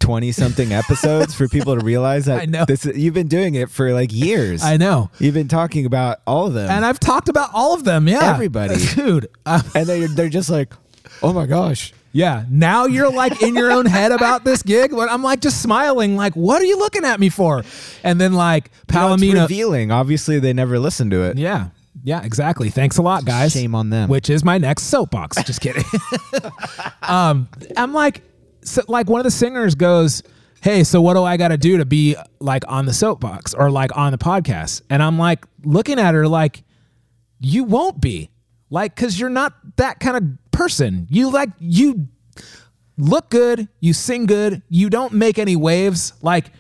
120 0.06 0.32
something 0.32 0.74
episodes 0.74 1.34
for 1.34 1.48
people 1.48 1.78
to 1.78 1.84
realize 1.86 2.26
that 2.26 2.42
I 2.44 2.46
know. 2.46 2.66
this 2.66 2.86
you've 2.86 3.14
been 3.14 3.28
doing 3.28 3.56
it 3.56 3.70
for 3.70 3.94
like 3.94 4.12
years. 4.14 4.64
I 4.64 4.78
know. 4.78 5.10
You've 5.20 5.34
been 5.34 5.48
talking 5.48 5.86
about 5.86 6.20
all 6.28 6.48
of 6.48 6.54
them. 6.54 6.70
And 6.70 6.86
I've 6.86 7.00
talked 7.00 7.30
about 7.30 7.50
all 7.54 7.74
of 7.74 7.84
them. 7.84 8.08
Yeah. 8.08 8.32
Everybody. 8.34 8.76
Dude. 8.96 9.28
uh, 9.46 9.62
and 9.76 9.88
they 9.88 10.06
they're 10.08 10.30
just 10.30 10.50
like, 10.50 10.74
"Oh 11.22 11.34
my 11.34 11.46
gosh." 11.46 11.94
yeah. 12.16 12.46
Now 12.50 12.86
you're 12.86 13.12
like 13.12 13.42
in 13.42 13.56
your 13.56 13.72
own 13.72 13.86
head 13.88 14.12
about 14.12 14.44
this 14.44 14.62
gig. 14.62 14.92
But 14.92 15.10
I'm 15.10 15.24
like 15.24 15.40
just 15.42 15.62
smiling, 15.64 16.16
like, 16.16 16.36
what 16.36 16.62
are 16.62 16.66
you 16.66 16.78
looking 16.78 17.06
at 17.06 17.20
me 17.20 17.30
for? 17.30 17.64
And 18.04 18.22
then 18.22 18.34
like 18.34 18.70
You 18.92 18.96
know, 19.00 19.08
Palomino. 19.16 19.42
revealing. 19.42 19.92
Obviously, 19.92 20.38
they 20.40 20.54
never 20.54 20.78
listened 20.80 21.12
to 21.12 21.24
it. 21.24 21.38
yeah. 21.38 21.70
Yeah, 22.06 22.22
exactly. 22.24 22.70
Thanks 22.70 22.98
a 22.98 23.02
lot, 23.02 23.24
guys. 23.24 23.54
Shame 23.54 23.74
on 23.76 23.90
them. 23.90 24.10
Which 24.10 24.30
is 24.30 24.44
my 24.44 24.58
next 24.58 24.84
soapbox. 24.84 25.42
Just 25.44 25.62
kidding. 25.62 25.86
um, 27.04 27.48
I'm 27.78 27.94
like, 27.94 28.22
so, 28.64 28.82
like 28.88 29.10
one 29.10 29.20
of 29.20 29.24
the 29.24 29.32
singers 29.32 29.76
goes, 29.76 30.24
"Hey, 30.62 30.84
so 30.84 31.02
what 31.02 31.14
do 31.16 31.24
I 31.24 31.38
got 31.38 31.50
to 31.50 31.58
do 31.58 31.78
to 31.78 31.86
be 31.86 32.16
like 32.40 32.64
on 32.68 32.86
the 32.86 32.94
soapbox 32.94 33.54
or 33.54 33.70
like 33.70 33.96
on 33.98 34.12
the 34.12 34.18
podcast?" 34.18 34.82
And 34.90 35.02
I'm 35.02 35.18
like 35.18 35.46
looking 35.64 36.00
at 36.00 36.14
her 36.14 36.28
like, 36.28 36.64
"You 37.40 37.64
won't 37.64 38.02
be, 38.02 38.30
like, 38.70 38.96
because 38.96 39.20
you're 39.20 39.30
not 39.30 39.54
that 39.78 40.00
kind 40.00 40.18
of 40.18 40.52
person. 40.52 41.08
You 41.10 41.32
like 41.32 41.50
you 41.60 42.08
look 42.98 43.30
good, 43.30 43.68
you 43.80 43.94
sing 43.94 44.26
good, 44.26 44.62
you 44.70 44.90
don't 44.90 45.14
make 45.14 45.38
any 45.40 45.56
waves, 45.56 46.14
like." 46.22 46.52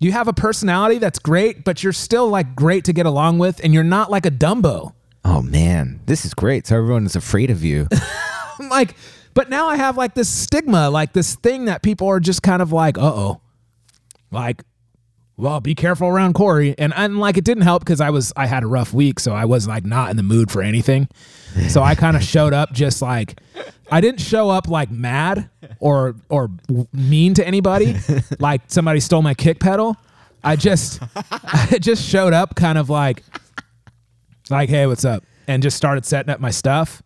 You 0.00 0.12
have 0.12 0.28
a 0.28 0.32
personality 0.32 0.98
that's 0.98 1.18
great, 1.18 1.64
but 1.64 1.82
you're 1.82 1.92
still 1.92 2.28
like 2.28 2.54
great 2.54 2.84
to 2.84 2.92
get 2.92 3.04
along 3.04 3.38
with, 3.40 3.60
and 3.64 3.74
you're 3.74 3.82
not 3.82 4.12
like 4.12 4.26
a 4.26 4.30
Dumbo. 4.30 4.94
Oh 5.24 5.42
man, 5.42 6.00
this 6.06 6.24
is 6.24 6.34
great. 6.34 6.68
So 6.68 6.76
everyone 6.76 7.04
is 7.04 7.16
afraid 7.16 7.50
of 7.50 7.64
you. 7.64 7.88
I'm 8.60 8.68
like, 8.68 8.94
but 9.38 9.48
now 9.48 9.68
I 9.68 9.76
have 9.76 9.96
like 9.96 10.14
this 10.14 10.28
stigma, 10.28 10.90
like 10.90 11.12
this 11.12 11.36
thing 11.36 11.66
that 11.66 11.80
people 11.80 12.08
are 12.08 12.18
just 12.18 12.42
kind 12.42 12.60
of 12.60 12.72
like, 12.72 12.98
uh 12.98 13.02
oh, 13.02 13.40
like, 14.32 14.64
well, 15.36 15.60
be 15.60 15.76
careful 15.76 16.08
around 16.08 16.34
Korey. 16.34 16.74
And 16.76 16.92
and 16.92 17.20
like 17.20 17.36
it 17.36 17.44
didn't 17.44 17.62
help 17.62 17.84
because 17.84 18.00
I 18.00 18.10
was 18.10 18.32
I 18.34 18.46
had 18.46 18.64
a 18.64 18.66
rough 18.66 18.92
week, 18.92 19.20
so 19.20 19.32
I 19.32 19.44
was 19.44 19.68
like 19.68 19.84
not 19.84 20.10
in 20.10 20.16
the 20.16 20.24
mood 20.24 20.50
for 20.50 20.60
anything. 20.60 21.06
So 21.68 21.84
I 21.84 21.94
kind 21.94 22.16
of 22.16 22.24
showed 22.24 22.52
up 22.52 22.72
just 22.72 23.00
like 23.00 23.40
I 23.92 24.00
didn't 24.00 24.20
show 24.20 24.50
up 24.50 24.66
like 24.66 24.90
mad 24.90 25.48
or 25.78 26.16
or 26.28 26.50
mean 26.92 27.34
to 27.34 27.46
anybody, 27.46 27.94
like 28.40 28.62
somebody 28.66 28.98
stole 28.98 29.22
my 29.22 29.34
kick 29.34 29.60
pedal. 29.60 29.96
I 30.42 30.56
just 30.56 31.00
I 31.14 31.78
just 31.80 32.04
showed 32.04 32.32
up 32.32 32.56
kind 32.56 32.76
of 32.76 32.90
like 32.90 33.22
like 34.50 34.68
hey 34.68 34.88
what's 34.88 35.04
up 35.04 35.22
and 35.46 35.62
just 35.62 35.76
started 35.76 36.04
setting 36.04 36.30
up 36.30 36.40
my 36.40 36.50
stuff 36.50 37.04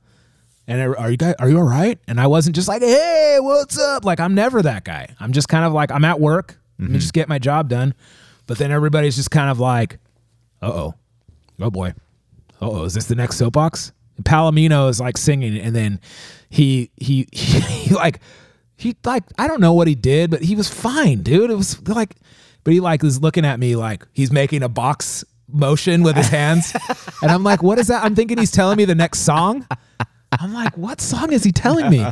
and 0.66 0.80
are 0.80 0.98
are 0.98 1.10
you 1.10 1.16
guys 1.16 1.34
are 1.38 1.48
you 1.48 1.58
all 1.58 1.64
right? 1.64 1.98
And 2.06 2.20
i 2.20 2.26
wasn't 2.26 2.56
just 2.56 2.68
like 2.68 2.82
hey 2.82 3.38
what's 3.40 3.78
up? 3.78 4.04
Like 4.04 4.20
i'm 4.20 4.34
never 4.34 4.62
that 4.62 4.84
guy. 4.84 5.14
I'm 5.20 5.32
just 5.32 5.48
kind 5.48 5.64
of 5.64 5.72
like 5.72 5.90
i'm 5.90 6.04
at 6.04 6.20
work. 6.20 6.58
Let 6.78 6.84
me 6.84 6.94
mm-hmm. 6.94 7.00
just 7.00 7.12
get 7.12 7.28
my 7.28 7.38
job 7.38 7.68
done. 7.68 7.94
But 8.46 8.58
then 8.58 8.70
everybody's 8.70 9.16
just 9.16 9.30
kind 9.30 9.50
of 9.50 9.60
like 9.60 9.98
uh-oh. 10.62 10.94
Oh 11.60 11.70
boy. 11.70 11.94
Uh-oh. 12.60 12.84
Is 12.84 12.94
this 12.94 13.06
the 13.06 13.14
next 13.14 13.36
soapbox? 13.36 13.92
And 14.16 14.24
palomino 14.24 14.88
is 14.88 15.00
like 15.00 15.16
singing. 15.16 15.58
And 15.58 15.74
then 15.74 16.00
he 16.48 16.90
he 16.96 17.28
he, 17.32 17.60
he 17.60 17.94
like 17.94 18.20
he 18.76 18.96
like 19.04 19.22
i 19.38 19.46
don't 19.46 19.60
know 19.60 19.74
what 19.74 19.86
he 19.86 19.94
did 19.94 20.30
but 20.30 20.42
he 20.42 20.56
was 20.56 20.68
fine 20.68 21.22
dude. 21.22 21.50
It 21.50 21.56
was 21.56 21.86
like 21.88 22.16
but 22.64 22.72
he 22.72 22.80
like 22.80 23.02
was 23.02 23.20
looking 23.20 23.44
at 23.44 23.58
me 23.58 23.76
like 23.76 24.06
he's 24.12 24.30
making 24.30 24.62
a 24.62 24.68
box 24.68 25.24
motion 25.48 26.02
with 26.02 26.16
his 26.16 26.28
hands. 26.28 26.72
And 27.22 27.30
i'm 27.30 27.44
like 27.44 27.62
what 27.62 27.78
is 27.78 27.86
that? 27.88 28.04
I'm 28.04 28.16
thinking 28.16 28.38
he's 28.38 28.50
telling 28.50 28.76
me 28.76 28.84
the 28.84 28.96
next 28.96 29.20
song 29.20 29.66
i'm 30.40 30.52
like 30.52 30.76
what 30.76 31.00
song 31.00 31.32
is 31.32 31.44
he 31.44 31.52
telling 31.52 31.88
me 31.90 32.04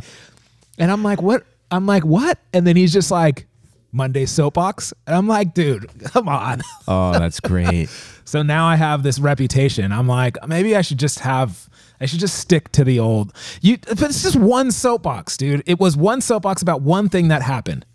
and 0.77 0.91
i'm 0.91 1.03
like 1.03 1.21
what 1.21 1.43
i'm 1.71 1.85
like 1.85 2.03
what 2.05 2.37
and 2.53 2.65
then 2.65 2.75
he's 2.75 2.93
just 2.93 3.11
like 3.11 3.47
monday 3.91 4.25
soapbox 4.25 4.93
and 5.07 5.15
i'm 5.15 5.27
like 5.27 5.53
dude 5.53 5.89
come 6.05 6.29
on 6.29 6.61
oh, 6.87 7.11
that's 7.13 7.39
great. 7.39 7.89
so 8.25 8.41
now 8.41 8.65
I 8.67 8.75
have 8.75 9.03
this 9.03 9.19
reputation. 9.19 9.91
I'm 9.91 10.07
like, 10.07 10.37
maybe 10.47 10.75
I 10.75 10.81
should 10.81 10.99
just 10.99 11.19
have, 11.19 11.69
I 11.99 12.05
should 12.05 12.19
just 12.19 12.37
stick 12.39 12.71
to 12.73 12.83
the 12.83 12.99
old. 12.99 13.33
You, 13.61 13.77
but 13.77 14.03
it's 14.03 14.23
just 14.23 14.35
one 14.37 14.71
soapbox, 14.71 15.35
dude. 15.37 15.63
It 15.65 15.79
was 15.79 15.97
one 15.97 16.21
soapbox 16.21 16.61
about 16.61 16.81
one 16.81 17.09
thing 17.09 17.27
that 17.27 17.41
happened. 17.41 17.85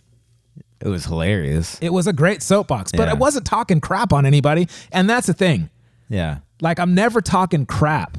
It 0.81 0.89
was 0.89 1.07
hilarious. 1.07 1.79
It 1.81 1.93
was 1.93 2.07
a 2.07 2.13
great 2.13 2.43
soapbox, 2.43 2.93
but 2.93 3.07
Yeah. 3.09 3.13
I 3.13 3.15
wasn't 3.15 3.47
talking 3.47 3.81
crap 3.81 4.13
on 4.13 4.27
anybody. 4.27 4.69
And 4.93 5.09
that's 5.09 5.27
the 5.27 5.35
thing. 5.35 5.71
Yeah. 6.09 6.39
Like, 6.61 6.79
I'm 6.79 6.95
never 6.95 7.21
talking 7.23 7.65
crap. 7.67 8.19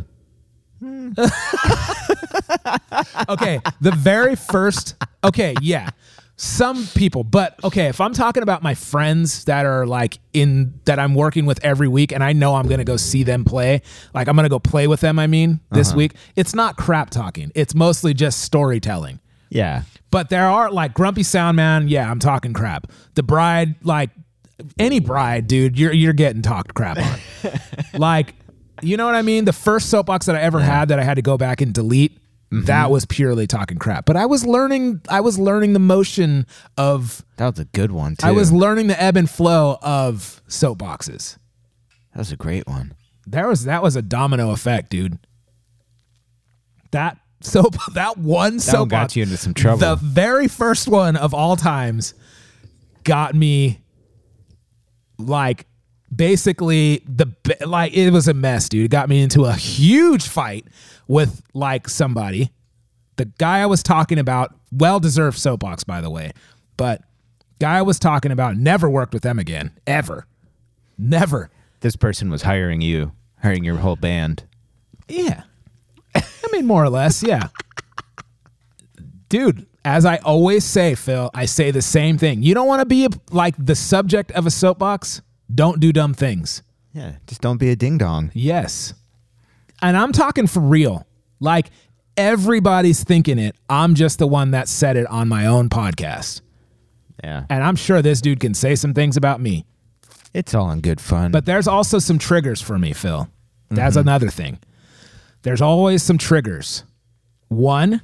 okay, 3.30 3.59
the 3.82 3.91
very 3.91 4.36
first. 4.36 4.95
Okay, 5.23 5.55
yeah. 5.61 5.89
Some 6.39 6.86
people, 6.93 7.23
but 7.23 7.55
okay, 7.63 7.88
if 7.88 7.99
I'm 7.99 8.13
talking 8.13 8.43
about 8.43 8.61
my 8.61 8.75
friends 8.75 9.45
that 9.45 9.65
are 9.65 9.88
like 9.88 10.19
in 10.34 10.80
that 10.86 10.99
I'm 10.99 11.15
working 11.15 11.47
with 11.47 11.63
every 11.65 11.88
week 11.88 12.11
and 12.11 12.23
I 12.23 12.34
know 12.34 12.53
I'm 12.53 12.67
to 12.78 12.84
go 12.84 12.95
see 12.95 13.23
them 13.23 13.43
play, 13.43 13.82
like 14.13 14.28
I'm 14.28 14.36
to 14.43 14.49
go 14.49 14.59
play 14.59 14.86
with 14.86 14.99
them, 14.99 15.17
I 15.17 15.25
mean, 15.25 15.61
this 15.71 15.89
uh-huh. 15.89 15.97
week, 15.97 16.13
it's 16.36 16.53
not 16.53 16.78
crap 16.78 17.09
talking. 17.09 17.51
It's 17.55 17.73
mostly 17.73 18.13
just 18.13 18.41
storytelling. 18.41 19.19
Yeah. 19.49 19.82
But 20.11 20.30
there 20.30 20.47
are 20.47 20.69
like 20.69 20.93
Grumpy 20.93 21.23
Sound 21.23 21.57
Man, 21.57 21.88
yeah, 21.88 22.09
I'm 22.09 22.19
talking 22.19 22.53
crap. 22.53 22.91
The 23.15 23.23
bride, 23.23 23.75
like 23.84 24.11
any 24.80 24.99
bride, 24.99 25.47
dude, 25.47 25.78
you're 25.78 25.93
you're 25.93 26.13
getting 26.13 26.41
talked 26.41 26.73
crap 26.73 26.97
on. 26.97 27.59
like, 27.99 28.36
you 28.82 28.97
know 28.97 29.05
what 29.05 29.15
I 29.15 29.21
mean? 29.21 29.45
The 29.45 29.53
first 29.53 29.89
soapbox 29.89 30.25
that 30.28 30.36
I 30.36 30.41
ever 30.41 30.59
had 30.59 30.89
that 30.89 30.99
I 30.99 31.03
had 31.03 31.15
to 31.15 31.21
go 31.21 31.38
back 31.38 31.61
and 31.61 31.73
delete, 31.73 32.13
mm-hmm. 32.51 32.65
that 32.65 32.91
was 32.91 33.05
purely 33.05 33.47
talking 33.47 33.78
crap. 33.78 34.05
But 34.05 34.17
I 34.17 34.25
was 34.25 34.45
learning 34.45 35.01
I 35.09 35.21
was 35.21 35.39
learning 35.39 35.73
the 35.73 35.80
motion 35.80 36.45
of 36.78 37.23
That 37.38 37.51
was 37.51 37.59
a 37.59 37.65
good 37.65 37.91
one 37.91 38.15
too. 38.15 38.28
I 38.28 38.32
was 38.32 38.51
learning 38.51 38.88
the 38.88 39.01
ebb 39.01 39.17
and 39.17 39.30
flow 39.30 39.78
of 39.82 40.41
soapboxes. 40.47 41.38
That 42.13 42.19
was 42.19 42.32
a 42.32 42.38
great 42.38 42.67
one. 42.67 42.93
There 43.25 43.47
was 43.47 43.65
that 43.65 43.84
was 43.84 43.95
a 43.95 44.01
domino 44.01 44.51
effect, 44.51 44.89
dude. 44.89 45.19
That 46.91 47.17
soap 47.41 47.75
that 47.93 48.17
one 48.17 48.57
That 48.57 48.61
soapbox 48.61 48.80
one 48.80 48.89
got 48.89 49.15
you 49.15 49.23
into 49.23 49.38
some 49.38 49.53
trouble. 49.53 49.80
The 49.80 49.95
very 49.95 50.47
first 50.47 50.88
one 50.88 51.15
of 51.15 51.34
all 51.34 51.55
times 51.55 52.13
got 53.03 53.36
me 53.36 53.82
like 55.17 55.65
basically 56.13 57.03
the 57.07 57.27
like 57.65 57.93
it 57.93 58.11
was 58.11 58.27
a 58.27 58.33
mess, 58.33 58.69
dude. 58.69 58.85
It 58.85 58.91
got 58.91 59.09
me 59.09 59.21
into 59.21 59.45
a 59.45 59.53
huge 59.53 60.27
fight 60.27 60.65
with 61.07 61.41
like 61.53 61.89
somebody. 61.89 62.51
The 63.17 63.25
guy 63.25 63.59
I 63.59 63.65
was 63.65 63.81
talking 63.81 64.19
about, 64.19 64.53
well 64.71 64.99
deserved 64.99 65.37
soapbox 65.37 65.83
by 65.83 66.01
the 66.01 66.09
way, 66.09 66.31
but 66.77 67.01
guy 67.59 67.77
I 67.77 67.81
was 67.81 67.99
talking 67.99 68.31
about 68.31 68.57
never 68.57 68.89
worked 68.89 69.13
with 69.13 69.23
them 69.23 69.39
again 69.39 69.71
ever. 69.85 70.25
Never. 70.97 71.51
this 71.81 71.95
person 71.95 72.31
was 72.31 72.41
hiring 72.41 72.81
you, 72.81 73.11
hiring 73.43 73.63
your 73.63 73.77
whole 73.77 73.95
band. 73.95 74.43
Yeah. 75.07 75.43
I 76.15 76.47
mean, 76.51 76.65
more 76.65 76.83
or 76.83 76.89
less, 76.89 77.21
yeah. 77.21 77.49
Dude, 79.29 79.67
as 79.85 80.05
I 80.05 80.17
always 80.17 80.63
say, 80.63 80.95
Phil, 80.95 81.29
I 81.33 81.45
say 81.45 81.69
the 81.69 81.81
same 81.81 82.17
thing. 82.17 82.41
You 82.41 82.55
don't 82.55 82.67
want 82.67 82.81
to 82.81 82.85
be 82.85 83.07
like 83.31 83.53
the 83.63 83.75
subject 83.75 84.31
of 84.31 84.45
a 84.47 84.51
soapbox. 84.51 85.21
Don't 85.53 85.79
do 85.79 85.93
dumb 85.93 86.13
things. 86.13 86.63
Yeah. 86.93 87.13
Just 87.27 87.41
don't 87.41 87.57
be 87.57 87.69
a 87.69 87.75
ding 87.75 87.97
dong. 87.97 88.31
Yes. 88.33 88.93
And 89.81 89.95
I'm 89.95 90.11
talking 90.11 90.47
for 90.47 90.59
real. 90.59 91.05
Like 91.39 91.69
everybody's 92.15 93.03
thinking 93.03 93.39
it. 93.39 93.55
I'm 93.69 93.95
just 93.95 94.19
the 94.19 94.27
one 94.27 94.51
that 94.51 94.67
said 94.67 94.97
it 94.97 95.07
on 95.07 95.27
my 95.27 95.45
own 95.45 95.69
podcast. 95.69 96.41
Yeah. 97.23 97.45
And 97.49 97.63
I'm 97.63 97.75
sure 97.75 98.01
this 98.01 98.21
dude 98.21 98.39
can 98.39 98.53
say 98.53 98.75
some 98.75 98.93
things 98.93 99.17
about 99.17 99.39
me. 99.39 99.65
It's 100.33 100.53
all 100.53 100.71
in 100.71 100.81
good 100.81 100.99
fun. 101.01 101.31
But 101.31 101.45
there's 101.45 101.67
also 101.67 101.99
some 101.99 102.19
triggers 102.19 102.61
for 102.61 102.77
me, 102.77 102.93
Phil. 102.93 103.27
That's 103.69 103.97
mm-hmm. 103.97 104.07
another 104.07 104.29
thing. 104.29 104.59
There's 105.43 105.61
always 105.61 106.03
some 106.03 106.17
triggers. 106.17 106.83
One, 107.47 108.01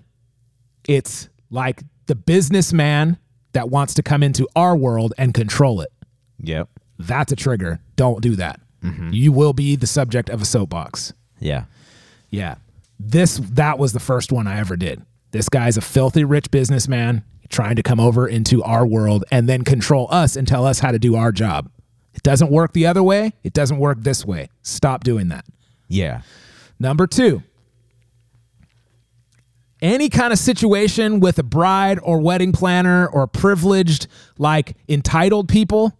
it's 0.87 1.29
like 1.49 1.83
the 2.05 2.15
businessman 2.15 3.17
that 3.53 3.69
wants 3.69 3.93
to 3.95 4.03
come 4.03 4.23
into 4.23 4.47
our 4.55 4.75
world 4.75 5.13
and 5.17 5.33
control 5.33 5.81
it. 5.81 5.91
Yep. 6.39 6.69
That's 7.05 7.31
a 7.31 7.35
trigger. 7.35 7.79
Don't 7.95 8.21
do 8.21 8.35
that. 8.35 8.59
Mm-hmm. 8.83 9.11
You 9.13 9.31
will 9.31 9.53
be 9.53 9.75
the 9.75 9.87
subject 9.87 10.29
of 10.29 10.41
a 10.41 10.45
soapbox. 10.45 11.13
Yeah. 11.39 11.65
Yeah. 12.29 12.55
This 12.99 13.37
that 13.37 13.79
was 13.79 13.93
the 13.93 13.99
first 13.99 14.31
one 14.31 14.47
I 14.47 14.59
ever 14.59 14.75
did. 14.75 15.01
This 15.31 15.49
guy's 15.49 15.77
a 15.77 15.81
filthy 15.81 16.23
rich 16.23 16.51
businessman 16.51 17.23
trying 17.49 17.75
to 17.75 17.83
come 17.83 17.99
over 17.99 18.27
into 18.27 18.63
our 18.63 18.85
world 18.85 19.23
and 19.31 19.47
then 19.47 19.63
control 19.63 20.07
us 20.09 20.35
and 20.35 20.47
tell 20.47 20.65
us 20.65 20.79
how 20.79 20.91
to 20.91 20.99
do 20.99 21.15
our 21.15 21.31
job. 21.31 21.69
It 22.13 22.23
doesn't 22.23 22.51
work 22.51 22.73
the 22.73 22.85
other 22.85 23.03
way. 23.03 23.33
It 23.43 23.53
doesn't 23.53 23.77
work 23.77 23.99
this 24.01 24.25
way. 24.25 24.49
Stop 24.61 25.03
doing 25.03 25.29
that. 25.29 25.45
Yeah. 25.87 26.21
Number 26.79 27.07
two, 27.07 27.43
any 29.81 30.09
kind 30.09 30.31
of 30.31 30.39
situation 30.39 31.19
with 31.19 31.37
a 31.39 31.43
bride 31.43 31.99
or 32.01 32.19
wedding 32.19 32.51
planner 32.51 33.07
or 33.07 33.27
privileged, 33.27 34.07
like 34.37 34.75
entitled 34.87 35.49
people, 35.49 35.97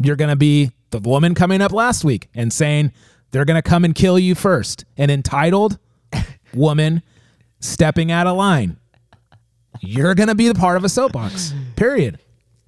you're 0.00 0.16
going 0.16 0.30
to 0.30 0.36
be 0.36 0.72
the 0.90 0.98
woman 0.98 1.34
coming 1.34 1.60
up 1.60 1.72
last 1.72 2.04
week 2.04 2.28
and 2.34 2.52
saying 2.52 2.92
they're 3.30 3.44
going 3.44 3.60
to 3.60 3.68
come 3.68 3.84
and 3.84 3.94
kill 3.94 4.18
you 4.18 4.34
first. 4.34 4.84
An 4.96 5.10
entitled 5.10 5.78
woman 6.54 7.02
stepping 7.60 8.10
out 8.10 8.26
of 8.26 8.36
line. 8.36 8.78
You're 9.80 10.14
going 10.14 10.28
to 10.28 10.34
be 10.34 10.48
the 10.48 10.54
part 10.54 10.76
of 10.76 10.84
a 10.84 10.88
soapbox, 10.88 11.54
period. 11.76 12.18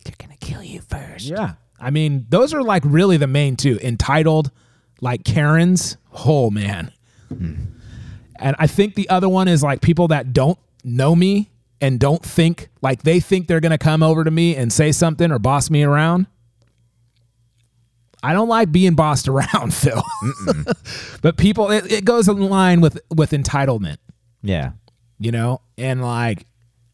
They're 0.04 0.14
gonna 0.18 0.36
kill 0.40 0.62
you 0.62 0.80
first. 0.80 1.26
Yeah. 1.26 1.54
I 1.78 1.90
mean, 1.90 2.26
those 2.28 2.54
are 2.54 2.62
like 2.62 2.82
really 2.84 3.16
the 3.16 3.26
main 3.26 3.56
two 3.56 3.78
entitled, 3.82 4.50
like 5.00 5.24
Karens. 5.24 5.96
Oh, 6.24 6.50
man. 6.50 6.92
Hmm. 7.28 7.54
And 8.36 8.56
I 8.58 8.66
think 8.66 8.94
the 8.94 9.08
other 9.08 9.28
one 9.28 9.48
is 9.48 9.62
like 9.62 9.80
people 9.80 10.08
that 10.08 10.32
don't 10.32 10.58
know 10.84 11.14
me 11.14 11.50
and 11.80 11.98
don't 11.98 12.22
think 12.22 12.68
like 12.82 13.02
they 13.02 13.20
think 13.20 13.46
they're 13.46 13.60
going 13.60 13.70
to 13.70 13.78
come 13.78 14.02
over 14.02 14.24
to 14.24 14.30
me 14.30 14.56
and 14.56 14.72
say 14.72 14.92
something 14.92 15.30
or 15.30 15.38
boss 15.38 15.70
me 15.70 15.82
around. 15.82 16.26
I 18.22 18.32
don't 18.32 18.48
like 18.48 18.70
being 18.70 18.94
bossed 18.94 19.26
around, 19.28 19.74
Phil. 19.74 20.02
but 21.22 21.36
people, 21.36 21.70
it, 21.70 21.90
it 21.90 22.04
goes 22.04 22.28
in 22.28 22.40
line 22.48 22.80
with 22.80 22.98
with 23.14 23.30
entitlement 23.32 23.96
Yeah. 24.42 24.72
you 25.18 25.32
know 25.32 25.60
and 25.78 26.02
like 26.02 26.46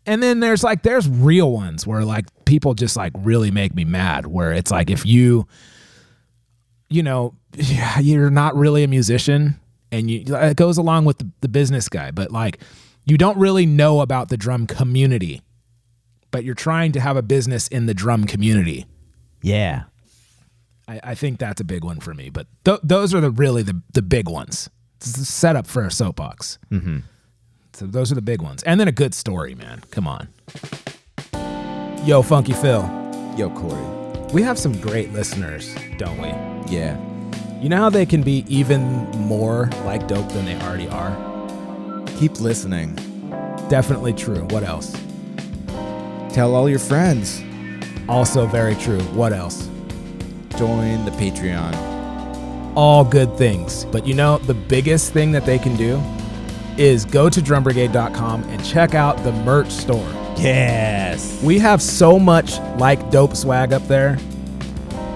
and 0.07 0.22
then 0.22 0.41
there's 0.41 0.64
like 0.64 0.83
there's 0.83 1.09
real 1.09 1.53
ones 1.53 1.87
where 1.87 2.05
like 2.05 2.24
people 2.47 2.72
just 2.74 2.97
like 2.97 3.12
really 3.18 3.51
make 3.51 3.74
me 3.74 3.85
mad 3.85 4.26
where 4.26 4.53
it's 4.53 4.70
like 4.70 4.89
if 4.91 5.05
you 5.05 5.47
you 6.89 7.03
know 7.03 7.35
you're 8.01 8.31
not 8.31 8.57
really 8.57 8.83
a 8.85 8.89
musician 8.89 9.59
and 9.93 10.11
you 10.11 10.24
it 10.37 10.57
goes 10.57 10.79
along 10.79 11.05
with 11.05 11.18
the, 11.18 11.31
the 11.43 11.49
business 11.49 11.89
guy 11.89 12.11
but 12.11 12.31
like 12.31 12.59
you 13.05 13.16
don't 13.18 13.37
really 13.39 13.66
know 13.66 14.01
about 14.01 14.29
the 14.29 14.37
drum 14.37 14.66
community 14.66 15.43
but 16.31 16.45
you're 16.45 16.55
trying 16.55 16.93
to 16.93 17.01
have 17.01 17.16
a 17.16 17.22
business 17.22 17.68
in 17.68 17.87
the 17.87 17.95
drum 17.95 18.24
community 18.24 18.87
Yeah. 19.43 19.85
I, 20.89 21.01
I 21.05 21.14
think 21.14 21.39
that's 21.39 21.61
a 21.61 21.64
big 21.64 21.84
one 21.84 22.01
for 22.01 22.14
me. 22.14 22.30
But 22.30 22.47
th- 22.64 22.80
those 22.82 23.14
are 23.14 23.20
the 23.20 23.30
really 23.30 23.62
the 23.62 23.80
the 23.93 24.03
big 24.03 24.28
ones. 24.28 24.68
It's 24.97 25.12
the 25.12 25.24
setup 25.24 25.66
for 25.66 25.84
a 25.84 25.91
soapbox. 25.91 26.59
Mm-hmm. 26.72 26.99
So 27.74 27.86
those 27.86 28.11
are 28.11 28.16
the 28.16 28.22
big 28.22 28.43
ones, 28.43 28.62
and 28.64 28.80
then 28.80 28.89
a 28.89 28.93
good 28.93 29.14
story, 29.14 29.55
man. 29.55 29.82
Come 29.93 30.09
on. 30.09 30.28
Yo, 32.05 32.22
Funky 32.22 32.53
Phil, 32.55 32.82
Yo, 33.36 33.51
Korey. 33.51 34.32
we 34.32 34.43
have 34.43 34.59
some 34.59 34.72
great 34.80 35.12
listeners, 35.12 35.74
don't 35.99 36.16
we? 36.20 36.28
Yeah. 36.72 36.97
You 37.61 37.68
know 37.68 37.76
how 37.76 37.91
they 37.91 38.07
can 38.07 38.22
be 38.22 38.45
even 38.49 38.82
more 39.18 39.68
like 39.84 40.09
dope 40.09 40.28
than 40.30 40.45
they 40.47 40.57
already 40.62 40.89
are? 40.89 41.12
Keep 42.18 42.41
listening. 42.41 42.95
Definitely 43.68 44.12
true. 44.14 44.45
What 44.51 44.62
else? 44.62 44.93
Tell 46.32 46.55
all 46.55 46.68
your 46.68 46.78
friends. 46.78 47.43
Also 48.09 48.47
very 48.47 48.74
true. 48.76 49.01
What 49.12 49.32
else? 49.32 49.68
Join 50.57 51.05
the 51.05 51.11
Patreon. 51.12 51.74
all 52.76 53.05
good 53.05 53.36
things. 53.36 53.84
But 53.86 54.07
you 54.07 54.14
know, 54.14 54.38
the 54.38 54.55
biggest 54.55 55.12
thing 55.12 55.32
that 55.32 55.44
they 55.44 55.59
can 55.59 55.76
do 55.76 56.01
is 56.76 57.05
go 57.05 57.28
to 57.28 57.40
drumbrigade.com 57.40 58.44
and 58.44 58.64
check 58.64 58.94
out 58.94 59.16
the 59.24 59.32
merch 59.32 59.70
store. 59.70 60.07
Yes. 60.36 61.42
We 61.42 61.59
have 61.59 61.82
so 61.82 62.18
much 62.20 62.61
like 62.78 63.11
dope 63.11 63.34
swag 63.34 63.72
up 63.72 63.86
there. 63.88 64.16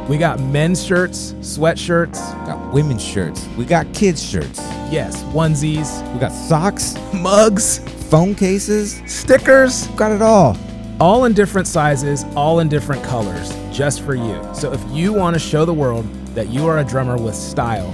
We 0.09 0.19
got 0.19 0.41
men's 0.41 0.85
shirts, 0.85 1.33
sweatshirts, 1.41 2.15
Got 2.47 2.75
women's 2.75 3.05
shirts. 3.05 3.47
We 3.57 3.65
got 3.65 3.87
kids 3.95 4.21
shirts. 4.23 4.59
yes, 4.91 5.23
onesies, 5.33 6.03
We 6.13 6.19
got 6.19 6.33
socks, 6.33 6.97
mugs, 7.15 7.79
phone 8.11 8.35
cases. 8.35 9.01
stickers, 9.07 9.87
Got 9.89 10.11
it 10.11 10.21
all. 10.23 10.57
all 10.99 11.25
in 11.27 11.33
different 11.35 11.69
sizes, 11.69 12.25
all 12.35 12.59
in 12.59 12.69
different 12.69 13.05
colors, 13.05 13.53
just 13.73 14.03
for 14.03 14.15
you. 14.15 14.41
So 14.55 14.73
if 14.73 14.81
you 14.91 15.13
want 15.13 15.35
to 15.35 15.41
show 15.41 15.65
the 15.65 15.75
world 15.75 16.05
that 16.35 16.49
you 16.49 16.67
are 16.67 16.79
a 16.79 16.85
drummer 16.85 17.17
with 17.17 17.35
style 17.35 17.91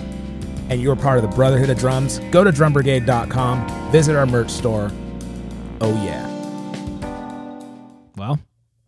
and 0.69 0.83
you're 0.83 0.97
part 0.97 1.17
of 1.19 1.23
the 1.29 1.35
Brotherhood 1.35 1.71
of 1.71 1.79
Drums, 1.79 2.19
go 2.31 2.45
to 2.45 2.51
drumbrigade.com, 2.51 3.91
visit 3.93 4.17
our 4.17 4.27
merch 4.27 4.51
store. 4.51 4.91
Oh, 5.81 5.95
yeah. 6.05 6.27
Well, 8.17 8.39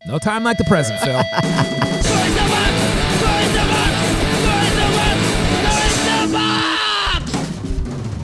no 0.07 0.19
time 0.19 0.45
like 0.45 0.59
the 0.59 0.65
present, 0.65 0.99
Phil. 1.01 1.23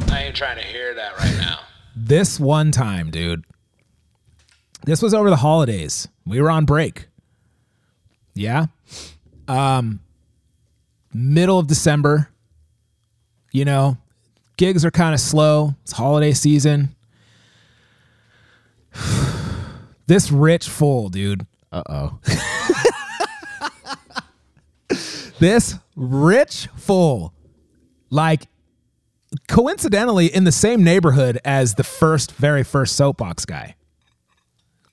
I 0.09 0.23
ain't 0.27 0.37
trying 0.37 0.57
to 0.57 0.63
hear 0.65 0.95
that 0.95 1.17
right 1.19 1.37
now. 1.39 1.61
this 1.95 2.39
one 2.41 2.71
time, 2.71 3.11
dude. 3.11 3.45
This 4.85 5.03
was 5.03 5.13
over 5.15 5.31
the 5.31 5.37
holidays. 5.37 6.09
We 6.25 6.41
were 6.41 6.51
on 6.51 6.65
break. 6.65 7.09
Yeah. 8.37 8.67
Um 9.49 10.01
middle 11.13 11.59
of 11.59 11.67
December. 11.67 12.29
You 13.53 13.65
know, 13.65 13.97
gigs 14.57 14.85
are 14.85 14.91
kind 14.91 15.15
of 15.15 15.21
slow. 15.21 15.75
It's 15.83 15.93
holiday 15.93 16.33
season. 16.33 16.95
this 20.07 20.31
rich 20.31 20.69
fool, 20.69 21.09
dude. 21.09 21.47
Uh 21.73 21.83
oh. 21.89 22.19
This 25.39 25.75
rich 25.95 26.69
fool. 26.77 27.35
Like 28.11 28.47
coincidentally 29.49 30.27
in 30.27 30.45
the 30.45 30.53
same 30.53 30.83
neighborhood 30.83 31.39
as 31.45 31.75
the 31.75 31.85
first 31.85 32.33
very 32.33 32.63
first 32.63 32.97
soapbox 32.97 33.45
guy. 33.45 33.75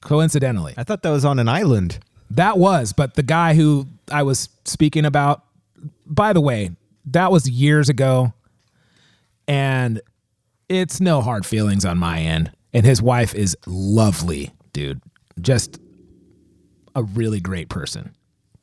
Coincidentally. 0.01 0.73
I 0.75 0.83
thought 0.83 1.01
that 1.03 1.11
was 1.11 1.23
on 1.23 1.39
an 1.39 1.47
island. 1.47 1.99
That 2.35 2.57
was, 2.57 2.93
but 2.93 3.13
the 3.13 3.23
guy 3.23 3.53
who 3.53 3.87
I 4.11 4.23
was 4.23 4.49
speaking 4.65 5.05
about, 5.05 5.43
by 6.05 6.33
the 6.33 6.41
way, 6.41 6.71
that 7.05 7.31
was 7.31 7.49
years 7.49 7.89
ago. 7.89 8.33
And 9.47 10.01
it's 10.69 10.99
no 10.99 11.21
hard 11.21 11.45
feelings 11.45 11.85
on 11.85 11.97
my 11.97 12.19
end. 12.19 12.51
And 12.73 12.85
his 12.85 13.01
wife 13.01 13.35
is 13.35 13.55
lovely, 13.67 14.51
dude. 14.71 15.01
Just 15.39 15.79
a 16.95 17.03
really 17.03 17.39
great 17.39 17.69
person. 17.69 18.15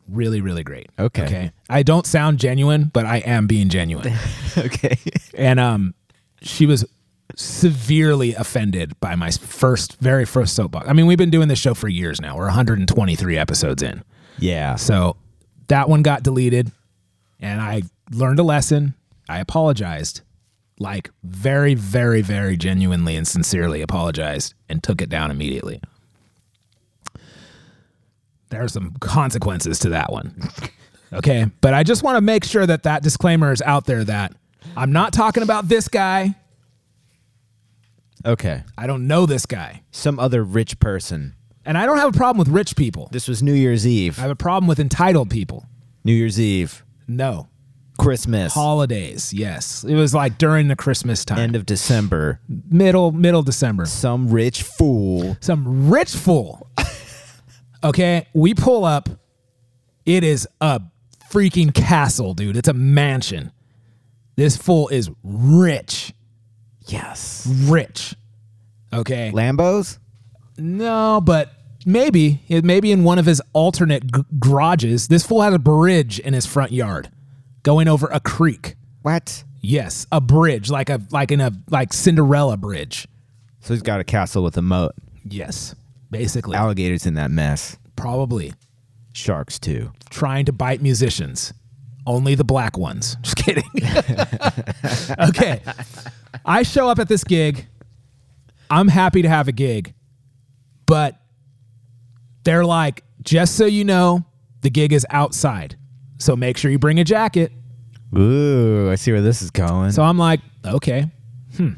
Really, 0.09 0.41
really 0.41 0.65
great. 0.65 0.89
Okay. 0.99 1.25
Okay. 1.25 1.53
I 1.69 1.85
don't 1.85 2.07
sound 2.07 2.41
genuine, 2.41 2.91
but 2.93 3.07
I 3.07 3.19
am 3.19 3.47
being 3.47 3.69
genuine. 3.69 4.13
okay. 4.59 4.99
and 5.35 5.61
um 5.61 5.95
she 6.43 6.67
was 6.67 6.85
severely 7.37 8.35
offended 8.35 8.99
by 9.01 9.15
my 9.15 9.31
first 9.31 9.99
very 10.01 10.25
first 10.25 10.55
soapbox. 10.55 10.89
I 10.89 10.93
mean, 10.93 11.07
we've 11.07 11.19
been 11.19 11.31
doing 11.31 11.49
this 11.49 11.59
show 11.59 11.75
for 11.75 11.89
years 11.89 12.21
now. 12.21 12.37
We're 12.37 12.45
123 12.45 13.37
episodes 13.39 13.83
in. 13.83 14.03
Yeah. 14.39 14.77
So 14.77 15.17
that 15.69 15.89
one 15.89 16.03
got 16.03 16.23
deleted 16.23 16.71
and 17.41 17.61
I 17.61 17.83
learned 18.11 18.39
a 18.39 18.43
lesson. 18.43 18.95
I 19.29 19.41
apologized. 19.41 20.23
Like 20.79 21.11
very 21.23 21.75
very 21.75 22.23
very 22.23 22.57
genuinely 22.57 23.15
and 23.15 23.29
sincerely 23.29 23.83
apologized 23.83 24.55
and 24.69 24.83
took 24.83 25.03
it 25.03 25.11
down 25.11 25.31
immediately. 25.31 25.83
There 28.49 28.63
are 28.63 28.69
some 28.69 28.93
consequences 29.01 29.79
to 29.81 29.91
that 29.91 30.11
one. 30.11 30.49
Okay, 31.13 31.47
but 31.61 31.75
I 31.75 31.83
just 31.83 32.03
want 32.03 32.17
to 32.17 32.21
make 32.21 32.45
sure 32.45 32.65
that 32.65 32.85
that 32.85 33.03
disclaimer 33.03 33.51
is 33.51 33.61
out 33.63 33.85
there 33.85 34.05
that 34.05 34.33
I'm 34.77 34.93
not 34.93 35.13
talking 35.13 35.43
about 35.43 35.69
this 35.69 35.89
guy. 35.89 36.37
Okay. 38.25 38.63
I 38.77 38.87
don't 38.87 39.07
know 39.07 39.27
this 39.27 39.47
guy. 39.47 39.83
Some 39.91 40.19
other 40.19 40.43
rich 40.45 40.79
person. 40.79 41.35
And 41.65 41.77
I 41.77 41.87
don't 41.87 41.99
have 41.99 42.15
a 42.15 42.17
problem 42.17 42.39
with 42.39 42.49
rich 42.49 42.77
people. 42.77 43.09
This 43.13 43.29
was 43.29 43.43
New 43.43 43.53
Year's 43.53 43.87
Eve. 43.87 44.19
I 44.19 44.23
have 44.23 44.31
a 44.31 44.37
problem 44.37 44.67
with 44.67 44.81
entitled 44.81 45.31
people. 45.31 45.67
New 46.05 46.13
Year's 46.13 46.41
Eve. 46.41 46.85
No. 47.07 47.49
Christmas. 47.99 48.55
Holidays, 48.55 49.33
yes. 49.33 49.85
It 49.85 49.95
was 49.95 50.15
like 50.15 50.39
during 50.39 50.69
the 50.69 50.77
Christmas 50.77 51.25
time. 51.25 51.39
End 51.39 51.57
of 51.57 51.67
December. 51.67 52.41
middle 52.49 53.13
middle 53.13 53.43
December. 53.43 53.85
Some 53.85 54.31
rich 54.31 54.63
fool. 54.63 55.37
Some 55.41 55.91
rich 55.91 56.15
fool. 56.15 56.71
okay, 57.85 58.27
we 58.33 58.55
pull 58.55 58.87
up. 58.87 59.11
It 60.07 60.25
is 60.25 60.49
a 60.63 60.81
freaking 61.31 61.75
castle, 61.75 62.33
dude. 62.33 62.57
It's 62.57 62.69
a 62.69 62.73
mansion. 62.73 63.53
This 64.37 64.57
fool 64.57 64.89
is 64.89 65.11
rich. 65.23 66.15
Yes. 66.91 67.47
Rich. 67.49 68.15
Okay. 68.93 69.31
Lambos? 69.35 69.99
No, 70.59 71.21
but 71.25 71.53
maybe 71.87 72.43
it 72.49 72.65
maybe 72.65 72.93
in 72.93 73.05
one 73.05 73.19
of 73.19 73.27
his 73.27 73.41
alternate 73.53 74.05
g- 74.13 74.23
garages. 74.39 75.09
This 75.09 75.25
fool 75.27 75.43
has 75.43 75.55
a 75.55 75.59
bridge 75.59 76.19
in 76.19 76.35
his 76.35 76.45
front 76.47 76.73
yard, 76.73 77.11
going 77.63 77.89
over 77.89 78.09
a 78.13 78.21
creek. 78.21 78.77
What? 79.03 79.45
Yes, 79.63 80.07
a 80.11 80.21
bridge 80.21 80.71
like 80.71 80.91
a 80.91 81.01
like 81.11 81.31
in 81.31 81.41
a 81.41 81.53
like 81.71 81.93
Cinderella 81.93 82.57
bridge. 82.57 83.07
So 83.61 83.73
he's 83.75 83.83
got 83.83 84.01
a 84.01 84.05
castle 84.05 84.43
with 84.43 84.57
a 84.57 84.63
moat. 84.63 84.93
Yes, 85.25 85.75
basically, 86.11 86.57
Alligators 86.57 87.07
in 87.07 87.15
that 87.15 87.31
mess. 87.31 87.77
probably 87.97 88.53
Sharks 89.13 89.59
too. 89.59 89.93
trying 90.11 90.45
to 90.47 90.53
bite 90.53 90.83
musicians. 90.83 91.53
Only 92.07 92.35
the 92.35 92.45
black 92.45 92.77
ones. 92.79 93.17
Just 93.23 93.37
kidding. 93.37 93.65
okay. 95.29 95.61
I 96.51 96.65
show 96.65 96.89
up 96.89 96.99
at 96.99 97.07
this 97.07 97.23
gig. 97.23 97.69
I'm 98.69 98.89
happy 98.89 99.23
to 99.23 99.29
have 99.29 99.47
a 99.47 99.53
gig. 99.53 99.95
But 100.85 101.17
they're 102.43 102.65
like, 102.65 103.05
just 103.23 103.57
so 103.57 103.67
you 103.67 103.85
know, 103.85 104.25
the 104.63 104.69
gig 104.69 104.93
is 104.93 105.07
outside. 105.11 105.77
So 106.19 106.35
make 106.35 106.57
sure 106.57 106.73
you 106.73 106.79
bring 106.81 106.99
a 106.99 107.05
jacket. 107.05 107.53
Ooh, 108.19 108.91
I 108.91 108.97
see 108.97 109.13
where 109.13 109.21
this 109.21 109.43
is 109.43 109.53
going. 109.53 109.93
So 109.93 110.03
I'm 110.03 110.19
like, 110.19 110.41
okay. 110.67 111.13
Hmm. 111.57 111.75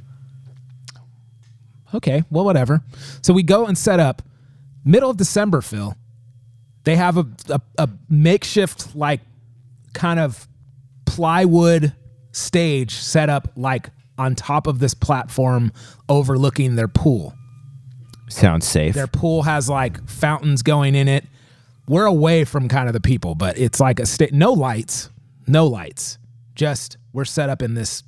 Okay, 1.93 2.23
well, 2.31 2.47
whatever. 2.47 2.81
So 3.20 3.35
we 3.35 3.43
go 3.43 3.66
and 3.66 3.77
set 3.77 4.01
up. 4.01 4.23
Middle 4.87 5.11
of 5.11 5.18
December, 5.18 5.61
Phil. 5.61 5.95
They 6.85 6.97
have 6.97 7.18
a, 7.18 7.27
a, 7.51 7.61
a 7.77 7.91
makeshift, 8.09 8.97
like, 8.97 9.20
kind 9.93 10.18
of 10.18 10.49
plywood 11.05 11.93
stage 12.33 12.95
set 12.95 13.29
up, 13.29 13.49
like, 13.55 13.91
on 14.19 14.35
top 14.35 14.67
of 14.67 14.79
this 14.79 14.95
platform 14.95 15.73
overlooking 16.09 16.77
their 16.77 16.89
pool. 16.89 17.35
Sounds 18.29 18.67
safe. 18.67 18.95
Their 18.95 19.07
pool 19.07 19.43
has, 19.43 19.69
like, 19.69 20.07
fountains 20.09 20.63
going 20.63 20.95
in 20.95 21.09
it. 21.09 21.25
We're 21.89 22.07
away 22.07 22.45
from 22.45 22.69
kind 22.69 22.89
of 22.89 22.93
the 22.95 23.01
people, 23.01 23.35
but 23.35 23.59
it's 23.59 23.81
like 23.81 24.01
a 24.01 24.07
state. 24.07 24.33
No 24.33 24.53
lights. 24.53 25.11
No 25.47 25.67
lights. 25.67 26.19
Just, 26.55 26.97
we're 27.13 27.25
set 27.25 27.51
up 27.51 27.61
in 27.63 27.75
this. 27.75 28.03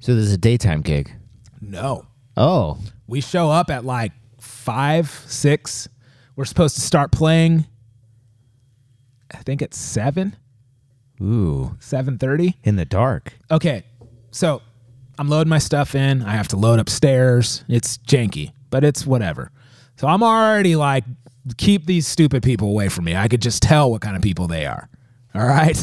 so 0.00 0.14
there's 0.14 0.32
a 0.32 0.38
daytime 0.38 0.80
gig. 0.80 1.12
No. 1.60 2.06
Oh. 2.36 2.78
We 3.06 3.20
show 3.20 3.50
up 3.50 3.70
at 3.70 3.84
like 3.84 4.12
five, 4.40 5.08
six. 5.26 5.88
We're 6.34 6.44
supposed 6.46 6.74
to 6.76 6.80
start 6.80 7.12
playing. 7.12 7.66
I 9.32 9.38
think 9.38 9.62
it's 9.62 9.78
seven, 9.78 10.36
Ooh. 11.20 11.76
seven 11.78 12.18
thirty. 12.18 12.56
In 12.64 12.76
the 12.76 12.84
dark. 12.84 13.34
Okay, 13.50 13.84
so 14.30 14.62
I'm 15.18 15.28
loading 15.28 15.50
my 15.50 15.58
stuff 15.58 15.94
in. 15.94 16.22
I 16.22 16.32
have 16.32 16.48
to 16.48 16.56
load 16.56 16.78
upstairs. 16.78 17.64
It's 17.68 17.98
janky, 17.98 18.52
but 18.70 18.82
it's 18.84 19.06
whatever. 19.06 19.50
So 19.96 20.08
I'm 20.08 20.22
already 20.22 20.74
like, 20.76 21.04
keep 21.58 21.86
these 21.86 22.06
stupid 22.06 22.42
people 22.42 22.68
away 22.68 22.88
from 22.88 23.04
me. 23.04 23.14
I 23.14 23.28
could 23.28 23.42
just 23.42 23.62
tell 23.62 23.90
what 23.90 24.00
kind 24.00 24.16
of 24.16 24.22
people 24.22 24.46
they 24.48 24.66
are. 24.66 24.88
All 25.34 25.46
right, 25.46 25.76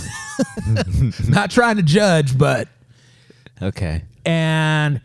not 1.28 1.50
trying 1.50 1.78
to 1.78 1.82
judge, 1.84 2.38
but 2.38 2.68
Okay. 3.62 4.04
and 4.24 5.02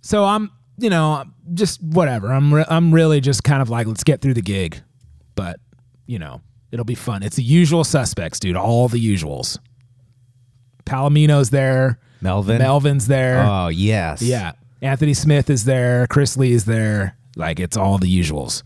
so 0.00 0.24
I'm, 0.24 0.50
you 0.78 0.90
know, 0.90 1.24
just 1.54 1.80
whatever. 1.82 2.32
I'm 2.32 2.52
re- 2.52 2.64
I'm 2.68 2.92
really 2.92 3.20
just 3.20 3.44
kind 3.44 3.62
of 3.62 3.70
like 3.70 3.86
let's 3.86 4.02
get 4.04 4.20
through 4.22 4.34
the 4.34 4.42
gig, 4.42 4.80
but 5.36 5.60
you 6.06 6.18
know, 6.18 6.40
it'll 6.72 6.84
be 6.84 6.96
fun. 6.96 7.22
It's 7.22 7.36
the 7.36 7.44
usual 7.44 7.84
suspects, 7.84 8.40
dude. 8.40 8.56
All 8.56 8.88
the 8.88 8.98
usuals. 8.98 9.58
Palomino's 10.84 11.50
there. 11.50 11.98
Melvin. 12.26 12.58
Melvin's 12.58 13.06
there. 13.06 13.44
Oh 13.46 13.68
yes. 13.68 14.20
yeah. 14.20 14.52
Anthony 14.82 15.14
Smith 15.14 15.48
is 15.48 15.64
there. 15.64 16.06
Chris 16.08 16.36
Lee 16.36 16.52
is 16.52 16.64
there. 16.64 17.16
Like 17.36 17.60
it's 17.60 17.76
all 17.76 17.98
the 17.98 18.08
usuals. 18.08 18.62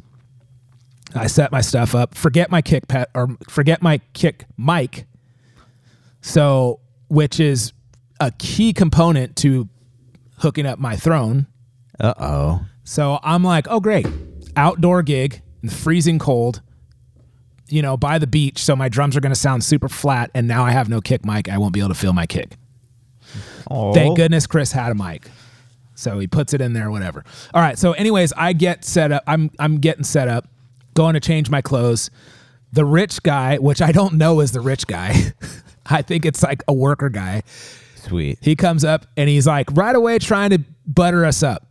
I 1.14 1.26
set 1.26 1.52
my 1.52 1.60
stuff 1.60 1.94
up. 1.94 2.14
Forget 2.14 2.50
my 2.50 2.62
kick 2.62 2.88
pet 2.88 3.10
or 3.14 3.36
forget 3.48 3.82
my 3.82 3.98
kick 4.14 4.46
mic. 4.56 5.06
So, 6.22 6.80
which 7.08 7.38
is 7.38 7.72
a 8.18 8.30
key 8.30 8.72
component 8.72 9.36
to 9.36 9.68
hooking 10.38 10.66
up 10.66 10.78
my 10.78 10.96
throne. 10.96 11.46
Uh 11.98 12.14
oh. 12.18 12.64
So 12.84 13.18
I'm 13.22 13.44
like, 13.44 13.66
oh 13.68 13.80
great, 13.80 14.06
outdoor 14.56 15.02
gig, 15.02 15.42
in 15.62 15.68
freezing 15.68 16.18
cold, 16.18 16.62
you 17.68 17.82
know, 17.82 17.96
by 17.96 18.18
the 18.18 18.26
beach. 18.26 18.58
So 18.64 18.74
my 18.74 18.88
drums 18.88 19.16
are 19.16 19.20
going 19.20 19.34
to 19.34 19.38
sound 19.38 19.64
super 19.64 19.88
flat, 19.88 20.30
and 20.34 20.48
now 20.48 20.64
I 20.64 20.70
have 20.70 20.88
no 20.88 21.00
kick 21.00 21.24
mic. 21.26 21.48
I 21.48 21.58
won't 21.58 21.74
be 21.74 21.80
able 21.80 21.90
to 21.90 21.94
feel 21.94 22.12
my 22.12 22.26
kick. 22.26 22.56
Thank 23.94 24.16
goodness 24.16 24.46
Chris 24.46 24.72
had 24.72 24.92
a 24.92 24.94
mic. 24.94 25.28
So 25.94 26.18
he 26.18 26.26
puts 26.26 26.54
it 26.54 26.60
in 26.60 26.72
there, 26.72 26.90
whatever. 26.90 27.24
All 27.52 27.60
right. 27.60 27.78
So, 27.78 27.92
anyways, 27.92 28.32
I 28.32 28.54
get 28.54 28.84
set 28.84 29.12
up. 29.12 29.22
I'm 29.26 29.50
I'm 29.58 29.78
getting 29.78 30.04
set 30.04 30.28
up, 30.28 30.48
going 30.94 31.14
to 31.14 31.20
change 31.20 31.50
my 31.50 31.60
clothes. 31.60 32.10
The 32.72 32.84
rich 32.84 33.22
guy, 33.22 33.58
which 33.58 33.82
I 33.82 33.92
don't 33.92 34.14
know 34.14 34.40
is 34.40 34.52
the 34.52 34.60
rich 34.60 34.86
guy, 34.86 35.34
I 35.86 36.02
think 36.02 36.24
it's 36.24 36.42
like 36.42 36.62
a 36.68 36.72
worker 36.72 37.10
guy. 37.10 37.42
Sweet. 37.96 38.38
He 38.40 38.56
comes 38.56 38.84
up 38.84 39.06
and 39.16 39.28
he's 39.28 39.46
like 39.46 39.68
right 39.72 39.94
away 39.94 40.18
trying 40.18 40.50
to 40.50 40.60
butter 40.86 41.24
us 41.24 41.42
up. 41.42 41.66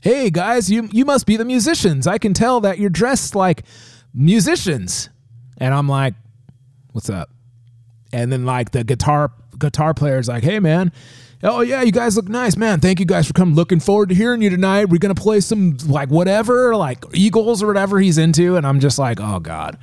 Hey 0.00 0.28
guys, 0.28 0.70
you 0.70 0.88
you 0.92 1.06
must 1.06 1.24
be 1.24 1.36
the 1.36 1.44
musicians. 1.46 2.06
I 2.06 2.18
can 2.18 2.34
tell 2.34 2.60
that 2.60 2.78
you're 2.78 2.90
dressed 2.90 3.34
like 3.34 3.64
musicians. 4.12 5.08
And 5.56 5.72
I'm 5.72 5.88
like, 5.88 6.14
what's 6.92 7.08
up? 7.08 7.30
And 8.12 8.30
then 8.30 8.44
like 8.44 8.72
the 8.72 8.84
guitar 8.84 9.32
guitar 9.58 9.94
player's 9.94 10.28
like, 10.28 10.42
hey 10.42 10.60
man, 10.60 10.92
oh 11.42 11.60
yeah, 11.60 11.82
you 11.82 11.92
guys 11.92 12.16
look 12.16 12.28
nice, 12.28 12.56
man. 12.56 12.80
Thank 12.80 13.00
you 13.00 13.06
guys 13.06 13.26
for 13.26 13.32
coming. 13.32 13.54
Looking 13.54 13.80
forward 13.80 14.08
to 14.08 14.14
hearing 14.14 14.42
you 14.42 14.50
tonight. 14.50 14.86
We're 14.86 14.98
gonna 14.98 15.14
play 15.14 15.40
some 15.40 15.76
like 15.86 16.08
whatever, 16.10 16.76
like 16.76 17.04
Eagles 17.12 17.62
or 17.62 17.66
whatever 17.66 18.00
he's 18.00 18.18
into. 18.18 18.56
And 18.56 18.66
I'm 18.66 18.80
just 18.80 18.98
like, 18.98 19.20
oh 19.20 19.40
God. 19.40 19.78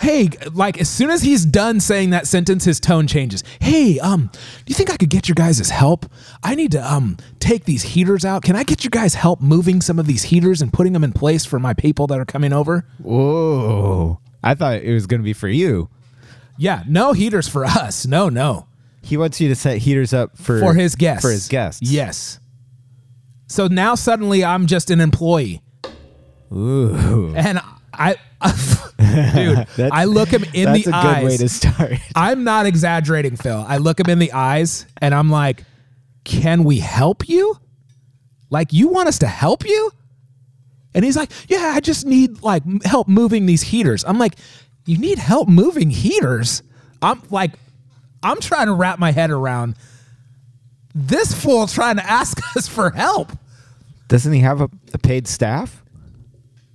Hey, 0.00 0.30
like 0.54 0.80
as 0.80 0.88
soon 0.88 1.10
as 1.10 1.20
he's 1.20 1.44
done 1.44 1.78
saying 1.78 2.10
that 2.10 2.26
sentence, 2.26 2.64
his 2.64 2.80
tone 2.80 3.06
changes. 3.06 3.44
Hey, 3.60 3.98
um, 3.98 4.30
do 4.32 4.64
you 4.66 4.74
think 4.74 4.90
I 4.90 4.96
could 4.96 5.10
get 5.10 5.28
your 5.28 5.34
guys' 5.34 5.68
help? 5.68 6.06
I 6.42 6.54
need 6.54 6.72
to 6.72 6.92
um 6.92 7.18
take 7.38 7.66
these 7.66 7.82
heaters 7.82 8.24
out. 8.24 8.42
Can 8.42 8.56
I 8.56 8.62
get 8.62 8.82
you 8.82 8.88
guys 8.88 9.14
help 9.14 9.42
moving 9.42 9.82
some 9.82 9.98
of 9.98 10.06
these 10.06 10.22
heaters 10.22 10.62
and 10.62 10.72
putting 10.72 10.94
them 10.94 11.04
in 11.04 11.12
place 11.12 11.44
for 11.44 11.58
my 11.58 11.74
people 11.74 12.06
that 12.06 12.18
are 12.18 12.24
coming 12.24 12.54
over? 12.54 12.86
Whoa. 12.98 14.20
I 14.42 14.54
thought 14.54 14.76
it 14.76 14.94
was 14.94 15.06
going 15.06 15.20
to 15.20 15.24
be 15.24 15.34
for 15.34 15.48
you. 15.48 15.90
Yeah, 16.60 16.82
no 16.86 17.14
heaters 17.14 17.48
for 17.48 17.64
us. 17.64 18.06
No, 18.06 18.28
no. 18.28 18.66
He 19.02 19.16
wants 19.16 19.40
you 19.40 19.48
to 19.48 19.54
set 19.54 19.78
heaters 19.78 20.12
up 20.12 20.36
for 20.36 20.60
For 20.60 20.74
his 20.74 20.94
guests. 20.94 21.22
For 21.22 21.30
his 21.30 21.48
guests. 21.48 21.80
Yes. 21.82 22.38
So 23.46 23.66
now 23.66 23.94
suddenly 23.94 24.44
I'm 24.44 24.66
just 24.66 24.90
an 24.90 25.00
employee. 25.00 25.62
Ooh. 26.52 27.32
And 27.34 27.60
I 27.94 28.16
dude, 29.34 29.66
I 29.92 30.04
look 30.04 30.28
him 30.28 30.44
in 30.52 30.74
the 30.74 30.80
eyes. 30.80 30.84
That's 30.84 30.84
the 30.84 30.90
a 30.90 30.94
eyes. 30.96 31.16
good 31.22 31.24
way 31.30 31.36
to 31.38 31.48
start. 31.48 31.92
I'm 32.14 32.44
not 32.44 32.66
exaggerating, 32.66 33.36
Phil. 33.36 33.64
I 33.66 33.78
look 33.78 33.98
him 33.98 34.10
in 34.10 34.18
the 34.18 34.32
eyes 34.32 34.84
and 35.00 35.14
I'm 35.14 35.30
like, 35.30 35.64
"Can 36.24 36.64
we 36.64 36.78
help 36.78 37.26
you? 37.26 37.56
Like 38.50 38.74
you 38.74 38.88
want 38.88 39.08
us 39.08 39.18
to 39.20 39.26
help 39.26 39.64
you?" 39.66 39.92
And 40.94 41.06
he's 41.06 41.16
like, 41.16 41.30
"Yeah, 41.48 41.72
I 41.74 41.80
just 41.80 42.04
need 42.04 42.42
like 42.42 42.66
m- 42.66 42.80
help 42.84 43.08
moving 43.08 43.46
these 43.46 43.62
heaters." 43.62 44.04
I'm 44.04 44.18
like, 44.18 44.34
"You 44.86 44.98
need 44.98 45.18
help 45.18 45.48
moving 45.48 45.90
heaters?" 45.90 46.62
I'm 47.02 47.22
like 47.30 47.52
I'm 48.22 48.40
trying 48.40 48.66
to 48.66 48.74
wrap 48.74 48.98
my 48.98 49.12
head 49.12 49.30
around 49.30 49.76
this 50.94 51.32
fool 51.32 51.66
trying 51.66 51.96
to 51.96 52.04
ask 52.10 52.38
us 52.56 52.68
for 52.68 52.90
help. 52.90 53.32
Doesn't 54.08 54.32
he 54.32 54.40
have 54.40 54.60
a, 54.60 54.68
a 54.92 54.98
paid 54.98 55.26
staff? 55.28 55.82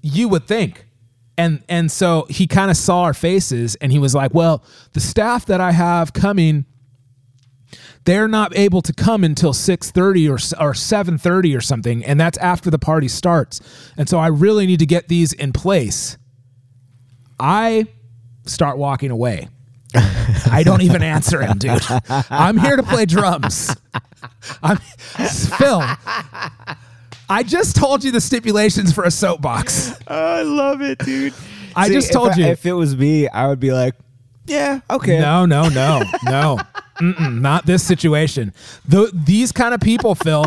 you 0.07 0.29
would 0.29 0.45
think 0.47 0.85
and 1.35 1.63
and 1.67 1.91
so 1.91 2.27
he 2.29 2.45
kind 2.45 2.69
of 2.69 2.77
saw 2.77 3.01
our 3.01 3.13
faces 3.13 3.73
and 3.81 3.91
he 3.91 3.97
was 3.97 4.13
like 4.13 4.31
well 4.35 4.63
the 4.93 4.99
staff 4.99 5.47
that 5.47 5.59
i 5.59 5.71
have 5.71 6.13
coming 6.13 6.63
they're 8.03 8.27
not 8.27 8.55
able 8.55 8.83
to 8.83 8.93
come 8.93 9.23
until 9.23 9.51
6.30 9.51 10.29
or, 10.29 10.35
s- 10.35 10.53
or 10.53 10.73
7.30 10.73 11.57
or 11.57 11.61
something 11.61 12.05
and 12.05 12.19
that's 12.19 12.37
after 12.37 12.69
the 12.69 12.77
party 12.77 13.07
starts 13.07 13.59
and 13.97 14.07
so 14.07 14.19
i 14.19 14.27
really 14.27 14.67
need 14.67 14.77
to 14.77 14.85
get 14.85 15.07
these 15.07 15.33
in 15.33 15.51
place 15.51 16.19
i 17.39 17.85
start 18.45 18.77
walking 18.77 19.11
away 19.11 19.47
i 20.51 20.61
don't 20.63 20.81
even 20.81 21.01
answer 21.01 21.41
him 21.41 21.57
dude 21.57 21.81
i'm 22.29 22.57
here 22.57 22.75
to 22.75 22.83
play 22.83 23.05
drums 23.05 23.75
i'm 24.61 24.77
phil 24.77 25.81
i 27.29 27.41
just 27.43 27.75
told 27.75 28.03
you 28.03 28.11
the 28.11 28.21
stipulations 28.21 28.93
for 28.93 29.03
a 29.03 29.11
soapbox 29.11 29.93
I 30.07 30.43
love 30.43 30.81
it, 30.81 30.99
dude. 30.99 31.33
I 31.75 31.89
just 31.89 32.13
told 32.13 32.31
if 32.31 32.37
you. 32.37 32.45
if 32.45 32.65
it 32.65 32.73
was 32.73 32.95
me, 32.95 33.27
I 33.27 33.47
would 33.47 33.59
be 33.59 33.71
like, 33.73 33.95
yeah, 34.45 34.81
okay. 34.89 35.19
No, 35.19 35.45
no, 35.45 35.67
no, 35.69 36.03
no. 36.23 36.59
Not 37.01 37.65
this 37.65 37.83
situation. 37.83 38.53
The, 38.87 39.11
these 39.13 39.51
kind 39.51 39.73
of 39.73 39.81
people, 39.81 40.13
Phil, 40.15 40.45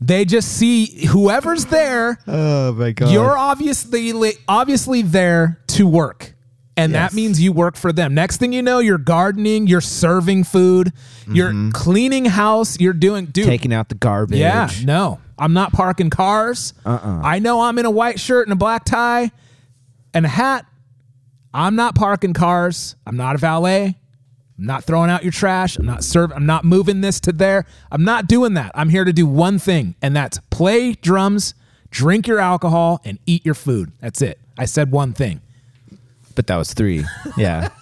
they 0.00 0.24
just 0.24 0.48
see 0.48 1.06
whoever's 1.06 1.66
there. 1.66 2.18
Oh 2.26 2.72
my 2.72 2.92
god. 2.92 3.12
You're 3.12 3.36
obviously 3.36 4.12
obviously 4.48 5.02
there 5.02 5.60
to 5.68 5.86
work. 5.86 6.34
And 6.76 6.92
Yes. 6.92 7.10
that 7.10 7.16
means 7.16 7.40
you 7.40 7.52
work 7.52 7.76
for 7.76 7.92
them. 7.92 8.14
Next 8.14 8.38
thing 8.38 8.54
you 8.54 8.62
know, 8.62 8.78
you're 8.78 8.96
gardening, 8.96 9.66
you're 9.66 9.82
serving 9.82 10.44
food, 10.44 10.92
you're 11.28 11.50
mm-hmm. 11.50 11.70
cleaning 11.72 12.24
house, 12.24 12.80
you're 12.80 12.94
doing 12.94 13.26
dude. 13.26 13.44
taking 13.44 13.74
out 13.74 13.90
the 13.90 13.94
garbage. 13.94 14.38
yeah, 14.38 14.70
no. 14.84 15.20
I'm 15.38 15.52
not 15.52 15.72
parking 15.72 16.10
cars. 16.10 16.72
Uh-uh. 16.84 17.20
I 17.22 17.38
know 17.38 17.62
I'm 17.62 17.78
in 17.78 17.86
a 17.86 17.90
white 17.90 18.20
shirt 18.20 18.46
and 18.46 18.52
a 18.52 18.56
black 18.56 18.84
tie 18.84 19.30
and 20.14 20.24
a 20.24 20.28
hat. 20.28 20.64
I'm 21.52 21.76
not 21.76 21.94
parking 21.94 22.32
cars. 22.32 22.94
I'm 23.06 23.16
not 23.16 23.34
a 23.34 23.38
valet. 23.38 23.96
I'm 24.60 24.66
not 24.66 24.84
throwing 24.84 25.08
out 25.08 25.22
your 25.22 25.32
trash. 25.32 25.78
I'm 25.78 25.86
not 25.86 26.04
serving. 26.04 26.36
I'm 26.36 26.44
not 26.44 26.64
moving 26.64 27.00
this 27.00 27.18
to 27.20 27.32
there. 27.32 27.64
I'm 27.90 28.04
not 28.04 28.26
doing 28.26 28.54
that. 28.54 28.70
I'm 28.74 28.90
here 28.90 29.04
to 29.04 29.12
do 29.12 29.26
one 29.26 29.58
thing, 29.58 29.94
and 30.02 30.14
that's 30.14 30.38
play 30.50 30.92
drums, 30.92 31.54
drink 31.90 32.26
your 32.26 32.38
alcohol, 32.38 33.00
and 33.02 33.18
eat 33.24 33.44
your 33.46 33.54
food. 33.54 33.90
That's 34.00 34.20
it. 34.20 34.38
I 34.58 34.66
said 34.66 34.92
one 34.92 35.14
thing. 35.14 35.40
But 36.34 36.46
that 36.48 36.56
was 36.56 36.74
three. 36.74 37.04
Yeah. 37.36 37.70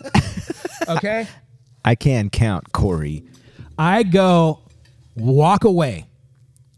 Okay. 0.89 1.27
I 1.85 1.97
can 1.97 2.31
count, 2.31 2.73
Korey. 2.73 3.23
I 3.79 4.05
go 4.05 4.61
walk 5.17 5.65
away. 5.65 6.07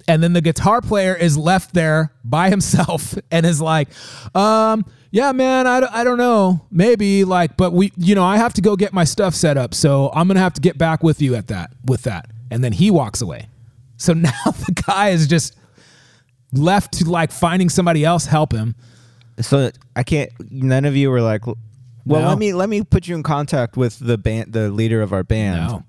And 0.08 0.20
then 0.20 0.32
the 0.32 0.40
guitar 0.40 0.80
player 0.80 1.14
is 1.14 1.38
left 1.38 1.74
there 1.74 2.12
by 2.24 2.50
himself 2.50 3.16
and 3.30 3.46
is 3.46 3.60
like, 3.60 3.88
um, 4.34 4.84
yeah, 5.10 5.32
man, 5.32 5.66
I, 5.66 5.80
don't- 5.80 5.92
I 5.92 6.04
don't 6.04 6.18
know. 6.18 6.60
Maybe 6.70 7.24
like, 7.24 7.56
but 7.56 7.72
we, 7.72 7.92
you 7.96 8.14
know, 8.14 8.24
I 8.24 8.36
have 8.36 8.52
to 8.54 8.60
go 8.60 8.76
get 8.76 8.92
my 8.92 9.04
stuff 9.04 9.34
set 9.34 9.56
up. 9.56 9.74
So 9.74 10.10
I'm 10.14 10.26
going 10.28 10.36
to 10.36 10.40
have 10.42 10.54
to 10.54 10.60
get 10.60 10.78
back 10.78 11.02
with 11.02 11.20
you 11.20 11.34
at 11.34 11.48
that, 11.48 11.72
with 11.84 12.02
that. 12.02 12.30
And 12.50 12.62
then 12.64 12.72
he 12.72 12.90
walks 12.90 13.20
away. 13.20 13.48
So 13.96 14.12
now 14.14 14.30
the 14.66 14.82
guy 14.86 15.10
is 15.10 15.26
just 15.26 15.56
left 16.52 16.92
to 16.94 17.08
like 17.08 17.30
finding 17.32 17.68
somebody 17.68 18.04
else 18.04 18.26
help 18.26 18.52
him. 18.52 18.74
So 19.40 19.70
I 19.96 20.02
can't. 20.02 20.30
None 20.50 20.84
of 20.84 20.96
you 20.96 21.10
were 21.10 21.22
like, 21.22 21.46
well, 21.46 21.56
No. 22.22 22.28
let 22.28 22.38
me 22.38 22.52
let 22.52 22.68
me 22.68 22.82
put 22.82 23.06
you 23.08 23.14
in 23.14 23.22
contact 23.22 23.76
with 23.76 23.98
the 23.98 24.18
band, 24.18 24.52
the 24.52 24.68
leader 24.70 25.00
of 25.02 25.12
our 25.12 25.22
band. 25.22 25.66
No. 25.70 25.84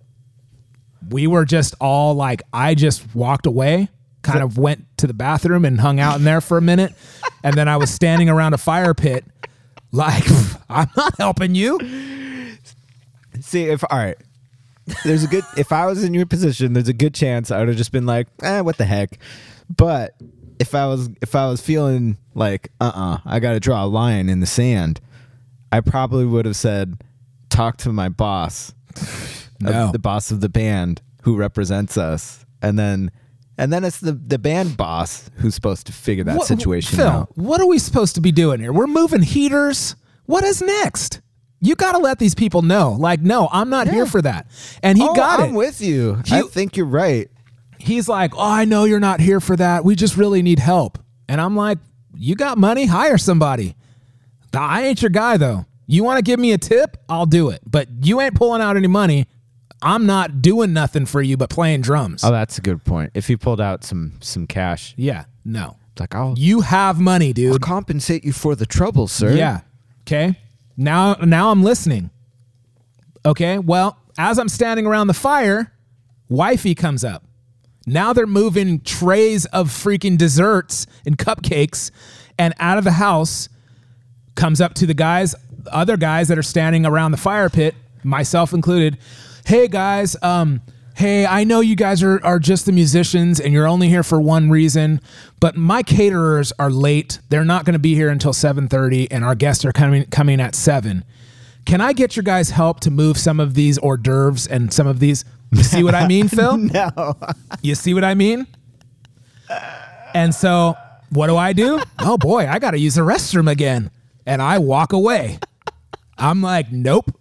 We 1.09 1.25
were 1.27 1.45
just 1.45 1.73
all 1.81 2.13
like, 2.13 2.43
I 2.53 2.75
just 2.75 3.13
walked 3.15 3.45
away, 3.47 3.89
kind 4.21 4.43
of 4.43 4.57
went 4.57 4.85
to 4.97 5.07
the 5.07 5.13
bathroom 5.13 5.65
and 5.65 5.79
hung 5.79 5.99
out 5.99 6.17
in 6.17 6.23
there 6.23 6.41
for 6.41 6.57
a 6.57 6.61
minute. 6.61 6.93
And 7.43 7.55
then 7.55 7.67
I 7.67 7.77
was 7.77 7.89
standing 7.89 8.29
around 8.29 8.53
a 8.53 8.57
fire 8.57 8.93
pit, 8.93 9.25
like, 9.91 10.23
I'm 10.69 10.89
not 10.95 11.17
helping 11.17 11.55
you. 11.55 11.79
See 13.39 13.65
if 13.65 13.83
all 13.89 13.97
right. 13.97 14.17
There's 15.03 15.23
a 15.23 15.27
good. 15.27 15.43
if 15.57 15.71
I 15.71 15.85
was 15.85 16.03
in 16.03 16.13
your 16.13 16.25
position, 16.25 16.73
there's 16.73 16.87
a 16.87 16.93
good 16.93 17.13
chance 17.13 17.49
I 17.51 17.59
would 17.59 17.67
have 17.69 17.77
just 17.77 17.91
been 17.91 18.05
like, 18.05 18.27
eh, 18.41 18.61
what 18.61 18.77
the 18.77 18.85
heck. 18.85 19.17
But 19.75 20.15
if 20.59 20.75
I 20.75 20.85
was 20.87 21.09
if 21.21 21.33
I 21.35 21.49
was 21.49 21.61
feeling 21.61 22.17
like, 22.35 22.71
uh, 22.79 22.91
uh 22.93 23.17
I 23.25 23.39
got 23.39 23.53
to 23.53 23.59
draw 23.59 23.83
a 23.83 23.87
line 23.87 24.29
in 24.29 24.39
the 24.39 24.45
sand, 24.45 24.99
I 25.71 25.81
probably 25.81 26.25
would 26.25 26.45
have 26.45 26.55
said, 26.55 27.01
talk 27.49 27.77
to 27.77 27.93
my 27.93 28.09
boss, 28.09 28.73
No. 29.61 29.91
the 29.91 29.99
boss 29.99 30.31
of 30.31 30.41
the 30.41 30.49
band 30.49 31.01
who 31.23 31.35
represents 31.35 31.97
us, 31.97 32.45
and 32.61 32.77
then. 32.77 33.11
And 33.61 33.71
then 33.71 33.83
it's 33.83 33.99
the, 33.99 34.13
the 34.13 34.39
band 34.39 34.75
boss 34.75 35.29
who's 35.35 35.53
supposed 35.53 35.85
to 35.85 35.93
figure 35.93 36.23
that 36.23 36.35
What- 36.35 36.47
situation 36.47 36.97
Phil, 36.97 37.07
out. 37.07 37.37
what 37.37 37.61
are 37.61 37.67
we 37.67 37.77
supposed 37.77 38.15
to 38.15 38.21
be 38.21 38.31
doing 38.31 38.59
here? 38.59 38.73
We're 38.73 38.87
moving 38.87 39.21
heaters. 39.21 39.95
What 40.25 40.43
is 40.43 40.63
next? 40.63 41.21
You 41.59 41.75
got 41.75 41.91
to 41.91 41.99
let 41.99 42.17
these 42.17 42.33
people 42.33 42.63
know. 42.63 42.93
Like, 42.99 43.21
no, 43.21 43.47
I'm 43.51 43.69
not 43.69 43.87
here 43.87 44.07
for 44.07 44.19
that. 44.23 44.47
And 44.81 44.97
he 44.97 45.03
oh, 45.07 45.13
got 45.13 45.39
I'm 45.39 45.51
it. 45.51 45.53
with 45.53 45.79
you. 45.79 46.15
He- 46.25 46.35
I 46.37 46.41
think 46.41 46.75
you're 46.75 46.87
right. 46.87 47.29
he's 47.77 48.09
like, 48.09 48.33
"Oh, 48.35 48.39
I 48.41 48.65
know 48.65 48.85
you're 48.85 48.99
not 48.99 49.19
here 49.19 49.39
for 49.39 49.55
that. 49.57 49.85
We 49.85 49.95
just 49.95 50.17
really 50.17 50.41
need 50.41 50.57
help." 50.57 50.97
And 51.29 51.39
I'm 51.39 51.55
like, 51.55 51.77
"You 52.15 52.33
got 52.35 52.57
money? 52.57 52.87
Hire 52.87 53.19
somebody." 53.19 53.75
I 54.53 54.83
ain't 54.87 55.01
your 55.03 55.09
guy 55.11 55.37
though. 55.37 55.65
You 55.87 56.03
want 56.03 56.17
to 56.17 56.23
give 56.23 56.39
me 56.39 56.51
a 56.51 56.57
tip? 56.57 56.97
I'll 57.07 57.25
do 57.27 57.49
it. 57.49 57.61
But 57.65 57.87
you 58.01 58.21
ain't 58.21 58.33
pulling 58.35 58.61
out 58.61 58.75
any 58.75 58.87
money. 58.87 59.27
I'm 59.81 60.05
not 60.05 60.41
doing 60.41 60.73
nothing 60.73 61.05
for 61.05 61.21
you 61.21 61.37
but 61.37 61.49
playing 61.49 61.81
drums. 61.81 62.23
Oh, 62.23 62.31
that's 62.31 62.57
a 62.57 62.61
good 62.61 62.83
point. 62.83 63.11
If 63.13 63.29
you 63.29 63.37
pulled 63.37 63.61
out 63.61 63.83
some 63.83 64.13
some 64.21 64.47
cash, 64.47 64.93
yeah, 64.97 65.25
no. 65.43 65.77
it's 65.91 65.99
like 65.99 66.13
I'll, 66.15 66.35
You 66.37 66.61
have 66.61 66.99
money, 66.99 67.33
dude. 67.33 67.53
I'll 67.53 67.59
compensate 67.59 68.23
you 68.23 68.33
for 68.33 68.55
the 68.55 68.65
trouble, 68.65 69.07
sir. 69.07 69.31
Yeah. 69.33 69.61
Okay. 70.01 70.37
Now 70.77 71.13
now 71.15 71.51
I'm 71.51 71.63
listening. 71.63 72.09
Okay. 73.25 73.59
Well, 73.59 73.97
as 74.17 74.37
I'm 74.39 74.49
standing 74.49 74.85
around 74.85 75.07
the 75.07 75.13
fire, 75.13 75.71
wifey 76.29 76.75
comes 76.75 77.03
up. 77.03 77.23
Now 77.87 78.13
they're 78.13 78.27
moving 78.27 78.81
trays 78.81 79.45
of 79.47 79.69
freaking 79.69 80.17
desserts 80.17 80.85
and 81.05 81.17
cupcakes, 81.17 81.89
and 82.37 82.53
out 82.59 82.77
of 82.77 82.83
the 82.83 82.91
house 82.91 83.49
comes 84.35 84.61
up 84.61 84.75
to 84.75 84.85
the 84.85 84.93
guys, 84.93 85.33
other 85.71 85.97
guys 85.97 86.27
that 86.27 86.37
are 86.37 86.43
standing 86.43 86.85
around 86.85 87.11
the 87.11 87.17
fire 87.17 87.49
pit, 87.49 87.73
myself 88.03 88.53
included. 88.53 88.97
Hey 89.51 89.67
guys, 89.67 90.15
um, 90.21 90.61
hey, 90.95 91.25
I 91.25 91.43
know 91.43 91.59
you 91.59 91.75
guys 91.75 92.01
are, 92.03 92.23
are 92.23 92.39
just 92.39 92.65
the 92.65 92.71
musicians 92.71 93.37
and 93.37 93.51
you're 93.51 93.67
only 93.67 93.89
here 93.89 94.01
for 94.01 94.21
one 94.21 94.49
reason, 94.49 95.01
but 95.41 95.57
my 95.57 95.83
caterers 95.83 96.53
are 96.57 96.69
late. 96.69 97.19
They're 97.27 97.43
not 97.43 97.65
going 97.65 97.73
to 97.73 97.79
be 97.79 97.93
here 97.93 98.07
until 98.07 98.31
7:30 98.31 99.09
and 99.11 99.25
our 99.25 99.35
guests 99.35 99.65
are 99.65 99.73
coming 99.73 100.05
coming 100.05 100.39
at 100.39 100.55
7. 100.55 101.03
Can 101.65 101.81
I 101.81 101.91
get 101.91 102.15
your 102.15 102.23
guys' 102.23 102.51
help 102.51 102.79
to 102.79 102.91
move 102.91 103.17
some 103.17 103.41
of 103.41 103.53
these 103.53 103.77
hors 103.79 103.97
d'oeuvres 103.97 104.47
and 104.47 104.73
some 104.73 104.87
of 104.87 104.99
these? 105.01 105.25
You 105.51 105.63
see 105.63 105.83
what 105.83 105.95
I 105.95 106.07
mean, 106.07 106.27
Phil? 106.29 106.55
No. 106.55 107.17
You 107.61 107.75
see 107.75 107.93
what 107.93 108.05
I 108.05 108.13
mean? 108.13 108.47
And 110.13 110.33
so, 110.33 110.75
what 111.09 111.27
do 111.27 111.35
I 111.35 111.51
do? 111.51 111.81
Oh 111.99 112.17
boy, 112.17 112.47
I 112.47 112.57
got 112.57 112.71
to 112.71 112.79
use 112.79 112.95
the 112.95 113.01
restroom 113.01 113.51
again. 113.51 113.91
And 114.25 114.41
I 114.41 114.59
walk 114.59 114.93
away. 114.93 115.39
I'm 116.17 116.41
like, 116.41 116.71
nope, 116.71 117.13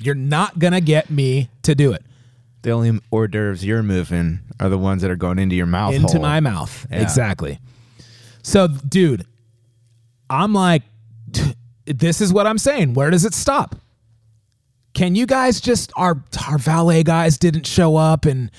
you're 0.00 0.14
not 0.14 0.58
going 0.58 0.72
to 0.72 0.80
get 0.80 1.10
me 1.10 1.50
to 1.62 1.74
do 1.74 1.92
it. 1.92 2.02
The 2.62 2.70
only 2.70 3.00
hors 3.10 3.28
d'oeuvres 3.28 3.64
you're 3.64 3.82
moving 3.82 4.40
are 4.58 4.68
the 4.68 4.78
ones 4.78 5.02
that 5.02 5.10
are 5.10 5.16
going 5.16 5.38
into 5.38 5.54
your 5.54 5.66
mouth. 5.66 5.94
Into 5.94 6.14
hole. 6.14 6.22
my 6.22 6.40
mouth. 6.40 6.86
Yeah. 6.90 7.02
Exactly. 7.02 7.60
So, 8.42 8.68
dude, 8.68 9.24
I'm 10.28 10.52
like, 10.52 10.82
this 11.86 12.20
is 12.20 12.32
what 12.32 12.46
I'm 12.46 12.58
saying. 12.58 12.94
Where 12.94 13.10
does 13.10 13.24
it 13.24 13.34
stop? 13.34 13.76
Can 14.94 15.14
you 15.14 15.26
guys 15.26 15.60
just 15.60 15.92
our 15.94 16.24
our 16.48 16.58
valet 16.58 17.02
guys 17.02 17.38
didn't 17.38 17.66
show 17.66 17.96
up 17.96 18.24
and 18.24 18.50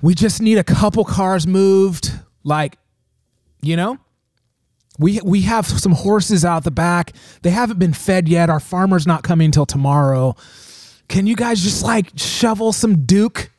we 0.00 0.14
just 0.14 0.40
need 0.40 0.58
a 0.58 0.64
couple 0.64 1.04
cars 1.04 1.46
moved 1.46 2.12
like 2.44 2.78
you 3.64 3.76
know? 3.76 3.98
We 4.98 5.20
we 5.24 5.42
have 5.42 5.66
some 5.66 5.92
horses 5.92 6.44
out 6.44 6.64
the 6.64 6.70
back. 6.70 7.12
They 7.42 7.50
haven't 7.50 7.78
been 7.78 7.92
fed 7.92 8.28
yet. 8.28 8.48
Our 8.48 8.60
farmer's 8.60 9.06
not 9.06 9.22
coming 9.22 9.50
till 9.50 9.66
tomorrow. 9.66 10.36
Can 11.08 11.26
you 11.26 11.36
guys 11.36 11.62
just 11.62 11.82
like 11.82 12.10
shovel 12.16 12.72
some 12.72 13.04
duke? 13.04 13.50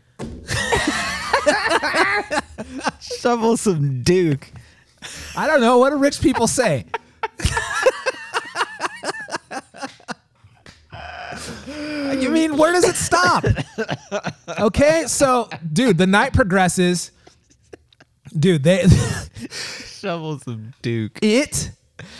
Shovel 3.01 3.57
some 3.57 4.01
Duke. 4.03 4.51
I 5.35 5.47
don't 5.47 5.61
know. 5.61 5.77
What 5.77 5.91
do 5.91 5.97
rich 5.97 6.21
people 6.21 6.47
say? 6.47 6.85
you 11.67 12.29
mean 12.29 12.57
where 12.57 12.71
does 12.71 12.85
it 12.85 12.95
stop? 12.95 13.45
Okay, 14.57 15.03
so 15.07 15.49
dude, 15.73 15.97
the 15.97 16.07
night 16.07 16.33
progresses. 16.33 17.11
Dude, 18.37 18.63
they 18.63 18.85
Shovel 20.05 20.37
some 20.37 20.71
Duke. 20.83 21.17
it 21.23 21.71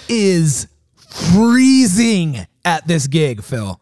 is 0.10 0.68
freezing 1.08 2.48
at 2.66 2.88
this 2.88 3.06
gig, 3.06 3.44
Phil. 3.44 3.80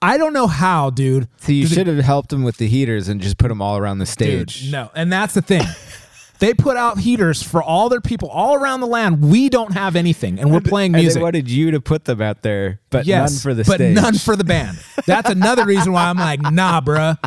I 0.00 0.16
don't 0.16 0.32
know 0.32 0.46
how, 0.46 0.88
dude. 0.88 1.28
So 1.40 1.52
you 1.52 1.66
should 1.66 1.86
have 1.86 1.98
helped 1.98 2.30
them 2.30 2.42
with 2.42 2.56
the 2.56 2.66
heaters 2.68 3.08
and 3.08 3.20
just 3.20 3.36
put 3.36 3.48
them 3.48 3.60
all 3.60 3.76
around 3.76 3.98
the 3.98 4.06
Dude, 4.06 4.48
stage. 4.50 4.72
no, 4.72 4.90
and 4.94 5.12
that's 5.12 5.34
the 5.34 5.42
thing. 5.42 5.62
they 6.38 6.54
put 6.54 6.78
out 6.78 6.98
heaters 6.98 7.42
for 7.42 7.62
all 7.62 7.90
their 7.90 8.00
people 8.00 8.30
all 8.30 8.54
around 8.54 8.80
the 8.80 8.86
land. 8.86 9.20
We 9.22 9.50
don't 9.50 9.72
have 9.74 9.94
anything, 9.94 10.38
and 10.38 10.50
we're 10.50 10.60
playing 10.62 10.94
And 10.94 11.02
music. 11.02 11.20
they 11.20 11.22
wanted 11.22 11.50
you 11.50 11.70
to 11.72 11.80
put 11.82 12.06
them 12.06 12.22
out 12.22 12.40
there, 12.40 12.80
but 12.88 13.04
yes, 13.04 13.30
none 13.32 13.40
for 13.40 13.54
the 13.54 13.64
but 13.64 13.74
stage. 13.76 13.94
none 13.94 14.14
for 14.14 14.36
the 14.36 14.44
band. 14.44 14.78
That's 15.06 15.28
another 15.28 15.66
reason 15.66 15.92
why 15.92 16.04
I'm 16.06 16.16
like, 16.16 16.40
nah, 16.40 16.80
bruh. 16.80 17.18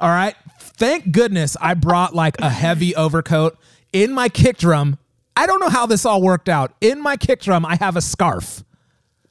All 0.00 0.08
right. 0.08 0.34
Thank 0.58 1.12
goodness 1.12 1.56
I 1.60 1.74
brought 1.74 2.14
like 2.16 2.40
a 2.40 2.48
heavy 2.50 2.96
overcoat 2.96 3.56
in 3.92 4.12
my 4.12 4.28
kick 4.28 4.56
drum. 4.58 4.98
I 5.36 5.46
don't 5.46 5.60
know 5.60 5.68
how 5.68 5.86
this 5.86 6.04
all 6.04 6.20
worked 6.22 6.48
out. 6.48 6.74
In 6.80 7.00
my 7.02 7.16
kick 7.16 7.40
drum, 7.40 7.64
I 7.64 7.76
have 7.76 7.96
a 7.96 8.00
scarf. 8.00 8.64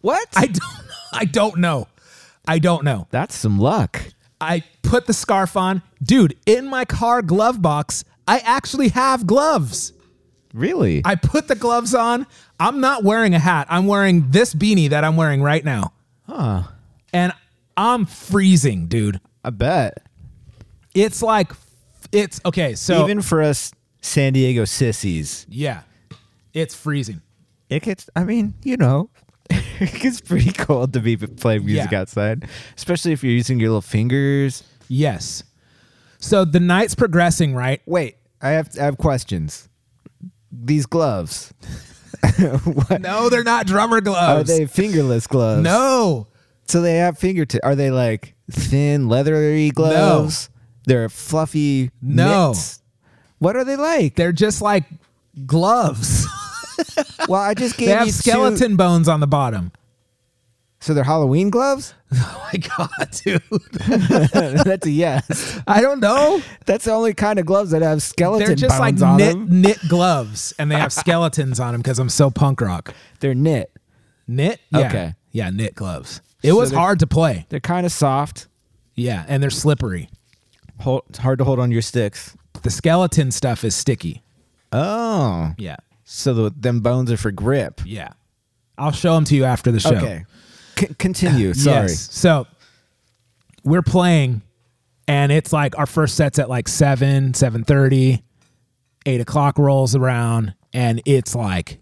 what? 0.02 0.28
I 0.36 0.48
don't. 0.48 0.64
I 1.14 1.26
don't 1.26 1.58
know. 1.58 1.88
I 2.48 2.60
don't 2.60 2.84
know. 2.84 3.08
That's 3.12 3.36
some 3.36 3.60
luck. 3.60 4.02
I 4.42 4.64
put 4.84 5.06
the 5.08 5.14
scarf 5.14 5.58
on, 5.58 5.82
dude. 6.02 6.36
In 6.46 6.68
my 6.68 6.86
car 6.86 7.22
glove 7.22 7.62
box, 7.62 8.04
I 8.28 8.40
actually 8.40 8.90
have 8.90 9.28
gloves. 9.28 9.94
Really? 10.54 11.02
I 11.06 11.16
put 11.16 11.48
the 11.48 11.56
gloves 11.56 11.94
on. 11.94 12.26
I'm 12.60 12.80
not 12.80 13.04
wearing 13.04 13.36
a 13.36 13.40
hat. 13.40 13.68
I'm 13.70 13.86
wearing 13.86 14.32
this 14.32 14.54
beanie 14.54 14.90
that 14.90 15.04
I'm 15.04 15.16
wearing 15.16 15.42
right 15.42 15.64
now. 15.64 15.94
huh. 16.28 16.64
And 17.12 17.34
I'm 17.76 18.06
freezing, 18.06 18.88
dude. 18.88 19.20
I 19.44 19.50
bet. 19.50 20.04
It's 20.94 21.22
like 21.22 21.52
it's 22.12 22.42
okay, 22.46 22.76
so 22.76 23.04
Even 23.04 23.22
for 23.22 23.42
us 23.42 23.72
San 24.02 24.34
Diego 24.34 24.66
sissies, 24.66 25.46
yeah. 25.50 25.82
It's 26.54 26.74
freezing. 26.76 27.22
it 27.70 27.84
gets. 27.84 28.10
I 28.16 28.24
mean, 28.24 28.54
you 28.64 28.78
know, 28.78 29.10
it 29.50 29.94
gets 30.02 30.22
pretty 30.22 30.52
cold 30.52 30.94
to 30.94 31.00
be 31.00 31.16
playing 31.18 31.66
music 31.66 31.92
Yeah. 31.92 32.02
outside, 32.02 32.48
especially 32.78 33.12
if 33.14 33.24
you're 33.24 33.34
using 33.34 33.60
your 33.60 33.70
little 33.70 33.82
fingers. 33.82 34.64
Yes. 34.88 35.44
So 36.20 36.44
the 36.46 36.60
night's 36.60 36.96
progressing, 36.96 37.54
right? 37.56 37.82
Wait, 37.86 38.18
I 38.42 38.50
have 38.50 38.70
I 38.80 38.84
have 38.86 38.98
questions. 38.98 39.70
these 40.52 40.86
gloves? 40.86 41.54
No, 43.00 43.30
they're 43.30 43.44
not 43.44 43.66
drummer 43.68 44.02
gloves. 44.02 44.50
Are 44.50 44.58
they 44.58 44.66
fingerless 44.66 45.28
gloves? 45.28 45.64
no. 45.64 46.28
So 46.68 46.82
they 46.82 46.98
have 46.98 47.18
fingertips. 47.18 47.64
Are 47.64 47.76
they 47.76 47.90
like 47.92 48.36
thin, 48.52 49.08
leathery 49.10 49.72
gloves? 49.72 50.50
No. 50.50 50.56
They're 50.86 51.10
fluffy. 51.10 51.92
No. 52.02 52.50
mitts? 52.50 52.82
What 53.40 53.56
are 53.56 53.64
they 53.64 53.76
like? 53.76 54.16
They're 54.16 54.32
just 54.34 54.62
like 54.62 54.84
gloves. 55.46 56.28
Well, 57.28 57.42
I 57.42 57.54
just 57.54 57.78
gave 57.78 57.90
they 57.90 57.94
have 57.96 58.06
you 58.08 58.12
two- 58.14 58.18
skeleton 58.20 58.76
bones 58.76 59.08
on 59.08 59.20
the 59.20 59.28
bottom. 59.28 59.72
So 60.82 60.94
they're 60.94 61.04
Halloween 61.04 61.50
gloves? 61.50 61.94
Oh 62.14 62.50
my 62.52 62.58
god, 62.60 62.90
dude. 63.24 63.44
That's 64.66 64.88
a 64.88 64.90
yes. 64.90 65.62
I 65.68 65.80
don't 65.82 66.00
know. 66.00 66.42
That's 66.66 66.86
the 66.86 66.92
only 66.92 67.14
kind 67.14 67.38
of 67.38 67.46
gloves 67.46 67.70
that 67.70 67.84
have 67.84 68.02
skeleton 68.02 68.48
They're 68.48 68.56
just 68.56 68.80
like 68.80 69.00
on 69.02 69.18
knit 69.18 69.34
them. 69.34 69.62
knit 69.62 69.78
gloves, 69.88 70.54
and 70.58 70.72
they 70.72 70.76
have 70.76 70.92
skeletons 71.04 71.60
on 71.60 71.74
them 71.74 71.82
because 71.82 72.00
I'm 72.00 72.10
so 72.10 72.32
punk 72.32 72.62
rock. 72.62 72.96
They're 73.20 73.36
knit. 73.36 73.72
Knit, 74.28 74.60
yeah. 74.72 74.88
Okay. 74.88 75.14
yeah, 75.32 75.52
knit 75.52 75.76
gloves. 75.76 76.22
It 76.42 76.54
was 76.54 76.72
hard 76.72 76.98
to 77.00 77.08
play, 77.08 77.46
They're 77.50 77.60
kind 77.60 77.86
of 77.86 77.92
soft. 77.92 78.48
yeah, 78.96 79.24
and 79.28 79.44
they're 79.44 79.50
slippery. 79.52 80.10
Hold, 80.80 81.04
it's 81.10 81.20
hard 81.20 81.38
to 81.40 81.46
hold 81.46 81.60
on 81.60 81.70
your 81.72 81.82
sticks. 81.84 82.36
The 82.64 82.72
skeleton 82.72 83.30
stuff 83.32 83.64
is 83.64 83.76
sticky. 83.76 84.24
Oh. 84.72 85.52
Yeah, 85.60 85.76
So 86.12 86.34
the, 86.34 86.50
them 86.50 86.80
bones 86.80 87.12
are 87.12 87.18
for 87.18 87.32
grip. 87.32 87.82
yeah. 87.86 88.14
I'll 88.80 88.92
show 88.92 89.14
them 89.14 89.26
to 89.26 89.36
you 89.36 89.44
after 89.44 89.72
the 89.72 89.80
show. 89.80 89.96
Okay. 89.96 90.26
C- 90.78 90.96
continue. 90.98 91.54
Sorry. 91.54 91.90
Yes. 91.90 92.10
So 92.12 92.48
we're 93.64 93.82
playing, 93.82 94.42
and 95.06 95.32
it's 95.34 95.52
like 95.52 95.78
our 95.78 95.86
first 95.86 96.16
set's 96.16 96.40
at 96.40 96.50
like 96.50 96.70
seven, 96.70 97.34
seven 97.34 97.66
thirty, 97.66 98.24
eight 99.06 99.20
o'clock 99.20 99.60
rolls 99.60 99.96
around, 99.96 100.56
and 100.72 101.02
it's 101.06 101.36
like 101.36 101.80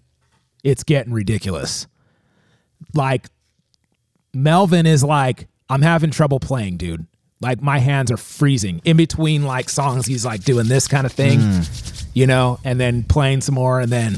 it's 0.64 0.84
getting 0.84 1.14
ridiculous. 1.14 1.86
Like 2.96 3.28
Melvin 4.34 4.88
is 4.88 5.04
like, 5.04 5.48
I'm 5.70 5.84
having 5.84 6.10
trouble 6.10 6.40
playing, 6.40 6.78
dude. 6.78 7.06
Like 7.40 7.62
my 7.62 7.78
hands 7.78 8.12
are 8.12 8.18
freezing 8.18 8.82
in 8.84 8.98
between 8.98 9.44
like 9.44 9.70
songs. 9.70 10.08
He's 10.08 10.26
like 10.26 10.44
doing 10.44 10.68
this 10.68 10.88
kind 10.88 11.06
of 11.06 11.12
thing, 11.12 11.40
mm. 11.40 11.97
You 12.18 12.26
know, 12.28 12.60
and 12.64 12.80
then 12.80 13.04
playing 13.04 13.42
some 13.42 13.56
more, 13.56 13.80
and 13.80 13.92
then 13.92 14.16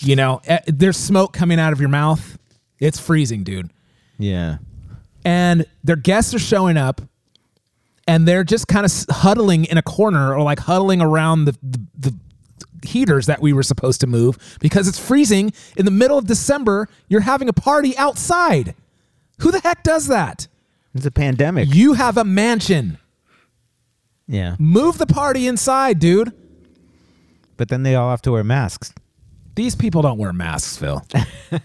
you 0.00 0.16
know, 0.16 0.40
eh, 0.46 0.58
there's 0.66 0.96
smoke 0.96 1.32
coming 1.32 1.60
out 1.60 1.72
of 1.72 1.78
your 1.80 1.88
mouth. 1.88 2.36
It's 2.80 2.98
freezing, 2.98 3.44
dude 3.44 3.70
Yeah. 4.18 4.56
and 5.24 5.64
their 5.84 5.94
guests 5.96 6.34
are 6.34 6.40
showing 6.40 6.76
up 6.76 7.00
and 8.08 8.26
they're 8.26 8.42
just 8.42 8.66
kind 8.66 8.84
of 8.84 8.92
huddling 9.08 9.66
in 9.66 9.78
a 9.78 9.82
corner 9.82 10.34
or 10.34 10.42
like 10.42 10.58
huddling 10.58 11.00
around 11.00 11.44
the, 11.44 11.52
the, 11.62 11.80
the 11.96 12.14
heaters 12.88 13.26
that 13.26 13.40
we 13.40 13.52
were 13.52 13.62
supposed 13.62 14.00
to 14.00 14.08
move 14.08 14.36
because 14.60 14.88
it's 14.88 14.98
freezing 14.98 15.52
in 15.76 15.84
the 15.84 15.92
middle 15.92 16.18
of 16.18 16.26
December. 16.26 16.88
You're 17.08 17.20
having 17.20 17.48
a 17.48 17.52
party 17.52 17.96
outside. 17.96 18.74
Who 19.42 19.52
the 19.52 19.60
heck 19.60 19.84
does 19.84 20.08
that? 20.08 20.48
It's 20.96 21.06
a 21.06 21.12
pandemic. 21.12 21.72
You 21.72 21.92
have 21.92 22.16
a 22.18 22.24
mansion. 22.24 22.98
yeah. 24.26 24.56
Move 24.58 24.98
the 24.98 25.06
party 25.06 25.46
inside, 25.46 26.00
dude. 26.00 26.32
But 27.62 27.68
then 27.68 27.84
they 27.84 27.94
all 27.94 28.10
have 28.10 28.22
to 28.22 28.32
wear 28.32 28.42
masks. 28.42 28.92
These 29.54 29.76
people 29.76 30.02
don't 30.02 30.18
wear 30.18 30.32
masks, 30.32 30.76
Phil. 30.76 31.00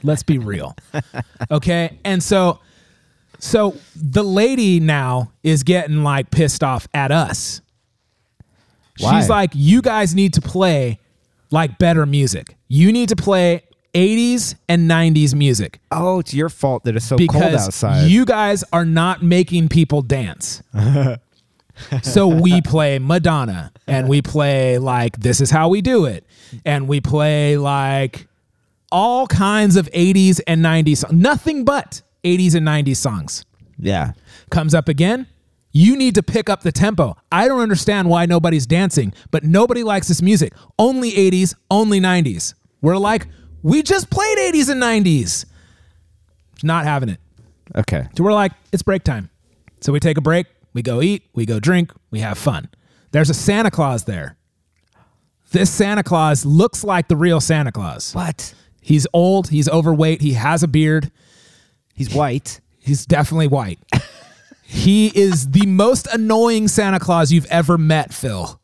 Let's 0.03 0.21
be 0.21 0.37
real. 0.37 0.75
Okay? 1.49 1.97
And 2.05 2.21
so 2.21 2.59
so 3.39 3.75
the 3.95 4.23
lady 4.23 4.79
now 4.79 5.31
is 5.41 5.63
getting 5.63 6.03
like 6.03 6.29
pissed 6.29 6.63
off 6.63 6.87
at 6.93 7.11
us. 7.11 7.61
Why? 8.99 9.19
She's 9.19 9.27
like, 9.27 9.49
"You 9.55 9.81
guys 9.81 10.13
need 10.13 10.35
to 10.35 10.41
play 10.41 10.99
like 11.49 11.79
better 11.79 12.05
music. 12.05 12.57
You 12.67 12.91
need 12.91 13.09
to 13.09 13.15
play 13.15 13.63
80s 13.95 14.53
and 14.69 14.87
90s 14.87 15.33
music 15.33 15.79
Oh, 15.91 16.19
it's 16.19 16.31
your 16.31 16.49
fault 16.49 16.83
that 16.83 16.95
it's 16.95 17.05
so 17.05 17.17
cold 17.17 17.43
outside. 17.43 18.11
you 18.11 18.23
guys 18.23 18.63
are 18.71 18.85
not 18.85 19.23
making 19.23 19.69
people 19.69 20.03
dance." 20.03 20.61
so 22.01 22.27
we 22.27 22.61
play 22.61 22.99
Madonna 22.99 23.71
and 23.87 24.07
we 24.09 24.21
play 24.21 24.77
like 24.77 25.17
this 25.17 25.41
is 25.41 25.49
how 25.51 25.69
we 25.69 25.81
do 25.81 26.05
it 26.05 26.25
and 26.65 26.87
we 26.87 27.01
play 27.01 27.57
like 27.57 28.27
all 28.91 29.27
kinds 29.27 29.75
of 29.75 29.89
80s 29.91 30.39
and 30.47 30.63
90s 30.63 30.97
songs. 30.97 31.13
Nothing 31.13 31.65
but 31.65 32.01
80s 32.23 32.55
and 32.55 32.67
90s 32.67 32.97
songs. 32.97 33.45
yeah. 33.79 34.13
Comes 34.49 34.73
up 34.73 34.87
again. 34.87 35.27
You 35.73 35.97
need 35.97 36.15
to 36.15 36.23
pick 36.23 36.49
up 36.49 36.61
the 36.61 36.71
tempo. 36.71 37.17
I 37.31 37.47
don't 37.49 37.59
understand 37.59 38.09
why 38.09 38.25
nobody's 38.25 38.65
dancing, 38.65 39.13
but 39.29 39.43
nobody 39.43 39.83
likes 39.83 40.07
this 40.07 40.21
music. 40.21 40.53
Only 40.79 41.11
80s, 41.11 41.53
only 41.69 41.99
90s. 41.99 42.53
We're 42.81 42.97
like, 42.97 43.27
we 43.61 43.83
just 43.83 44.09
played 44.09 44.37
80s 44.37 44.69
and 44.69 44.81
90s. 44.81 45.45
Not 46.63 46.85
having 46.85 47.09
it. 47.09 47.19
Okay. 47.75 48.07
So 48.15 48.23
we're 48.23 48.33
like, 48.33 48.53
it's 48.71 48.81
break 48.81 49.03
time. 49.03 49.29
So 49.81 49.91
we 49.91 49.99
take 49.99 50.17
a 50.17 50.21
break, 50.21 50.47
we 50.73 50.81
go 50.81 51.01
eat, 51.01 51.23
we 51.33 51.45
go 51.45 51.59
drink, 51.59 51.91
we 52.11 52.19
have 52.19 52.37
fun. 52.37 52.69
There's 53.11 53.29
a 53.29 53.33
Santa 53.33 53.71
Claus 53.71 54.03
there. 54.05 54.37
This 55.51 55.69
Santa 55.69 56.03
Claus 56.03 56.45
looks 56.45 56.83
like 56.83 57.07
the 57.07 57.15
real 57.15 57.39
Santa 57.39 57.71
Claus. 57.71 58.13
What? 58.13 58.53
He's 58.81 59.07
old, 59.13 59.49
he's 59.49 59.69
overweight, 59.69 60.21
he 60.21 60.33
has 60.33 60.63
a 60.63 60.67
beard, 60.67 61.11
He's 61.93 62.13
white. 62.13 62.61
he's 62.79 63.05
definitely 63.05 63.47
white. 63.47 63.79
he 64.63 65.07
is 65.17 65.49
the 65.51 65.65
most 65.65 66.07
annoying 66.13 66.67
Santa 66.67 66.99
Claus 66.99 67.31
you've 67.31 67.45
ever 67.47 67.77
met, 67.77 68.13
Phil. 68.13 68.59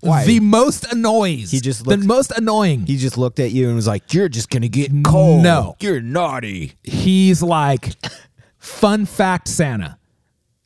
Why? 0.00 0.24
The 0.24 0.40
most 0.40 0.90
annoying. 0.90 1.40
He 1.40 1.60
just 1.60 1.84
the 1.84 1.98
most 1.98 2.32
annoying. 2.34 2.86
He 2.86 2.96
just 2.96 3.18
looked 3.18 3.38
at 3.38 3.50
you 3.50 3.66
and 3.66 3.76
was 3.76 3.86
like, 3.86 4.14
"You're 4.14 4.30
just 4.30 4.48
gonna 4.48 4.68
get 4.68 4.90
cold. 5.04 5.42
No. 5.42 5.76
you're 5.78 6.00
naughty." 6.00 6.72
he's 6.82 7.42
like 7.42 7.92
fun 8.56 9.04
fact 9.04 9.46
Santa. 9.46 9.98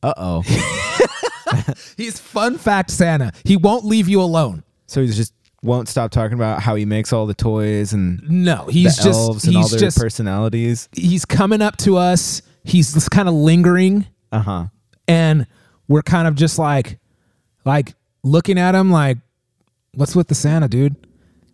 Uh 0.05 0.13
oh. 0.17 0.43
He's 1.97 2.19
fun 2.19 2.59
fact 2.59 2.91
Santa. 2.91 3.33
He 3.45 3.57
won't 3.57 3.85
leave 3.85 4.09
you 4.09 4.21
alone. 4.21 4.65
so 4.87 5.01
he 5.01 5.09
just 5.09 5.33
won't 5.63 5.89
stop 5.89 6.11
talking 6.11 6.35
about 6.35 6.61
how 6.61 6.75
he 6.75 6.85
makes 6.85 7.13
all 7.13 7.27
the 7.27 7.35
toys 7.35 7.93
and 7.95 8.21
No, 8.29 8.67
he's 8.67 8.97
just 8.97 9.09
elves 9.09 9.45
and 9.47 9.57
all 9.57 9.63
he's 9.63 9.71
their 9.71 9.81
just 9.81 9.99
personalities. 9.99 10.89
he's 10.93 11.25
coming 11.25 11.63
up 11.63 11.77
to 11.79 11.97
us. 11.97 12.43
He's 12.65 12.93
just 12.93 13.11
kind 13.11 13.29
of 13.29 13.35
lingering, 13.35 14.07
Uh 14.33 14.41
huh. 14.41 14.65
and 15.09 15.47
we're 15.89 16.03
kind 16.03 16.29
of 16.29 16.35
just 16.35 16.59
like, 16.59 16.99
like 17.65 17.95
looking 18.23 18.59
at 18.59 18.75
him, 18.75 18.91
like, 18.91 19.19
what's 19.95 20.15
with 20.17 20.29
the 20.29 20.35
Santa, 20.35 20.69
dude? 20.69 20.97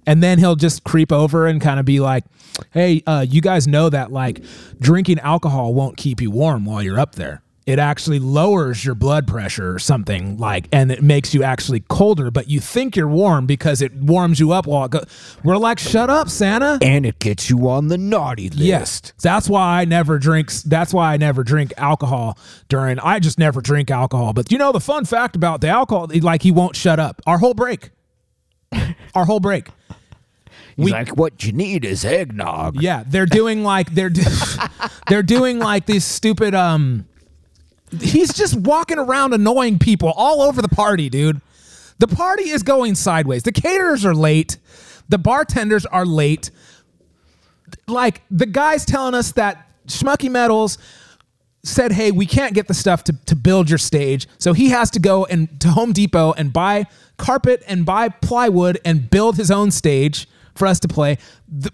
And 0.07 0.23
then 0.23 0.39
he'll 0.39 0.57
just 0.57 0.83
creep 0.83 1.13
over 1.13 1.47
and 1.47 1.61
kind 1.61 1.79
of 1.79 1.85
be 1.87 2.01
like, 2.01 2.25
"Hey, 2.73 3.03
uh, 3.07 3.25
you 3.29 3.41
guys 3.41 3.69
know 3.69 3.89
that 3.91 4.11
like 4.11 4.43
drinking 4.81 5.19
alcohol 5.21 5.73
won't 5.75 5.97
keep 5.97 6.21
you 6.21 6.31
warm 6.33 6.65
while 6.65 6.83
you're 6.83 6.99
up 6.99 7.15
there. 7.17 7.43
It 7.71 7.79
actually 7.79 8.19
lowers 8.19 8.85
your 8.85 8.95
blood 8.95 9.27
pressure 9.27 9.73
or 9.75 9.79
something 9.79 10.37
like, 10.39 10.67
and 10.73 10.91
it 10.91 11.03
makes 11.03 11.33
you 11.33 11.43
actually 11.45 11.81
colder. 11.89 12.31
But 12.31 12.49
you 12.49 12.59
think 12.61 12.97
you're 12.97 13.07
warm 13.09 13.47
because 13.47 13.81
it 13.81 13.95
warms 13.95 14.41
you 14.41 14.51
up 14.53 14.67
while 14.67 14.85
it 14.87 14.91
goes. 14.91 15.07
We're 15.45 15.57
like, 15.57 15.79
shut 15.79 16.11
up, 16.11 16.29
Santa. 16.29 16.79
And 16.83 17.07
it 17.07 17.19
gets 17.21 17.49
you 17.49 17.69
on 17.69 17.89
the 17.89 17.97
naughty 17.97 18.49
list. 18.49 18.61
Yes, 18.61 19.13
that's 19.23 19.49
why 19.49 19.81
I 19.81 19.85
never 19.85 20.19
drink. 20.19 20.51
That's 20.53 20.93
why 20.93 21.15
I 21.15 21.17
never 21.17 21.45
drink 21.45 21.73
alcohol 21.77 22.37
during. 22.69 22.99
I 22.99 23.21
just 23.21 23.39
never 23.39 23.61
drink 23.61 23.91
alcohol. 23.91 24.33
But 24.33 24.51
you 24.51 24.59
know 24.59 24.73
the 24.73 24.81
fun 24.81 25.05
fact 25.05 25.37
about 25.37 25.61
the 25.61 25.69
alcohol, 25.69 26.09
like 26.21 26.43
he 26.43 26.51
won't 26.51 26.75
shut 26.77 26.99
up. 26.99 27.23
Our 27.27 27.39
whole 27.39 27.55
break, 27.55 27.91
our 29.15 29.25
whole 29.25 29.41
break. 29.41 29.69
He's 30.77 30.85
We- 30.87 30.93
like, 30.93 31.17
"What 31.17 31.45
you 31.45 31.53
need 31.53 31.85
is 31.85 32.05
eggnog." 32.05 32.81
Yeah, 32.83 33.05
they're 33.07 33.27
doing 33.27 33.63
like 33.65 33.95
they're 33.95 34.09
do- 34.11 34.23
they're 35.09 35.23
doing 35.23 35.59
like 35.59 35.87
these 35.87 36.05
stupid. 36.05 36.55
Um, 36.55 37.07
he's 37.99 38.33
just 38.33 38.57
walking 38.57 38.99
around 38.99 39.33
annoying 39.33 39.79
people 39.79 40.13
all 40.17 40.43
over 40.43 40.63
the 40.63 40.69
party, 40.69 41.09
dude. 41.09 41.41
The 41.99 42.09
party 42.09 42.51
is 42.51 42.63
going 42.63 42.95
sideways. 42.95 43.43
The 43.43 43.53
caterers 43.53 44.05
are 44.05 44.15
late. 44.15 44.59
The 45.09 45.19
bartenders 45.19 45.87
are 45.87 46.07
late. 46.07 46.51
Like 47.87 48.23
the 48.31 48.47
guys 48.47 48.85
telling 48.85 49.15
us 49.15 49.33
that 49.33 49.69
Schmucky 49.87 50.31
Metals 50.31 50.79
said, 51.63 51.93
"Hey, 51.93 52.11
we 52.11 52.27
can't 52.27 52.55
get 52.55 52.69
the 52.69 52.75
stuff 52.75 53.05
to, 53.05 53.13
to 53.27 53.37
build 53.37 53.69
your 53.69 53.79
stage, 53.79 54.27
so 54.39 54.53
he 54.53 54.71
has 54.71 54.91
to 54.93 55.01
go 55.01 55.27
and 55.27 55.61
to 55.61 55.69
Home 55.69 55.93
Depot 55.93 56.33
and 56.33 56.53
buy 56.53 56.87
carpet 57.19 57.63
and 57.67 57.85
buy 57.85 58.09
plywood 58.09 58.81
and 58.85 59.11
build 59.11 59.37
his 59.37 59.51
own 59.51 59.71
stage 59.71 60.27
for 60.55 60.67
us 60.67 60.81
to 60.81 60.89
play. 60.89 61.19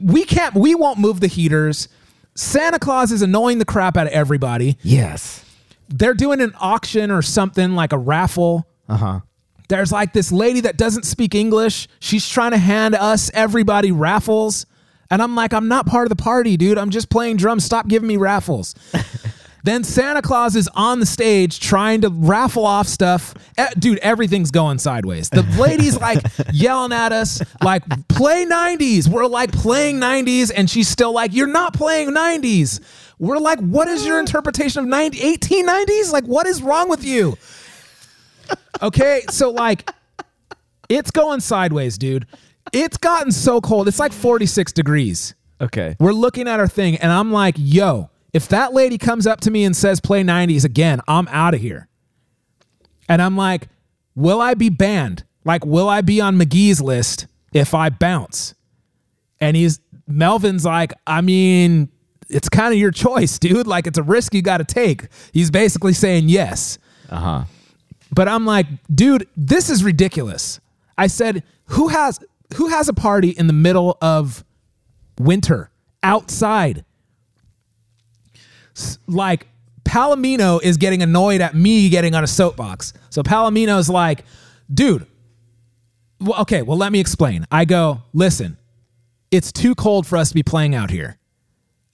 We 0.00 0.24
can't. 0.24 0.54
We 0.54 0.74
won't 0.74 0.98
move 0.98 1.20
the 1.20 1.28
heaters. 1.28 1.88
Santa 2.34 2.78
Claus 2.78 3.12
is 3.12 3.22
annoying 3.22 3.58
the 3.58 3.64
crap 3.64 3.96
out 3.96 4.06
of 4.06 4.12
everybody. 4.12 4.76
Yes. 4.82 5.45
They're 5.88 6.14
doing 6.14 6.40
an 6.40 6.52
auction 6.58 7.10
or 7.10 7.22
something 7.22 7.74
like 7.74 7.92
a 7.92 7.98
raffle. 7.98 8.66
Uh 8.88 8.96
huh. 8.96 9.20
There's 9.68 9.90
like 9.90 10.12
this 10.12 10.30
lady 10.30 10.60
that 10.60 10.76
doesn't 10.76 11.04
speak 11.04 11.34
English. 11.34 11.88
She's 11.98 12.28
trying 12.28 12.52
to 12.52 12.58
hand 12.58 12.94
us 12.94 13.30
everybody 13.34 13.92
raffles. 13.92 14.66
And 15.10 15.22
I'm 15.22 15.34
like, 15.34 15.52
I'm 15.52 15.68
not 15.68 15.86
part 15.86 16.06
of 16.06 16.08
the 16.10 16.20
party, 16.22 16.56
dude. 16.56 16.78
I'm 16.78 16.90
just 16.90 17.10
playing 17.10 17.36
drums. 17.36 17.64
Stop 17.64 17.88
giving 17.88 18.08
me 18.08 18.16
raffles. 18.16 18.74
Then 19.66 19.82
Santa 19.82 20.22
Claus 20.22 20.54
is 20.54 20.68
on 20.76 21.00
the 21.00 21.06
stage 21.06 21.58
trying 21.58 22.02
to 22.02 22.08
raffle 22.08 22.64
off 22.64 22.86
stuff. 22.86 23.34
Eh, 23.58 23.66
Dude, 23.76 23.98
everything's 23.98 24.52
going 24.52 24.78
sideways. 24.78 25.28
The 25.28 25.42
lady's 25.58 25.98
like 25.98 26.24
yelling 26.52 26.92
at 26.92 27.10
us, 27.10 27.42
like, 27.64 27.82
play 28.06 28.46
90s. 28.46 29.08
We're 29.08 29.26
like 29.26 29.50
playing 29.50 29.96
90s, 29.96 30.52
and 30.54 30.70
she's 30.70 30.86
still 30.86 31.10
like, 31.12 31.34
you're 31.34 31.48
not 31.48 31.74
playing 31.74 32.12
90s. 32.12 32.80
We're 33.18 33.38
like, 33.38 33.58
what 33.60 33.88
is 33.88 34.04
your 34.04 34.20
interpretation 34.20 34.80
of 34.80 34.86
90, 34.88 35.18
1890s? 35.18 36.12
Like, 36.12 36.24
what 36.24 36.46
is 36.46 36.62
wrong 36.62 36.88
with 36.88 37.04
you? 37.04 37.36
Okay, 38.82 39.22
so 39.30 39.50
like, 39.50 39.90
it's 40.88 41.10
going 41.10 41.40
sideways, 41.40 41.96
dude. 41.98 42.26
It's 42.72 42.96
gotten 42.96 43.32
so 43.32 43.60
cold. 43.60 43.88
It's 43.88 43.98
like 43.98 44.12
46 44.12 44.72
degrees. 44.72 45.34
Okay. 45.60 45.96
We're 45.98 46.12
looking 46.12 46.46
at 46.46 46.60
our 46.60 46.68
thing, 46.68 46.96
and 46.96 47.10
I'm 47.10 47.32
like, 47.32 47.54
yo, 47.58 48.10
if 48.32 48.48
that 48.48 48.74
lady 48.74 48.98
comes 48.98 49.26
up 49.26 49.40
to 49.42 49.50
me 49.50 49.64
and 49.64 49.74
says 49.74 50.00
play 50.00 50.22
90s 50.22 50.64
again, 50.64 51.00
I'm 51.08 51.26
out 51.28 51.54
of 51.54 51.60
here. 51.60 51.88
And 53.08 53.22
I'm 53.22 53.36
like, 53.36 53.68
will 54.14 54.40
I 54.42 54.54
be 54.54 54.68
banned? 54.68 55.24
Like, 55.44 55.64
will 55.64 55.88
I 55.88 56.02
be 56.02 56.20
on 56.20 56.36
McGee's 56.36 56.82
list 56.82 57.28
if 57.54 57.72
I 57.72 57.88
bounce? 57.88 58.54
And 59.40 59.56
he's, 59.56 59.80
Melvin's 60.06 60.64
like, 60.64 60.92
I 61.06 61.20
mean, 61.20 61.88
it's 62.28 62.48
kind 62.48 62.72
of 62.72 62.78
your 62.78 62.90
choice, 62.90 63.38
dude. 63.38 63.66
Like, 63.66 63.86
it's 63.86 63.98
a 63.98 64.02
risk 64.02 64.34
you 64.34 64.42
got 64.42 64.58
to 64.58 64.64
take. 64.64 65.06
He's 65.32 65.50
basically 65.50 65.92
saying 65.92 66.28
yes. 66.28 66.78
Uh 67.08 67.16
huh. 67.20 67.44
But 68.12 68.28
I'm 68.28 68.46
like, 68.46 68.66
dude, 68.92 69.28
this 69.36 69.68
is 69.70 69.82
ridiculous. 69.84 70.60
I 70.98 71.06
said, 71.08 71.42
who 71.66 71.88
has 71.88 72.18
who 72.56 72.68
has 72.68 72.88
a 72.88 72.92
party 72.92 73.30
in 73.30 73.46
the 73.48 73.52
middle 73.52 73.98
of 74.00 74.44
winter 75.18 75.70
outside? 76.02 76.84
S- 78.76 78.98
Like 79.06 79.46
Palomino 79.84 80.62
is 80.62 80.76
getting 80.76 81.02
annoyed 81.02 81.40
at 81.40 81.54
me 81.54 81.88
getting 81.88 82.14
on 82.14 82.24
a 82.24 82.26
soapbox. 82.26 82.92
So 83.10 83.22
Palomino's 83.22 83.88
like, 83.88 84.24
dude, 84.72 85.06
well, 86.20 86.40
okay, 86.42 86.62
well, 86.62 86.76
let 86.78 86.92
me 86.92 87.00
explain. 87.00 87.46
I 87.50 87.64
go, 87.64 88.02
listen, 88.12 88.56
it's 89.30 89.52
too 89.52 89.74
cold 89.74 90.06
for 90.06 90.16
us 90.16 90.28
to 90.28 90.34
be 90.34 90.42
playing 90.42 90.74
out 90.74 90.90
here. 90.90 91.18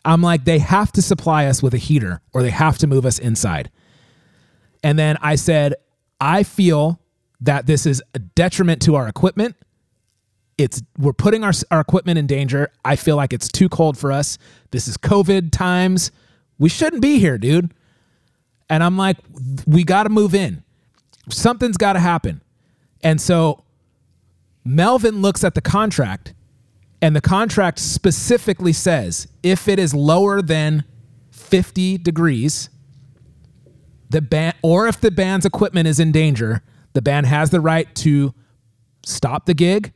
I'm 0.05 0.23
like, 0.23 0.45
they 0.45 0.59
have 0.59 0.93
to 0.93 1.03
supply 1.03 1.47
us 1.47 1.63
with 1.63 1.75
a 1.75 1.79
heater 1.79 2.21
or 2.33 2.43
they 2.43 2.51
have 2.51 2.79
to 2.79 2.87
move 2.87 3.07
us 3.07 3.19
inside. 3.19 3.71
And 4.83 4.99
then 4.99 5.17
I 5.21 5.37
said, 5.37 5.75
I 6.21 6.43
feel 6.43 7.01
that 7.41 7.67
this 7.67 7.87
is 7.87 8.03
a 8.15 8.19
detriment 8.19 8.83
to 8.83 8.95
our 8.97 9.09
equipment. 9.09 9.57
It's 10.59 10.83
we're 10.99 11.13
putting 11.13 11.45
our 11.45 11.53
our 11.71 11.81
equipment 11.81 12.19
in 12.19 12.27
danger. 12.27 12.71
I 12.85 12.97
feel 12.97 13.17
like 13.17 13.33
it's 13.33 13.49
too 13.49 13.69
cold 13.69 13.97
for 13.97 14.13
us. 14.13 14.39
This 14.71 14.87
is 14.87 14.97
COVID 14.97 15.51
times. 15.51 16.13
We 16.59 16.69
shouldn't 16.69 17.03
be 17.03 17.19
here, 17.19 17.39
dude. 17.39 17.73
And 18.69 18.83
I'm 18.83 18.97
like, 18.97 19.17
we 19.67 19.85
got 19.85 20.05
to 20.05 20.09
move 20.09 20.35
in. 20.35 20.63
Something's 21.29 21.77
got 21.77 21.95
to 21.95 22.01
happen. 22.01 22.43
And 23.03 23.21
so 23.21 23.65
Melvin 24.65 25.23
looks 25.23 25.43
at 25.45 25.55
the 25.55 25.61
contract, 25.61 26.35
and 27.03 27.17
the 27.17 27.21
contract 27.21 27.81
specifically 27.81 28.73
says 28.73 29.27
if 29.43 29.67
it 29.67 29.79
is 29.81 29.93
lower 29.93 30.41
than 30.41 30.85
50 31.33 31.99
degrees, 31.99 32.71
the 34.09 34.23
band 34.23 34.55
or 34.63 34.87
if 34.87 35.01
the 35.01 35.11
band's 35.11 35.45
equipment 35.45 35.89
is 35.89 35.99
in 35.99 36.13
danger, 36.13 36.63
the 36.93 37.03
band 37.03 37.27
has 37.27 37.51
the 37.51 37.61
right 37.61 37.93
to 37.97 38.33
stop 39.05 39.47
the 39.47 39.55
gig 39.55 39.93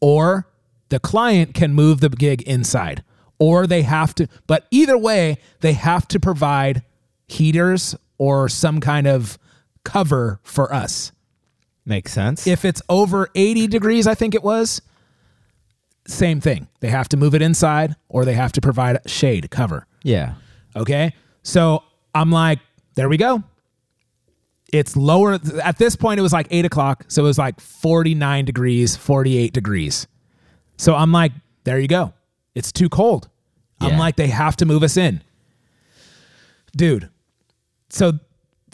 or 0.00 0.46
the 0.90 1.00
client 1.00 1.54
can 1.54 1.72
move 1.72 2.00
the 2.00 2.10
gig 2.10 2.42
inside 2.42 3.02
or 3.38 3.66
they 3.66 3.82
have 3.82 4.14
to 4.14 4.28
but 4.46 4.66
either 4.70 4.98
way 4.98 5.38
they 5.60 5.72
have 5.72 6.06
to 6.08 6.20
provide 6.20 6.82
heaters 7.26 7.96
or 8.18 8.48
some 8.48 8.80
kind 8.80 9.06
of 9.06 9.38
cover 9.84 10.40
for 10.42 10.72
us. 10.74 11.12
Makes 11.86 12.12
sense. 12.12 12.46
If 12.46 12.66
it's 12.66 12.82
over 12.88 13.30
80 13.34 13.66
degrees, 13.68 14.06
I 14.06 14.14
think 14.14 14.34
it 14.34 14.42
was, 14.42 14.82
same 16.06 16.40
thing. 16.40 16.68
They 16.80 16.88
have 16.88 17.08
to 17.10 17.16
move 17.16 17.34
it 17.34 17.42
inside 17.42 17.96
or 18.08 18.24
they 18.24 18.34
have 18.34 18.52
to 18.52 18.60
provide 18.60 18.98
shade 19.08 19.50
cover. 19.50 19.86
yeah. 20.02 20.34
Okay. 20.76 21.14
So 21.42 21.82
I'm 22.14 22.30
like, 22.30 22.60
there 22.94 23.08
we 23.08 23.16
go. 23.16 23.42
It's 24.72 24.96
lower. 24.96 25.40
At 25.64 25.78
this 25.78 25.96
point, 25.96 26.20
it 26.20 26.22
was 26.22 26.32
like 26.32 26.46
eight 26.50 26.64
o'clock. 26.64 27.06
So 27.08 27.24
it 27.24 27.26
was 27.26 27.38
like 27.38 27.58
49 27.60 28.44
degrees, 28.44 28.94
48 28.94 29.52
degrees. 29.52 30.06
So 30.76 30.94
I'm 30.94 31.10
like, 31.10 31.32
there 31.64 31.78
you 31.80 31.88
go. 31.88 32.12
It's 32.54 32.70
too 32.70 32.88
cold. 32.88 33.28
I'm 33.80 33.98
like, 33.98 34.14
they 34.16 34.28
have 34.28 34.56
to 34.56 34.66
move 34.66 34.82
us 34.82 34.96
in. 34.96 35.22
Dude. 36.76 37.08
So 37.88 38.12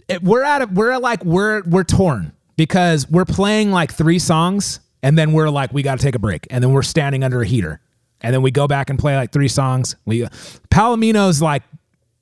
it, 0.08 0.22
we're 0.22 0.44
at 0.44 0.62
it. 0.62 0.70
We're 0.72 0.90
at 0.90 1.00
like, 1.00 1.24
we're, 1.24 1.62
we're 1.62 1.84
torn 1.84 2.32
because 2.56 3.08
we're 3.08 3.24
playing 3.24 3.70
like 3.70 3.92
three 3.92 4.18
songs 4.18 4.80
and 5.06 5.16
then 5.16 5.30
we're 5.30 5.50
like, 5.50 5.72
we 5.72 5.84
got 5.84 6.00
to 6.00 6.04
take 6.04 6.16
a 6.16 6.18
break. 6.18 6.48
And 6.50 6.64
then 6.64 6.72
we're 6.72 6.82
standing 6.82 7.22
under 7.22 7.40
a 7.40 7.46
heater. 7.46 7.80
And 8.22 8.34
then 8.34 8.42
we 8.42 8.50
go 8.50 8.66
back 8.66 8.90
and 8.90 8.98
play 8.98 9.14
like 9.14 9.30
three 9.30 9.46
songs. 9.46 9.94
We 10.04 10.22
Palomino's 10.68 11.40
like 11.40 11.62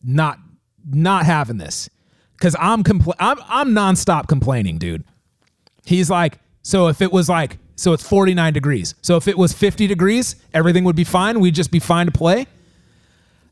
not 0.03 0.39
not 0.87 1.25
having 1.25 1.57
this 1.57 1.89
because 2.37 2.55
I'm 2.61 2.85
compl- 2.85 3.15
I'm 3.19 3.39
I'm 3.49 3.71
nonstop 3.71 4.29
complaining, 4.29 4.77
dude. 4.77 5.03
He's 5.87 6.11
like, 6.11 6.39
so 6.61 6.89
if 6.89 7.01
it 7.01 7.11
was 7.11 7.27
like, 7.27 7.57
so 7.75 7.95
it's 7.95 8.07
49 8.07 8.53
degrees. 8.53 8.95
So 9.01 9.17
if 9.17 9.29
it 9.29 9.39
was 9.39 9.55
50 9.55 9.87
degrees, 9.87 10.37
everything 10.53 10.85
would 10.85 10.97
be 10.97 11.05
fine. 11.05 11.41
We'd 11.41 11.55
just 11.55 11.71
be 11.71 11.79
fine 11.79 12.05
to 12.05 12.13
play. 12.13 12.47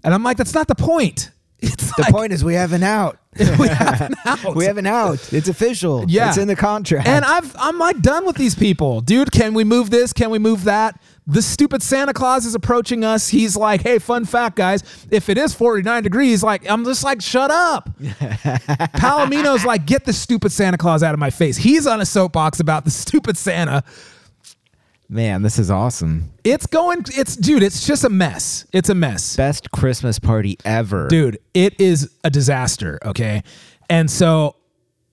And 0.04 0.12
I'm 0.12 0.22
like, 0.22 0.36
that's 0.36 0.52
not 0.52 0.68
the 0.68 0.74
point. 0.74 1.30
It's 1.72 1.94
The 1.96 2.02
like, 2.02 2.12
point 2.12 2.32
is 2.32 2.42
we 2.42 2.54
have 2.54 2.72
an 2.72 2.82
out. 2.82 3.18
we 3.38 3.68
have 3.68 4.00
an 4.00 4.14
out. 4.26 4.54
we 4.56 4.64
have 4.64 4.78
an 4.78 4.86
out. 4.86 5.32
It's 5.32 5.48
official. 5.48 6.04
Yeah. 6.08 6.28
It's 6.28 6.36
in 6.38 6.48
the 6.48 6.56
contract. 6.56 7.06
And 7.06 7.24
I've 7.24 7.54
I'm 7.56 7.78
like 7.78 8.00
done 8.02 8.26
with 8.26 8.36
these 8.36 8.54
people. 8.56 9.00
Dude, 9.00 9.30
can 9.30 9.54
we 9.54 9.62
move 9.62 9.88
this? 9.90 10.12
Can 10.12 10.30
we 10.30 10.38
move 10.40 10.64
that? 10.64 11.00
The 11.26 11.40
stupid 11.40 11.80
Santa 11.82 12.12
Claus 12.12 12.44
is 12.46 12.56
approaching 12.56 13.04
us. 13.04 13.28
He's 13.28 13.56
like, 13.56 13.82
"Hey, 13.82 14.00
fun 14.00 14.24
fact, 14.24 14.56
guys, 14.56 14.82
if 15.10 15.28
it 15.28 15.38
is 15.38 15.54
49 15.54 16.02
degrees, 16.02 16.42
like 16.42 16.68
I'm 16.68 16.84
just 16.84 17.04
like, 17.04 17.22
shut 17.22 17.50
up." 17.52 17.88
Palomino's 18.00 19.64
like, 19.64 19.86
"Get 19.86 20.04
the 20.04 20.12
stupid 20.12 20.50
Santa 20.52 20.76
Claus 20.78 21.02
out 21.02 21.14
of 21.14 21.20
my 21.20 21.30
face." 21.30 21.56
He's 21.56 21.86
on 21.86 22.00
a 22.00 22.06
soapbox 22.06 22.60
about 22.60 22.84
the 22.84 22.90
stupid 22.90 23.36
Santa. 23.36 23.84
Man, 25.12 25.42
this 25.42 25.58
is 25.58 25.70
awesome. 25.70 26.32
It's 26.42 26.66
going 26.66 27.04
it's 27.08 27.36
dude, 27.36 27.62
it's 27.62 27.86
just 27.86 28.02
a 28.02 28.08
mess. 28.08 28.66
It's 28.72 28.88
a 28.88 28.94
mess. 28.94 29.36
Best 29.36 29.70
Christmas 29.70 30.18
party 30.18 30.56
ever. 30.64 31.06
dude 31.08 31.38
it 31.52 31.78
is 31.78 32.10
a 32.24 32.30
disaster 32.30 32.98
okay 33.04 33.42
and 33.90 34.10
so 34.10 34.56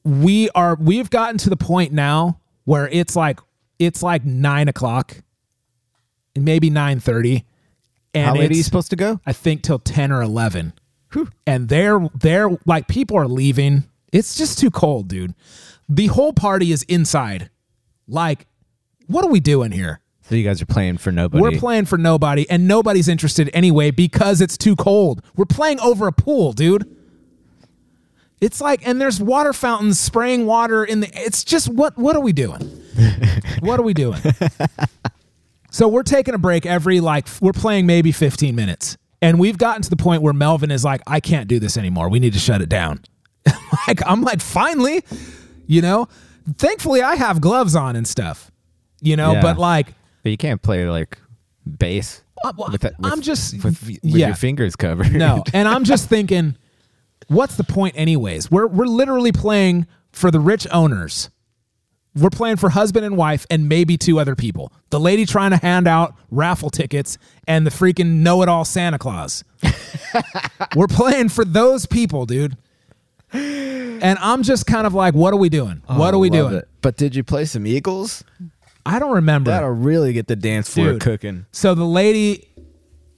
we 0.05 0.49
are 0.51 0.77
we've 0.79 1.09
gotten 1.09 1.37
to 1.39 1.49
the 1.49 1.57
point 1.57 1.91
now 1.91 2.39
where 2.63 2.87
it's 2.87 3.13
like 3.17 3.41
it's 3.77 4.01
like 4.01 4.23
nine 4.23 4.69
o'clock 4.69 5.17
maybe 6.33 6.69
9.30 6.69 7.43
and 8.13 8.25
How 8.25 8.35
late 8.35 8.51
are 8.51 8.55
you 8.55 8.63
supposed 8.63 8.91
to 8.91 8.95
go? 8.95 9.19
i 9.25 9.33
think 9.33 9.63
till 9.63 9.79
10 9.79 10.13
or 10.13 10.21
11 10.21 10.73
and 11.45 11.67
they're 11.67 12.07
they're 12.15 12.49
like 12.65 12.87
people 12.87 13.17
are 13.17 13.27
leaving 13.27 13.83
it's 14.13 14.37
just 14.37 14.59
too 14.59 14.71
cold 14.71 15.09
dude 15.09 15.33
the 15.89 16.07
whole 16.07 16.31
party 16.31 16.71
is 16.71 16.83
inside 16.83 17.49
like 18.07 18.47
what 19.09 19.25
are 19.25 19.29
we 19.29 19.39
doing 19.39 19.71
here 19.71 19.99
So 20.21 20.35
you 20.35 20.43
guys 20.43 20.61
are 20.61 20.65
playing 20.65 20.97
for 20.97 21.11
nobody. 21.11 21.41
we're 21.41 21.59
playing 21.59 21.85
for 21.85 21.97
nobody, 21.97 22.49
and 22.49 22.67
nobody's 22.67 23.07
interested 23.07 23.49
anyway 23.53 23.91
because 23.91 24.39
it's 24.41 24.57
too 24.57 24.75
cold. 24.75 25.21
We're 25.35 25.45
playing 25.45 25.79
over 25.79 26.07
a 26.07 26.11
pool, 26.13 26.53
dude. 26.53 26.95
It's 28.41 28.61
like, 28.61 28.87
and 28.87 29.01
there's 29.01 29.21
water 29.21 29.51
fountains 29.51 29.99
spraying 29.99 30.45
water 30.45 30.85
in 30.85 31.01
the. 31.01 31.09
It's 31.13 31.43
just 31.43 31.67
what? 31.67 31.97
What 31.97 32.15
are 32.15 32.21
we 32.21 32.31
doing? 32.31 32.61
what 33.59 33.79
are 33.79 33.83
we 33.83 33.93
doing? 33.93 34.21
so 35.71 35.87
we're 35.89 36.03
taking 36.03 36.33
a 36.33 36.37
break 36.37 36.65
every 36.65 37.01
like 37.01 37.27
we're 37.41 37.51
playing 37.51 37.85
maybe 37.85 38.11
15 38.13 38.55
minutes, 38.55 38.95
and 39.21 39.39
we've 39.39 39.57
gotten 39.57 39.81
to 39.81 39.89
the 39.89 39.97
point 39.97 40.21
where 40.21 40.33
Melvin 40.33 40.71
is 40.71 40.85
like, 40.85 41.01
I 41.05 41.19
can't 41.19 41.49
do 41.49 41.59
this 41.59 41.75
anymore. 41.75 42.07
We 42.09 42.19
need 42.19 42.33
to 42.33 42.39
shut 42.39 42.61
it 42.61 42.69
down. 42.69 43.01
like 43.87 43.99
I'm 44.05 44.21
like, 44.21 44.39
finally, 44.41 45.03
you 45.67 45.81
know. 45.81 46.07
Thankfully, 46.57 47.01
I 47.01 47.15
have 47.15 47.41
gloves 47.41 47.75
on 47.75 47.95
and 47.95 48.07
stuff, 48.07 48.48
you 49.01 49.15
know. 49.15 49.33
Yeah. 49.33 49.41
But 49.41 49.57
like, 49.57 49.93
But 50.23 50.29
you 50.31 50.37
can't 50.37 50.61
play 50.61 50.87
like 50.89 51.17
bass. 51.65 52.23
Uh, 52.43 52.53
well, 52.57 52.69
with 52.71 52.81
that- 52.81 52.99
with- 52.99 53.11
I'm 53.11 53.21
just 53.21 53.53
with, 53.63 53.85
with 53.85 53.99
yeah. 54.03 54.27
your 54.27 54.35
fingers 54.35 54.75
covered. 54.75 55.13
No, 55.13 55.43
and 55.53 55.67
I'm 55.67 55.83
just 55.83 56.07
thinking, 56.09 56.55
what's 57.27 57.55
the 57.57 57.63
point, 57.63 57.95
anyways? 57.97 58.49
We're 58.49 58.67
we're 58.67 58.85
literally 58.85 59.31
playing 59.31 59.87
for 60.11 60.31
the 60.31 60.39
rich 60.39 60.65
owners. 60.71 61.29
We're 62.15 62.31
playing 62.31 62.57
for 62.57 62.69
husband 62.71 63.05
and 63.05 63.15
wife 63.15 63.45
and 63.51 63.69
maybe 63.69 63.95
two 63.95 64.19
other 64.19 64.35
people. 64.35 64.73
The 64.89 64.99
lady 64.99 65.25
trying 65.27 65.51
to 65.51 65.57
hand 65.57 65.87
out 65.87 66.15
raffle 66.31 66.71
tickets 66.71 67.17
and 67.47 67.67
the 67.67 67.71
freaking 67.71 68.21
know-it-all 68.23 68.65
Santa 68.65 68.97
Claus. 68.97 69.43
We're 70.75 70.87
playing 70.87 71.29
for 71.29 71.45
those 71.45 71.85
people, 71.85 72.25
dude. 72.25 72.57
And 73.31 74.17
I'm 74.19 74.41
just 74.41 74.65
kind 74.65 74.87
of 74.87 74.93
like, 74.95 75.13
what 75.13 75.33
are 75.33 75.37
we 75.37 75.49
doing? 75.49 75.83
what 75.85 76.13
are 76.15 76.17
we 76.17 76.31
doing? 76.31 76.55
it. 76.55 76.67
But 76.81 76.97
did 76.97 77.15
you 77.15 77.23
play 77.23 77.45
some 77.45 77.67
Eagles? 77.67 78.23
I 78.89 78.99
don't 78.99 79.13
remember. 79.13 79.51
That'll 79.51 79.69
really 79.69 80.13
get 80.13 80.27
the 80.27 80.35
dance 80.35 80.73
floor 80.73 80.93
Dude. 80.93 81.01
cooking. 81.01 81.45
So 81.51 81.75
the 81.75 81.85
lady, 81.85 82.49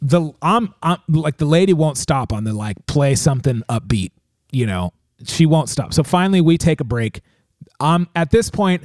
the 0.01 0.31
I'm, 0.41 0.73
I'm 0.83 0.97
like 1.07 1.37
the 1.37 1.45
lady 1.45 1.73
won't 1.73 1.97
stop 1.97 2.33
on 2.33 2.43
the 2.43 2.53
like 2.53 2.85
play 2.87 3.15
something 3.15 3.63
upbeat. 3.69 4.11
you 4.51 4.65
know, 4.65 4.91
she 5.23 5.45
won't 5.45 5.69
stop. 5.69 5.93
So 5.93 6.03
finally 6.03 6.41
we 6.41 6.57
take 6.57 6.81
a 6.81 6.83
break. 6.83 7.21
I'm 7.79 8.07
at 8.15 8.31
this 8.31 8.49
point, 8.49 8.83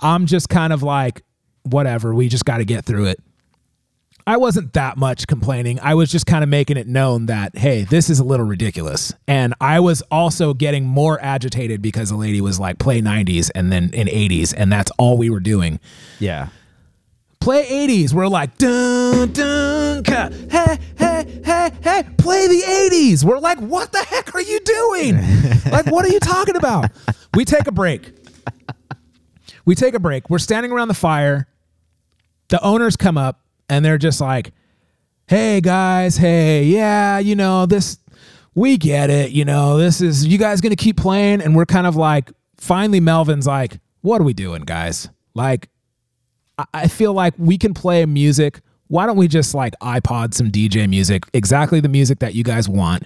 I'm 0.00 0.26
just 0.26 0.48
kind 0.48 0.72
of 0.72 0.82
like, 0.82 1.22
whatever, 1.62 2.14
we 2.14 2.28
just 2.28 2.44
got 2.44 2.58
to 2.58 2.64
get 2.64 2.84
through 2.84 3.06
it. 3.06 3.20
I 4.26 4.38
wasn't 4.38 4.72
that 4.72 4.96
much 4.96 5.26
complaining. 5.26 5.78
I 5.82 5.94
was 5.94 6.10
just 6.10 6.24
kind 6.24 6.42
of 6.42 6.48
making 6.48 6.78
it 6.78 6.86
known 6.86 7.26
that, 7.26 7.56
hey, 7.56 7.82
this 7.84 8.08
is 8.08 8.20
a 8.20 8.24
little 8.24 8.46
ridiculous. 8.46 9.12
And 9.28 9.52
I 9.60 9.80
was 9.80 10.00
also 10.10 10.54
getting 10.54 10.84
more 10.84 11.22
agitated 11.22 11.82
because 11.82 12.08
the 12.08 12.16
lady 12.16 12.40
was 12.40 12.58
like, 12.58 12.78
play 12.78 13.02
90s 13.02 13.50
and 13.54 13.70
then 13.70 13.90
in 13.92 14.06
80s. 14.06 14.54
And 14.56 14.72
that's 14.72 14.90
all 14.98 15.18
we 15.18 15.28
were 15.28 15.40
doing. 15.40 15.78
Yeah. 16.20 16.48
Play 17.38 17.66
80s. 17.66 18.14
We're 18.14 18.28
like, 18.28 18.56
dun, 18.56 19.30
dun, 19.32 20.02
ka, 20.02 20.30
hey, 20.50 20.78
hey, 20.96 21.40
hey, 21.44 21.70
hey, 21.82 22.02
play 22.16 22.48
the 22.48 22.62
80s. 22.62 23.24
We're 23.24 23.38
like, 23.38 23.58
what 23.58 23.92
the 23.92 24.02
heck 24.02 24.34
are 24.34 24.40
you 24.40 24.58
doing? 24.60 25.16
like, 25.70 25.84
what 25.86 26.06
are 26.06 26.10
you 26.10 26.20
talking 26.20 26.56
about? 26.56 26.90
We 27.34 27.44
take 27.44 27.66
a 27.66 27.72
break. 27.72 28.10
We 29.66 29.74
take 29.74 29.92
a 29.92 30.00
break. 30.00 30.30
We're 30.30 30.38
standing 30.38 30.72
around 30.72 30.88
the 30.88 30.94
fire. 30.94 31.46
The 32.48 32.62
owners 32.62 32.96
come 32.96 33.18
up 33.18 33.43
and 33.68 33.84
they're 33.84 33.98
just 33.98 34.20
like, 34.20 34.52
hey 35.26 35.60
guys, 35.60 36.16
hey, 36.16 36.64
yeah, 36.64 37.18
you 37.18 37.34
know, 37.34 37.66
this, 37.66 37.98
we 38.54 38.76
get 38.76 39.10
it. 39.10 39.30
You 39.30 39.44
know, 39.44 39.78
this 39.78 40.00
is, 40.00 40.26
you 40.26 40.38
guys 40.38 40.60
gonna 40.60 40.76
keep 40.76 40.96
playing? 40.96 41.40
And 41.40 41.56
we're 41.56 41.66
kind 41.66 41.86
of 41.86 41.96
like, 41.96 42.30
finally, 42.56 43.00
Melvin's 43.00 43.46
like, 43.46 43.78
what 44.02 44.20
are 44.20 44.24
we 44.24 44.34
doing, 44.34 44.62
guys? 44.62 45.08
Like, 45.34 45.68
I- 46.72 46.88
feel 46.88 47.12
like 47.12 47.34
we 47.38 47.58
can 47.58 47.74
play 47.74 48.04
music. 48.06 48.60
Why 48.88 49.06
don't 49.06 49.16
we 49.16 49.26
just 49.28 49.54
like 49.54 49.74
iPod 49.80 50.34
some 50.34 50.50
DJ 50.50 50.88
music, 50.88 51.24
exactly 51.32 51.80
the 51.80 51.88
music 51.88 52.20
that 52.20 52.34
you 52.34 52.44
guys 52.44 52.68
want? 52.68 53.04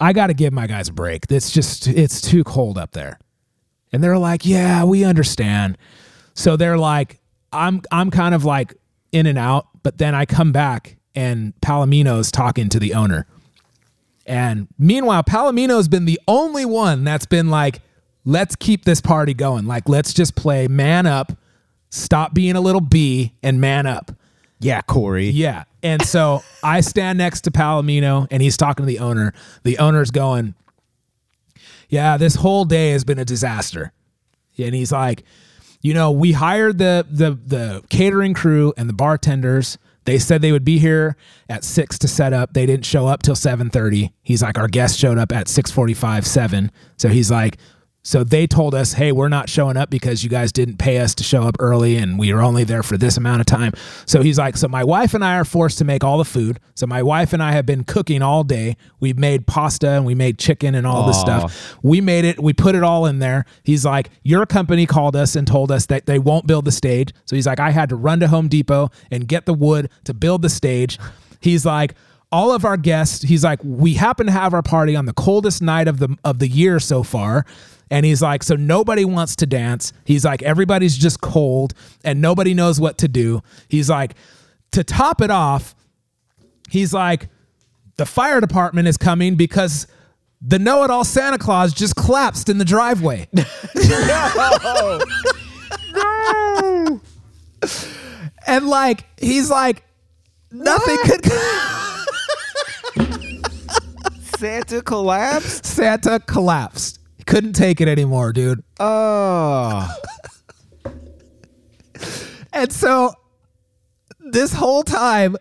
I 0.00 0.12
got 0.12 0.28
to 0.28 0.34
give 0.34 0.52
my 0.52 0.66
guys 0.66 0.88
a 0.88 0.92
break. 0.92 1.24
It's 1.30 1.50
just, 1.50 1.88
it's 1.88 2.20
too 2.20 2.44
cold 2.44 2.78
up 2.78 2.92
there. 2.92 3.18
And 3.92 4.02
they're 4.04 4.18
like, 4.18 4.46
yeah, 4.46 4.84
we 4.84 5.04
understand. 5.04 5.78
So 6.34 6.56
they're 6.56 6.78
like, 6.78 7.18
I'm, 7.52 7.82
I'm 7.90 8.10
kind 8.10 8.34
of 8.34 8.44
like 8.44 8.74
in 9.16 9.26
and 9.26 9.38
out, 9.38 9.66
but 9.82 9.98
then 9.98 10.14
I 10.14 10.26
come 10.26 10.52
back 10.52 10.96
and 11.14 11.54
Palomino's 11.60 12.30
talking 12.30 12.68
to 12.68 12.78
the 12.78 12.94
owner. 12.94 13.26
And 14.26 14.68
meanwhile, 14.78 15.22
Palomino's 15.22 15.88
been 15.88 16.04
the 16.04 16.20
only 16.28 16.64
one 16.64 17.04
that's 17.04 17.26
been 17.26 17.48
like, 17.48 17.80
let's 18.24 18.54
keep 18.56 18.84
this 18.84 19.00
party 19.00 19.32
going. 19.32 19.66
Like, 19.66 19.88
let's 19.88 20.12
just 20.12 20.34
play 20.36 20.68
man 20.68 21.06
up, 21.06 21.32
stop 21.90 22.34
being 22.34 22.56
a 22.56 22.60
little 22.60 22.80
B 22.80 23.32
and 23.42 23.60
man 23.60 23.86
up. 23.86 24.12
Yeah, 24.58 24.82
Korey. 24.82 25.30
Yeah. 25.32 25.64
And 25.82 26.02
so 26.02 26.42
I 26.62 26.80
stand 26.80 27.18
next 27.18 27.42
to 27.42 27.50
Palomino 27.50 28.26
and 28.30 28.42
he's 28.42 28.56
talking 28.56 28.84
to 28.84 28.86
the 28.86 28.98
owner. 28.98 29.32
The 29.62 29.78
owner's 29.78 30.10
going, 30.10 30.54
Yeah, 31.88 32.16
this 32.16 32.34
whole 32.34 32.64
day 32.64 32.90
has 32.90 33.04
been 33.04 33.18
a 33.18 33.24
disaster. 33.24 33.92
And 34.58 34.74
he's 34.74 34.92
like, 34.92 35.22
you 35.80 35.94
know, 35.94 36.10
we 36.10 36.32
hired 36.32 36.78
the 36.78 37.06
the 37.10 37.32
the 37.32 37.84
catering 37.88 38.34
crew 38.34 38.72
and 38.76 38.88
the 38.88 38.94
bartenders. 38.94 39.78
They 40.04 40.18
said 40.18 40.40
they 40.40 40.52
would 40.52 40.64
be 40.64 40.78
here 40.78 41.16
at 41.48 41.64
six 41.64 41.98
to 41.98 42.08
set 42.08 42.32
up. 42.32 42.52
They 42.52 42.64
didn't 42.64 42.86
show 42.86 43.06
up 43.06 43.22
till 43.22 43.34
seven 43.34 43.70
thirty. 43.70 44.12
He's 44.22 44.42
like, 44.42 44.56
our 44.58 44.68
guest 44.68 44.98
showed 44.98 45.18
up 45.18 45.32
at 45.32 45.48
six 45.48 45.70
forty 45.70 45.94
five, 45.94 46.26
seven. 46.26 46.70
So 46.96 47.08
he's 47.08 47.30
like, 47.30 47.58
so 48.06 48.22
they 48.22 48.46
told 48.46 48.72
us, 48.72 48.92
hey, 48.92 49.10
we're 49.10 49.28
not 49.28 49.48
showing 49.48 49.76
up 49.76 49.90
because 49.90 50.22
you 50.22 50.30
guys 50.30 50.52
didn't 50.52 50.76
pay 50.76 50.98
us 50.98 51.12
to 51.16 51.24
show 51.24 51.42
up 51.42 51.56
early 51.58 51.96
and 51.96 52.20
we 52.20 52.32
were 52.32 52.40
only 52.40 52.62
there 52.62 52.84
for 52.84 52.96
this 52.96 53.16
amount 53.16 53.40
of 53.40 53.46
time. 53.46 53.72
So 54.04 54.22
he's 54.22 54.38
like, 54.38 54.56
so 54.56 54.68
my 54.68 54.84
wife 54.84 55.12
and 55.12 55.24
I 55.24 55.34
are 55.34 55.44
forced 55.44 55.78
to 55.78 55.84
make 55.84 56.04
all 56.04 56.16
the 56.16 56.24
food. 56.24 56.60
So 56.76 56.86
my 56.86 57.02
wife 57.02 57.32
and 57.32 57.42
I 57.42 57.50
have 57.50 57.66
been 57.66 57.82
cooking 57.82 58.22
all 58.22 58.44
day. 58.44 58.76
We've 59.00 59.18
made 59.18 59.48
pasta 59.48 59.88
and 59.88 60.06
we 60.06 60.14
made 60.14 60.38
chicken 60.38 60.76
and 60.76 60.86
all 60.86 61.04
this 61.08 61.20
stuff. 61.20 61.76
We 61.82 62.00
made 62.00 62.24
it, 62.24 62.40
we 62.40 62.52
put 62.52 62.76
it 62.76 62.84
all 62.84 63.06
in 63.06 63.18
there. 63.18 63.44
He's 63.64 63.84
like, 63.84 64.10
your 64.22 64.46
company 64.46 64.86
called 64.86 65.16
us 65.16 65.34
and 65.34 65.44
told 65.44 65.72
us 65.72 65.86
that 65.86 66.06
they 66.06 66.20
won't 66.20 66.46
build 66.46 66.64
the 66.64 66.70
stage. 66.70 67.12
So 67.24 67.34
he's 67.34 67.48
like, 67.48 67.58
I 67.58 67.70
had 67.70 67.88
to 67.88 67.96
run 67.96 68.20
to 68.20 68.28
Home 68.28 68.46
Depot 68.46 68.92
and 69.10 69.26
get 69.26 69.46
the 69.46 69.54
wood 69.54 69.90
to 70.04 70.14
build 70.14 70.42
the 70.42 70.48
stage. 70.48 71.00
He's 71.40 71.66
like, 71.66 71.96
all 72.30 72.52
of 72.52 72.64
our 72.64 72.76
guests, 72.76 73.22
he's 73.22 73.42
like, 73.42 73.58
we 73.64 73.94
happen 73.94 74.26
to 74.26 74.32
have 74.32 74.54
our 74.54 74.62
party 74.62 74.94
on 74.94 75.06
the 75.06 75.12
coldest 75.12 75.62
night 75.62 75.88
of 75.88 75.98
the 75.98 76.16
of 76.24 76.38
the 76.38 76.48
year 76.48 76.78
so 76.78 77.02
far. 77.02 77.44
And 77.90 78.04
he's 78.04 78.20
like, 78.20 78.42
so 78.42 78.56
nobody 78.56 79.04
wants 79.04 79.36
to 79.36 79.46
dance. 79.46 79.92
He's 80.04 80.24
like, 80.24 80.42
everybody's 80.42 80.96
just 80.96 81.20
cold 81.20 81.74
and 82.04 82.20
nobody 82.20 82.54
knows 82.54 82.80
what 82.80 82.98
to 82.98 83.08
do. 83.08 83.42
He's 83.68 83.88
like, 83.88 84.14
to 84.72 84.82
top 84.82 85.20
it 85.20 85.30
off, 85.30 85.74
he's 86.68 86.92
like, 86.92 87.28
the 87.96 88.06
fire 88.06 88.40
department 88.40 88.88
is 88.88 88.96
coming 88.96 89.36
because 89.36 89.86
the 90.42 90.58
know-it-all 90.58 91.04
Santa 91.04 91.38
Claus 91.38 91.72
just 91.72 91.96
collapsed 91.96 92.48
in 92.48 92.58
the 92.58 92.64
driveway. 92.64 93.28
and 98.46 98.68
like, 98.68 99.06
he's 99.18 99.50
like, 99.50 99.82
nothing 100.52 100.98
could. 101.04 101.24
Santa 104.38 104.82
collapsed. 104.82 105.64
Santa 105.64 106.20
collapsed. 106.20 106.95
Couldn't 107.26 107.54
take 107.54 107.80
it 107.80 107.88
anymore, 107.88 108.32
dude. 108.32 108.62
Oh. 108.78 109.94
And 112.52 112.72
so 112.72 113.12
this 114.20 114.54
whole 114.54 114.82
time, 114.82 115.36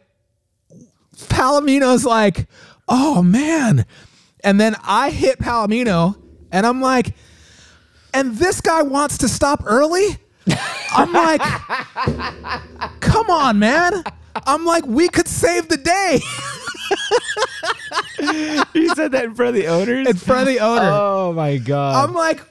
Palomino's 1.15 2.05
like, 2.05 2.47
oh 2.87 3.23
man. 3.23 3.85
And 4.43 4.59
then 4.59 4.75
I 4.83 5.09
hit 5.11 5.39
Palomino 5.39 6.15
and 6.51 6.65
I'm 6.67 6.81
like, 6.81 7.13
and 8.13 8.35
this 8.35 8.61
guy 8.61 8.81
wants 8.81 9.17
to 9.19 9.27
stop 9.27 9.63
early? 9.65 10.17
I'm 10.91 11.11
like, 11.13 11.41
come 12.99 13.29
on, 13.29 13.59
man. 13.59 14.03
I'm 14.45 14.65
like, 14.65 14.85
we 14.85 15.07
could 15.07 15.27
save 15.27 15.69
the 15.69 15.77
day 15.77 16.21
you 18.73 18.93
said 18.95 19.11
that 19.11 19.25
in 19.25 19.35
front 19.35 19.49
of 19.49 19.55
the 19.55 19.67
owners? 19.67 20.07
in 20.07 20.15
front 20.15 20.41
of 20.41 20.47
the 20.47 20.59
owner. 20.59 20.89
Oh 20.91 21.33
my 21.33 21.57
god. 21.57 22.07
I'm 22.07 22.15
like, 22.15 22.41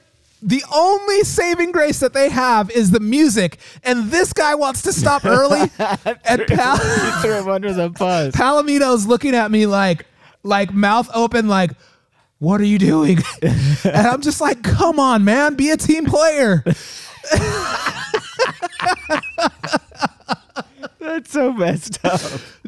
the 0.41 0.63
only 0.73 1.21
saving 1.23 1.71
grace 1.71 1.99
that 1.99 2.13
they 2.13 2.29
have 2.29 2.69
is 2.71 2.91
the 2.91 2.99
music, 2.99 3.57
and 3.83 4.11
this 4.11 4.31
guy 4.33 4.53
wants 4.55 4.83
to 4.83 4.93
stop 4.93 5.25
early. 5.25 5.61
and 5.79 6.45
Pal- 6.47 6.77
you 7.05 7.11
threw 7.21 7.33
him 7.33 7.49
under 7.49 7.73
the 7.73 7.89
bus. 7.89 8.35
Palomino's 8.35 9.07
looking 9.07 9.33
at 9.35 9.49
me 9.49 9.65
like, 9.65 10.05
like 10.43 10.73
mouth 10.73 11.09
open, 11.13 11.47
like, 11.47 11.71
what 12.39 12.61
are 12.61 12.65
you 12.65 12.77
doing? 12.77 13.19
and 13.41 14.07
I'm 14.07 14.21
just 14.21 14.39
like, 14.41 14.61
come 14.61 14.99
on, 14.99 15.23
man, 15.23 15.55
be 15.55 15.71
a 15.71 15.77
team 15.77 16.05
player. 16.05 16.63
That's 21.15 21.31
so 21.31 21.53
messed 21.53 22.03
up. 22.05 22.19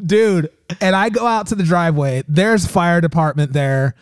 dude. 0.04 0.50
And 0.80 0.96
I 0.96 1.10
go 1.10 1.26
out 1.26 1.48
to 1.48 1.54
the 1.54 1.64
driveway. 1.64 2.22
There's 2.28 2.66
fire 2.66 3.00
department 3.00 3.52
there. 3.52 3.94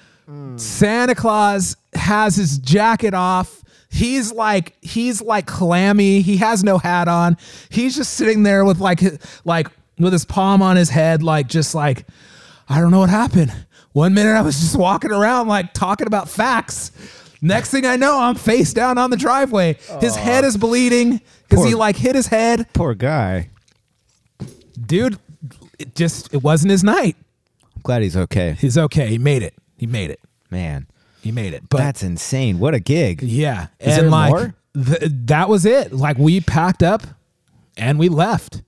Santa 0.57 1.15
Claus 1.15 1.77
has 1.95 2.37
his 2.37 2.59
jacket 2.59 3.15
off. 3.15 3.63
He's 3.89 4.33
like 4.33 4.77
he's 4.83 5.23
like 5.23 5.47
clammy. 5.47 6.21
He 6.21 6.37
has 6.39 6.63
no 6.65 6.79
hat 6.79 7.09
on. 7.09 7.37
He's 7.71 7.95
just 7.97 8.15
sitting 8.15 8.43
there 8.43 8.65
with 8.65 8.79
like 8.81 9.01
like 9.45 9.69
with 9.99 10.13
his 10.13 10.25
palm 10.25 10.63
on 10.63 10.77
his 10.77 10.91
head, 10.91 11.23
like 11.23 11.47
just 11.49 11.75
like 11.75 12.07
I 12.69 12.81
don't 12.81 12.91
know 12.91 12.99
what 13.01 13.11
happened. 13.11 13.53
One 13.93 14.15
minute 14.15 14.33
I 14.35 14.43
was 14.43 14.59
just 14.61 14.77
walking 14.77 15.13
around 15.13 15.49
like 15.49 15.73
talking 15.73 16.07
about 16.07 16.29
facts. 16.29 16.91
Next 17.41 17.71
thing 17.71 17.87
I 17.87 17.97
know, 17.97 18.19
I'm 18.21 18.35
face 18.35 18.73
down 18.73 18.99
on 18.99 19.11
the 19.11 19.17
driveway. 19.17 19.79
His 20.01 20.17
head 20.17 20.45
is 20.45 20.57
bleeding 20.57 21.21
because 21.49 21.65
he 21.65 21.75
like 21.75 21.97
hit 21.97 22.15
his 22.17 22.27
head. 22.27 22.67
Poor 22.73 22.95
guy. 22.95 23.51
Dude, 24.87 25.19
it 25.79 25.95
just 25.95 26.33
it 26.33 26.43
wasn't 26.43 26.71
his 26.71 26.85
night. 26.85 27.17
I'm 27.75 27.83
glad 27.83 28.03
he's 28.03 28.17
okay. 28.17 28.57
He's 28.59 28.79
okay. 28.79 29.09
He 29.09 29.19
made 29.19 29.43
it. 29.43 29.55
He 29.77 29.87
made 29.87 30.11
it. 30.11 30.21
Man, 30.51 30.87
He 31.23 31.33
made 31.33 31.53
it. 31.55 31.69
But 31.69 31.79
that's 31.79 32.03
insane. 32.03 32.59
What 32.59 32.75
a 32.75 32.81
gig. 32.81 33.23
yeah, 33.23 33.67
Is 33.81 33.95
and 33.99 34.05
there 34.05 34.11
like 34.11 34.31
more? 34.31 34.55
th- 34.75 35.11
that 35.27 35.49
was 35.49 35.67
it. 35.67 35.93
Like 35.93 36.19
we 36.19 36.41
packed 36.41 36.83
up 36.83 37.03
and 37.77 37.99
we 37.99 38.09
left. 38.09 38.63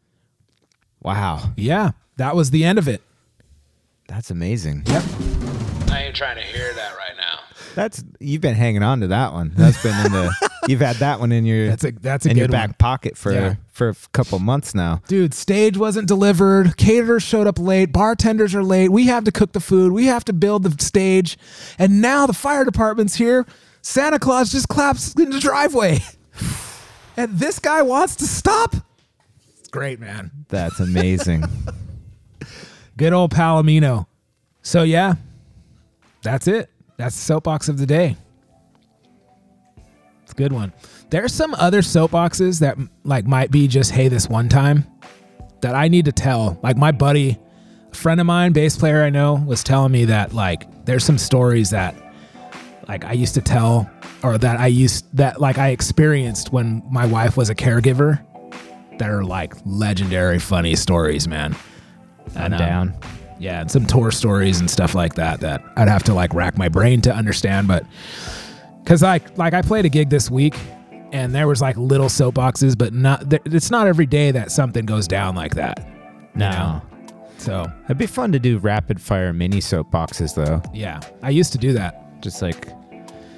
Wow. 1.03 1.53
Yeah, 1.57 1.93
that 2.17 2.35
was 2.35 2.51
the 2.51 2.65
end 2.65 2.79
of 2.79 2.89
it. 2.89 3.01
That's 4.09 4.31
amazing. 4.31 4.83
Yep. 4.87 5.03
I 5.91 6.03
ain't 6.05 6.17
trying 6.17 6.37
to 6.37 6.43
hear 6.43 6.73
that 6.75 6.97
right 6.97 7.17
now. 7.17 7.39
That's 7.75 8.03
you've 8.19 8.41
been 8.41 8.55
hanging 8.57 8.83
on 8.83 9.01
to 9.01 9.07
that 9.09 9.33
one. 9.33 9.53
That's 9.55 9.81
been 9.83 9.95
in 10.07 10.13
the 10.13 10.48
you've 10.67 10.81
had 10.81 10.97
that 10.97 11.21
one 11.21 11.31
in 11.33 11.45
your 11.47 11.69
That's 11.69 11.85
a 11.85 11.93
that's 11.93 12.27
a 12.27 12.31
in 12.31 12.37
your 12.37 12.49
back 12.49 12.69
one. 12.71 12.75
pocket 12.79 13.17
for 13.17 13.33
Yeah. 13.33 13.55
for 13.73 13.91
a 13.91 13.95
couple 14.13 14.39
months 14.39 14.75
now. 14.75 15.03
Dude, 15.09 15.35
stage 15.35 15.77
wasn't 15.77 16.09
delivered. 16.09 16.77
Caterers 16.77 17.23
showed 17.23 17.47
up 17.47 17.59
late. 17.59 17.93
Bartenders 17.93 18.55
are 18.55 18.63
late. 18.65 18.91
We 18.91 19.07
have 19.07 19.25
to 19.25 19.33
cook 19.33 19.53
the 19.53 19.61
food. 19.61 19.93
We 19.93 20.07
have 20.07 20.25
to 20.27 20.33
build 20.33 20.65
the 20.65 20.83
stage. 20.85 21.39
And 21.79 22.01
now 22.01 22.27
the 22.27 22.33
fire 22.33 22.65
department's 22.65 23.15
here. 23.17 23.47
Santa 23.83 24.19
Claus 24.19 24.51
just 24.51 24.69
claps 24.69 25.15
in 25.15 25.31
the 25.31 25.39
driveway. 25.41 26.01
and 27.17 27.39
this 27.39 27.59
guy 27.59 27.83
wants 27.83 28.17
to 28.17 28.27
stop. 28.27 28.75
It's 29.59 29.69
great, 29.69 30.01
man. 30.01 30.31
That's 30.49 30.81
amazing. 30.81 31.45
Good 32.97 33.13
old 33.13 33.33
Palomino. 33.33 34.07
So 34.63 34.83
yeah, 34.83 35.15
that's 36.23 36.49
it. 36.49 36.69
That's 36.97 37.15
the 37.15 37.23
soapbox 37.23 37.69
of 37.69 37.79
the 37.79 37.87
day. 37.87 38.17
Good 40.39 40.53
one. 40.53 40.73
There's 41.11 41.35
some 41.35 41.53
other 41.55 41.81
soapboxes 41.83 42.61
that 42.61 42.79
like 43.03 43.27
might 43.27 43.51
be 43.51 43.67
just 43.67 43.91
hey 43.91 44.07
this 44.07 44.29
one 44.29 44.49
time 44.49 44.87
that 45.63 45.75
I 45.75 45.89
need 45.89 46.05
to 46.05 46.13
tell. 46.13 46.61
Like 46.63 46.77
my 46.77 46.93
buddy, 46.93 47.37
a 47.91 47.95
friend 47.97 48.21
of 48.21 48.27
mine, 48.27 48.53
bass 48.53 48.77
player 48.77 49.03
I 49.03 49.11
know, 49.11 49.35
was 49.35 49.65
telling 49.65 49.91
me 49.91 50.05
that 50.05 50.33
like 50.33 50.85
there's 50.85 51.03
some 51.03 51.19
stories 51.19 51.71
that 51.71 51.97
like 52.87 53.05
I 53.05 53.15
used 53.15 53.35
to 53.35 53.41
tell 53.41 53.91
or 54.23 54.39
that 54.39 54.61
I 54.61 54.69
used 54.69 55.05
that 55.17 55.41
like 55.41 55.59
I 55.59 55.71
experienced 55.71 56.53
when 56.53 56.85
my 56.89 57.05
wife 57.05 57.37
was 57.37 57.51
a 57.51 57.55
caregiver 57.57 58.25
that 58.99 59.11
are 59.11 59.25
like 59.25 59.55
legendary 59.67 60.39
funny 60.39 60.77
stories, 60.77 61.27
man. 61.27 61.57
I'm 62.37 62.53
And, 62.53 62.55
um, 62.55 62.61
down. 62.61 62.95
yeah, 63.41 63.61
and 63.63 63.71
some 63.71 63.87
tour 63.87 64.13
stories 64.13 64.61
and 64.61 64.71
stuff 64.71 64.95
like 64.95 65.15
that 65.15 65.41
that 65.41 65.65
I'd 65.77 65.89
have 65.89 66.05
to 66.05 66.15
like 66.15 66.33
rack 66.33 66.57
my 66.57 66.69
brain 66.69 67.01
to 67.03 67.13
understand, 67.13 67.67
but 67.67 67.85
because 68.89 69.03
like 69.03 69.37
like 69.37 69.53
I 69.53 69.61
played 69.61 69.85
a 69.85 69.91
gig 69.91 70.09
this 70.09 70.31
week 70.31 70.55
and 71.13 71.35
there 71.35 71.47
was 71.47 71.61
like 71.61 71.77
little 71.77 72.07
soapboxes, 72.09 72.77
but 72.77 72.95
not 72.95 73.31
it's 73.47 73.71
not 73.71 73.87
every 73.87 74.07
day 74.07 74.31
that 74.31 74.51
something 74.51 74.87
goes 74.87 75.07
down 75.07 75.35
like 75.35 75.55
that. 75.57 75.79
you 76.35 76.41
No. 76.41 76.51
know? 76.51 76.83
So 77.37 77.67
It'd 77.85 77.99
be 77.99 78.07
fun 78.07 78.33
to 78.33 78.39
do 78.39 78.57
rapid 78.59 78.99
fire 79.01 79.33
mini 79.35 79.59
soapboxes 79.59 80.35
though. 80.35 80.63
yeah, 80.73 81.01
I 81.23 81.29
used 81.31 81.53
to 81.53 81.59
do 81.59 81.75
that. 81.75 82.21
Just 82.23 82.41
like 82.41 82.69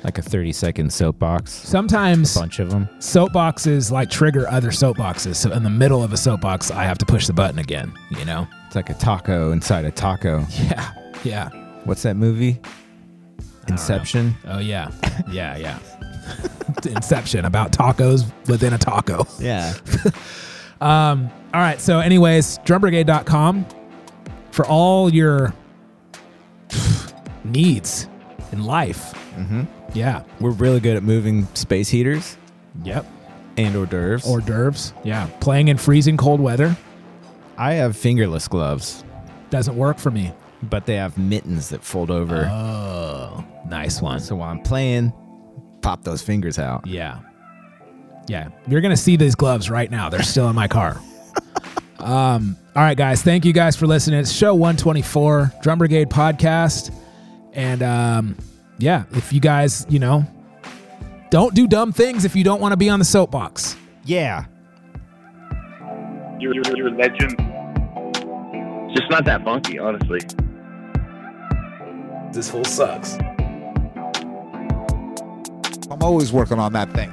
like 0.05 0.19
a 0.19 0.23
30 0.23 0.53
second 0.53 0.93
soapbox. 0.93 1.51
Sometimes 1.53 2.35
a 2.37 2.39
Bunch 2.41 2.61
of 2.61 2.71
them. 2.71 2.89
soapboxes 3.01 3.91
like 3.91 4.09
trigger 4.09 4.49
other 4.49 4.71
soapboxes. 4.71 5.35
So 5.37 5.51
in 5.53 5.63
the 5.65 5.69
middle 5.71 6.03
of 6.03 6.13
a 6.13 6.17
soapbox, 6.17 6.71
I 6.71 6.85
have 6.85 6.97
to 6.99 7.05
push 7.07 7.27
the 7.27 7.33
button 7.35 7.59
again. 7.59 7.93
You 8.17 8.25
know? 8.25 8.47
It's 8.69 8.77
like 8.77 8.89
a 8.89 8.95
taco 8.95 9.51
inside 9.53 9.85
a 9.85 9.91
taco. 9.91 10.47
Yeah, 10.63 10.93
yeah. 11.25 11.49
What's 11.85 12.03
that 12.05 12.17
movie? 12.17 12.61
Inception. 13.71 14.35
Oh 14.47 14.59
yeah, 14.59 14.91
yeah, 15.31 15.57
yeah. 15.57 15.79
Inception 16.87 17.45
about 17.45 17.73
tacos 17.73 18.31
within 18.49 18.73
a 18.73 18.79
taco. 18.79 19.27
Yeah. 19.39 19.75
Um, 20.83 21.29
all 21.53 21.61
right. 21.61 21.79
So, 21.79 21.99
anyways, 21.99 22.57
drumbrigade.com 22.61 23.67
for 24.51 24.65
all 24.67 25.13
your 25.13 25.53
needs 27.45 28.09
in 28.53 28.65
life. 28.65 29.13
mm-hmm. 29.37 29.65
Yeah. 29.93 30.23
We're 30.41 30.53
really 30.53 30.81
good 30.81 30.97
at 30.97 31.03
moving 31.03 31.47
space 31.55 31.91
heaters 31.91 32.39
Yep. 32.85 33.05
and 33.59 33.75
hors 33.77 33.87
d'oeuvres. 33.87 34.25
Hors 34.25 34.41
d'oeuvres. 34.41 34.95
Yeah. 35.05 35.27
Playing 35.41 35.69
in 35.69 35.77
freezing 35.77 36.17
cold 36.17 36.41
weather 36.41 36.77
I 37.59 37.75
have 37.75 37.95
fingerless 37.95 38.49
gloves, 38.49 39.05
doesn't 39.51 39.77
work 39.77 39.99
for 39.99 40.11
me. 40.11 40.33
But 40.62 40.87
they 40.87 40.97
have 40.97 41.16
mittens 41.19 41.70
that 41.70 41.82
fold 41.82 42.11
over. 42.11 42.47
Oh, 42.51 43.45
nice 43.69 44.03
one. 44.03 44.20
so 44.20 44.37
while 44.37 44.51
I'm 44.51 44.61
playing, 44.62 45.12
pop 45.82 46.05
those 46.05 46.23
fingers 46.23 46.59
out. 46.59 46.87
Yeah. 46.87 47.20
Yeah. 48.28 48.49
You're 48.69 48.81
going 48.81 48.95
to 48.95 49.01
see 49.01 49.16
these 49.16 49.35
gloves 49.35 49.70
right 49.70 49.91
now. 49.91 50.09
They're 50.09 50.23
still 50.23 50.49
in 50.49 50.55
my 50.55 50.69
car. 50.69 51.01
um, 51.99 52.57
all 52.77 52.82
right, 52.82 52.97
guys. 52.97 53.23
Thank 53.23 53.45
you 53.45 53.53
guys 53.53 53.77
for 53.77 53.87
listening. 53.87 54.20
It's 54.20 54.32
show 54.32 54.55
124, 54.55 55.53
Drum 55.62 55.78
Brigade 55.78 56.11
podcast. 56.11 56.95
And 57.53 57.82
um, 57.82 58.37
yeah, 58.78 59.05
if 59.12 59.32
you 59.32 59.41
guys, 59.41 59.87
you 59.89 59.99
know, 59.99 60.27
don't 61.31 61.55
do 61.55 61.66
dumb 61.66 61.93
things 61.93 62.24
if 62.24 62.37
you 62.37 62.45
don't 62.45 62.61
want 62.61 62.73
to 62.73 62.77
be 62.77 62.89
on 62.89 62.99
the 62.99 63.05
soapbox. 63.05 63.77
Yeah. 64.05 64.45
You're, 66.39 66.55
you're, 66.55 66.77
you're 66.77 66.89
a 66.89 66.97
legend. 66.97 67.37
It's 68.91 69.01
just 69.01 69.11
not 69.11 69.24
that 69.24 69.45
funky, 69.45 69.78
honestly. 69.78 70.20
This 72.32 72.48
whole 72.48 72.65
sucks. 72.65 73.15
I'm 75.90 76.02
always 76.02 76.32
working 76.32 76.59
on 76.61 76.73
that 76.74 76.93
thing. 76.93 77.12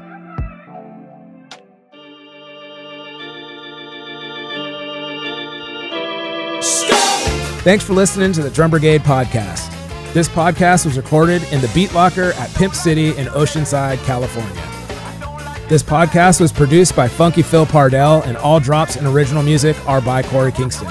Thanks 7.63 7.83
for 7.83 7.93
listening 7.93 8.31
to 8.33 8.43
the 8.43 8.49
Drum 8.51 8.69
Brigade 8.69 9.01
podcast. 9.01 9.73
This 10.13 10.29
podcast 10.29 10.85
was 10.85 10.95
recorded 10.95 11.43
in 11.51 11.61
the 11.61 11.69
Beat 11.73 11.93
Locker 11.93 12.31
at 12.33 12.53
Pimp 12.53 12.73
City 12.73 13.09
in 13.09 13.27
Oceanside, 13.27 13.97
California. 14.05 14.53
This 15.67 15.83
podcast 15.83 16.39
was 16.39 16.53
produced 16.53 16.95
by 16.95 17.09
Funky 17.09 17.41
Phil 17.41 17.65
Pardell, 17.65 18.21
and 18.21 18.37
all 18.37 18.59
drops 18.59 18.95
and 18.95 19.05
original 19.05 19.43
music 19.43 19.75
are 19.85 19.99
by 19.99 20.21
Korey 20.21 20.55
Kingston. 20.55 20.87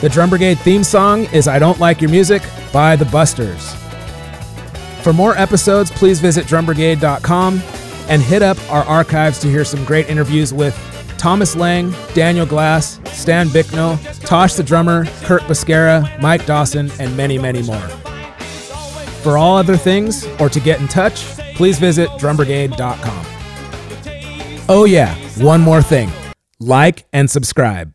The 0.00 0.08
Drum 0.08 0.30
Brigade 0.30 0.58
theme 0.58 0.82
song 0.82 1.24
is 1.26 1.46
I 1.46 1.58
Don't 1.58 1.78
Like 1.78 2.00
Your 2.00 2.10
Music 2.10 2.42
by 2.72 2.96
The 2.96 3.04
Busters. 3.04 3.74
For 5.02 5.12
more 5.12 5.36
episodes, 5.36 5.90
please 5.90 6.20
visit 6.20 6.46
drumbrigade.com 6.46 7.62
and 8.08 8.22
hit 8.22 8.40
up 8.40 8.56
our 8.70 8.82
archives 8.84 9.38
to 9.40 9.48
hear 9.48 9.62
some 9.62 9.84
great 9.84 10.08
interviews 10.08 10.54
with 10.54 10.74
Thomas 11.18 11.54
Lang, 11.54 11.94
Daniel 12.14 12.46
Glass, 12.46 12.98
Stan 13.12 13.50
Bicknell, 13.50 13.98
Tosh 14.20 14.54
the 14.54 14.62
drummer, 14.62 15.04
Curt 15.22 15.42
Bisquera, 15.42 16.18
Mike 16.22 16.46
Dawson, 16.46 16.90
and 16.98 17.14
many, 17.14 17.38
many 17.38 17.60
more. 17.62 17.88
For 19.22 19.36
all 19.36 19.58
other 19.58 19.76
things 19.76 20.26
or 20.40 20.48
to 20.48 20.60
get 20.60 20.80
in 20.80 20.88
touch, 20.88 21.24
please 21.54 21.78
visit 21.78 22.08
drumbrigade.com. 22.12 23.26
Oh, 24.70 24.86
yeah, 24.86 25.14
one 25.42 25.60
more 25.60 25.82
thing 25.82 26.10
like 26.58 27.04
and 27.12 27.30
subscribe. 27.30 27.92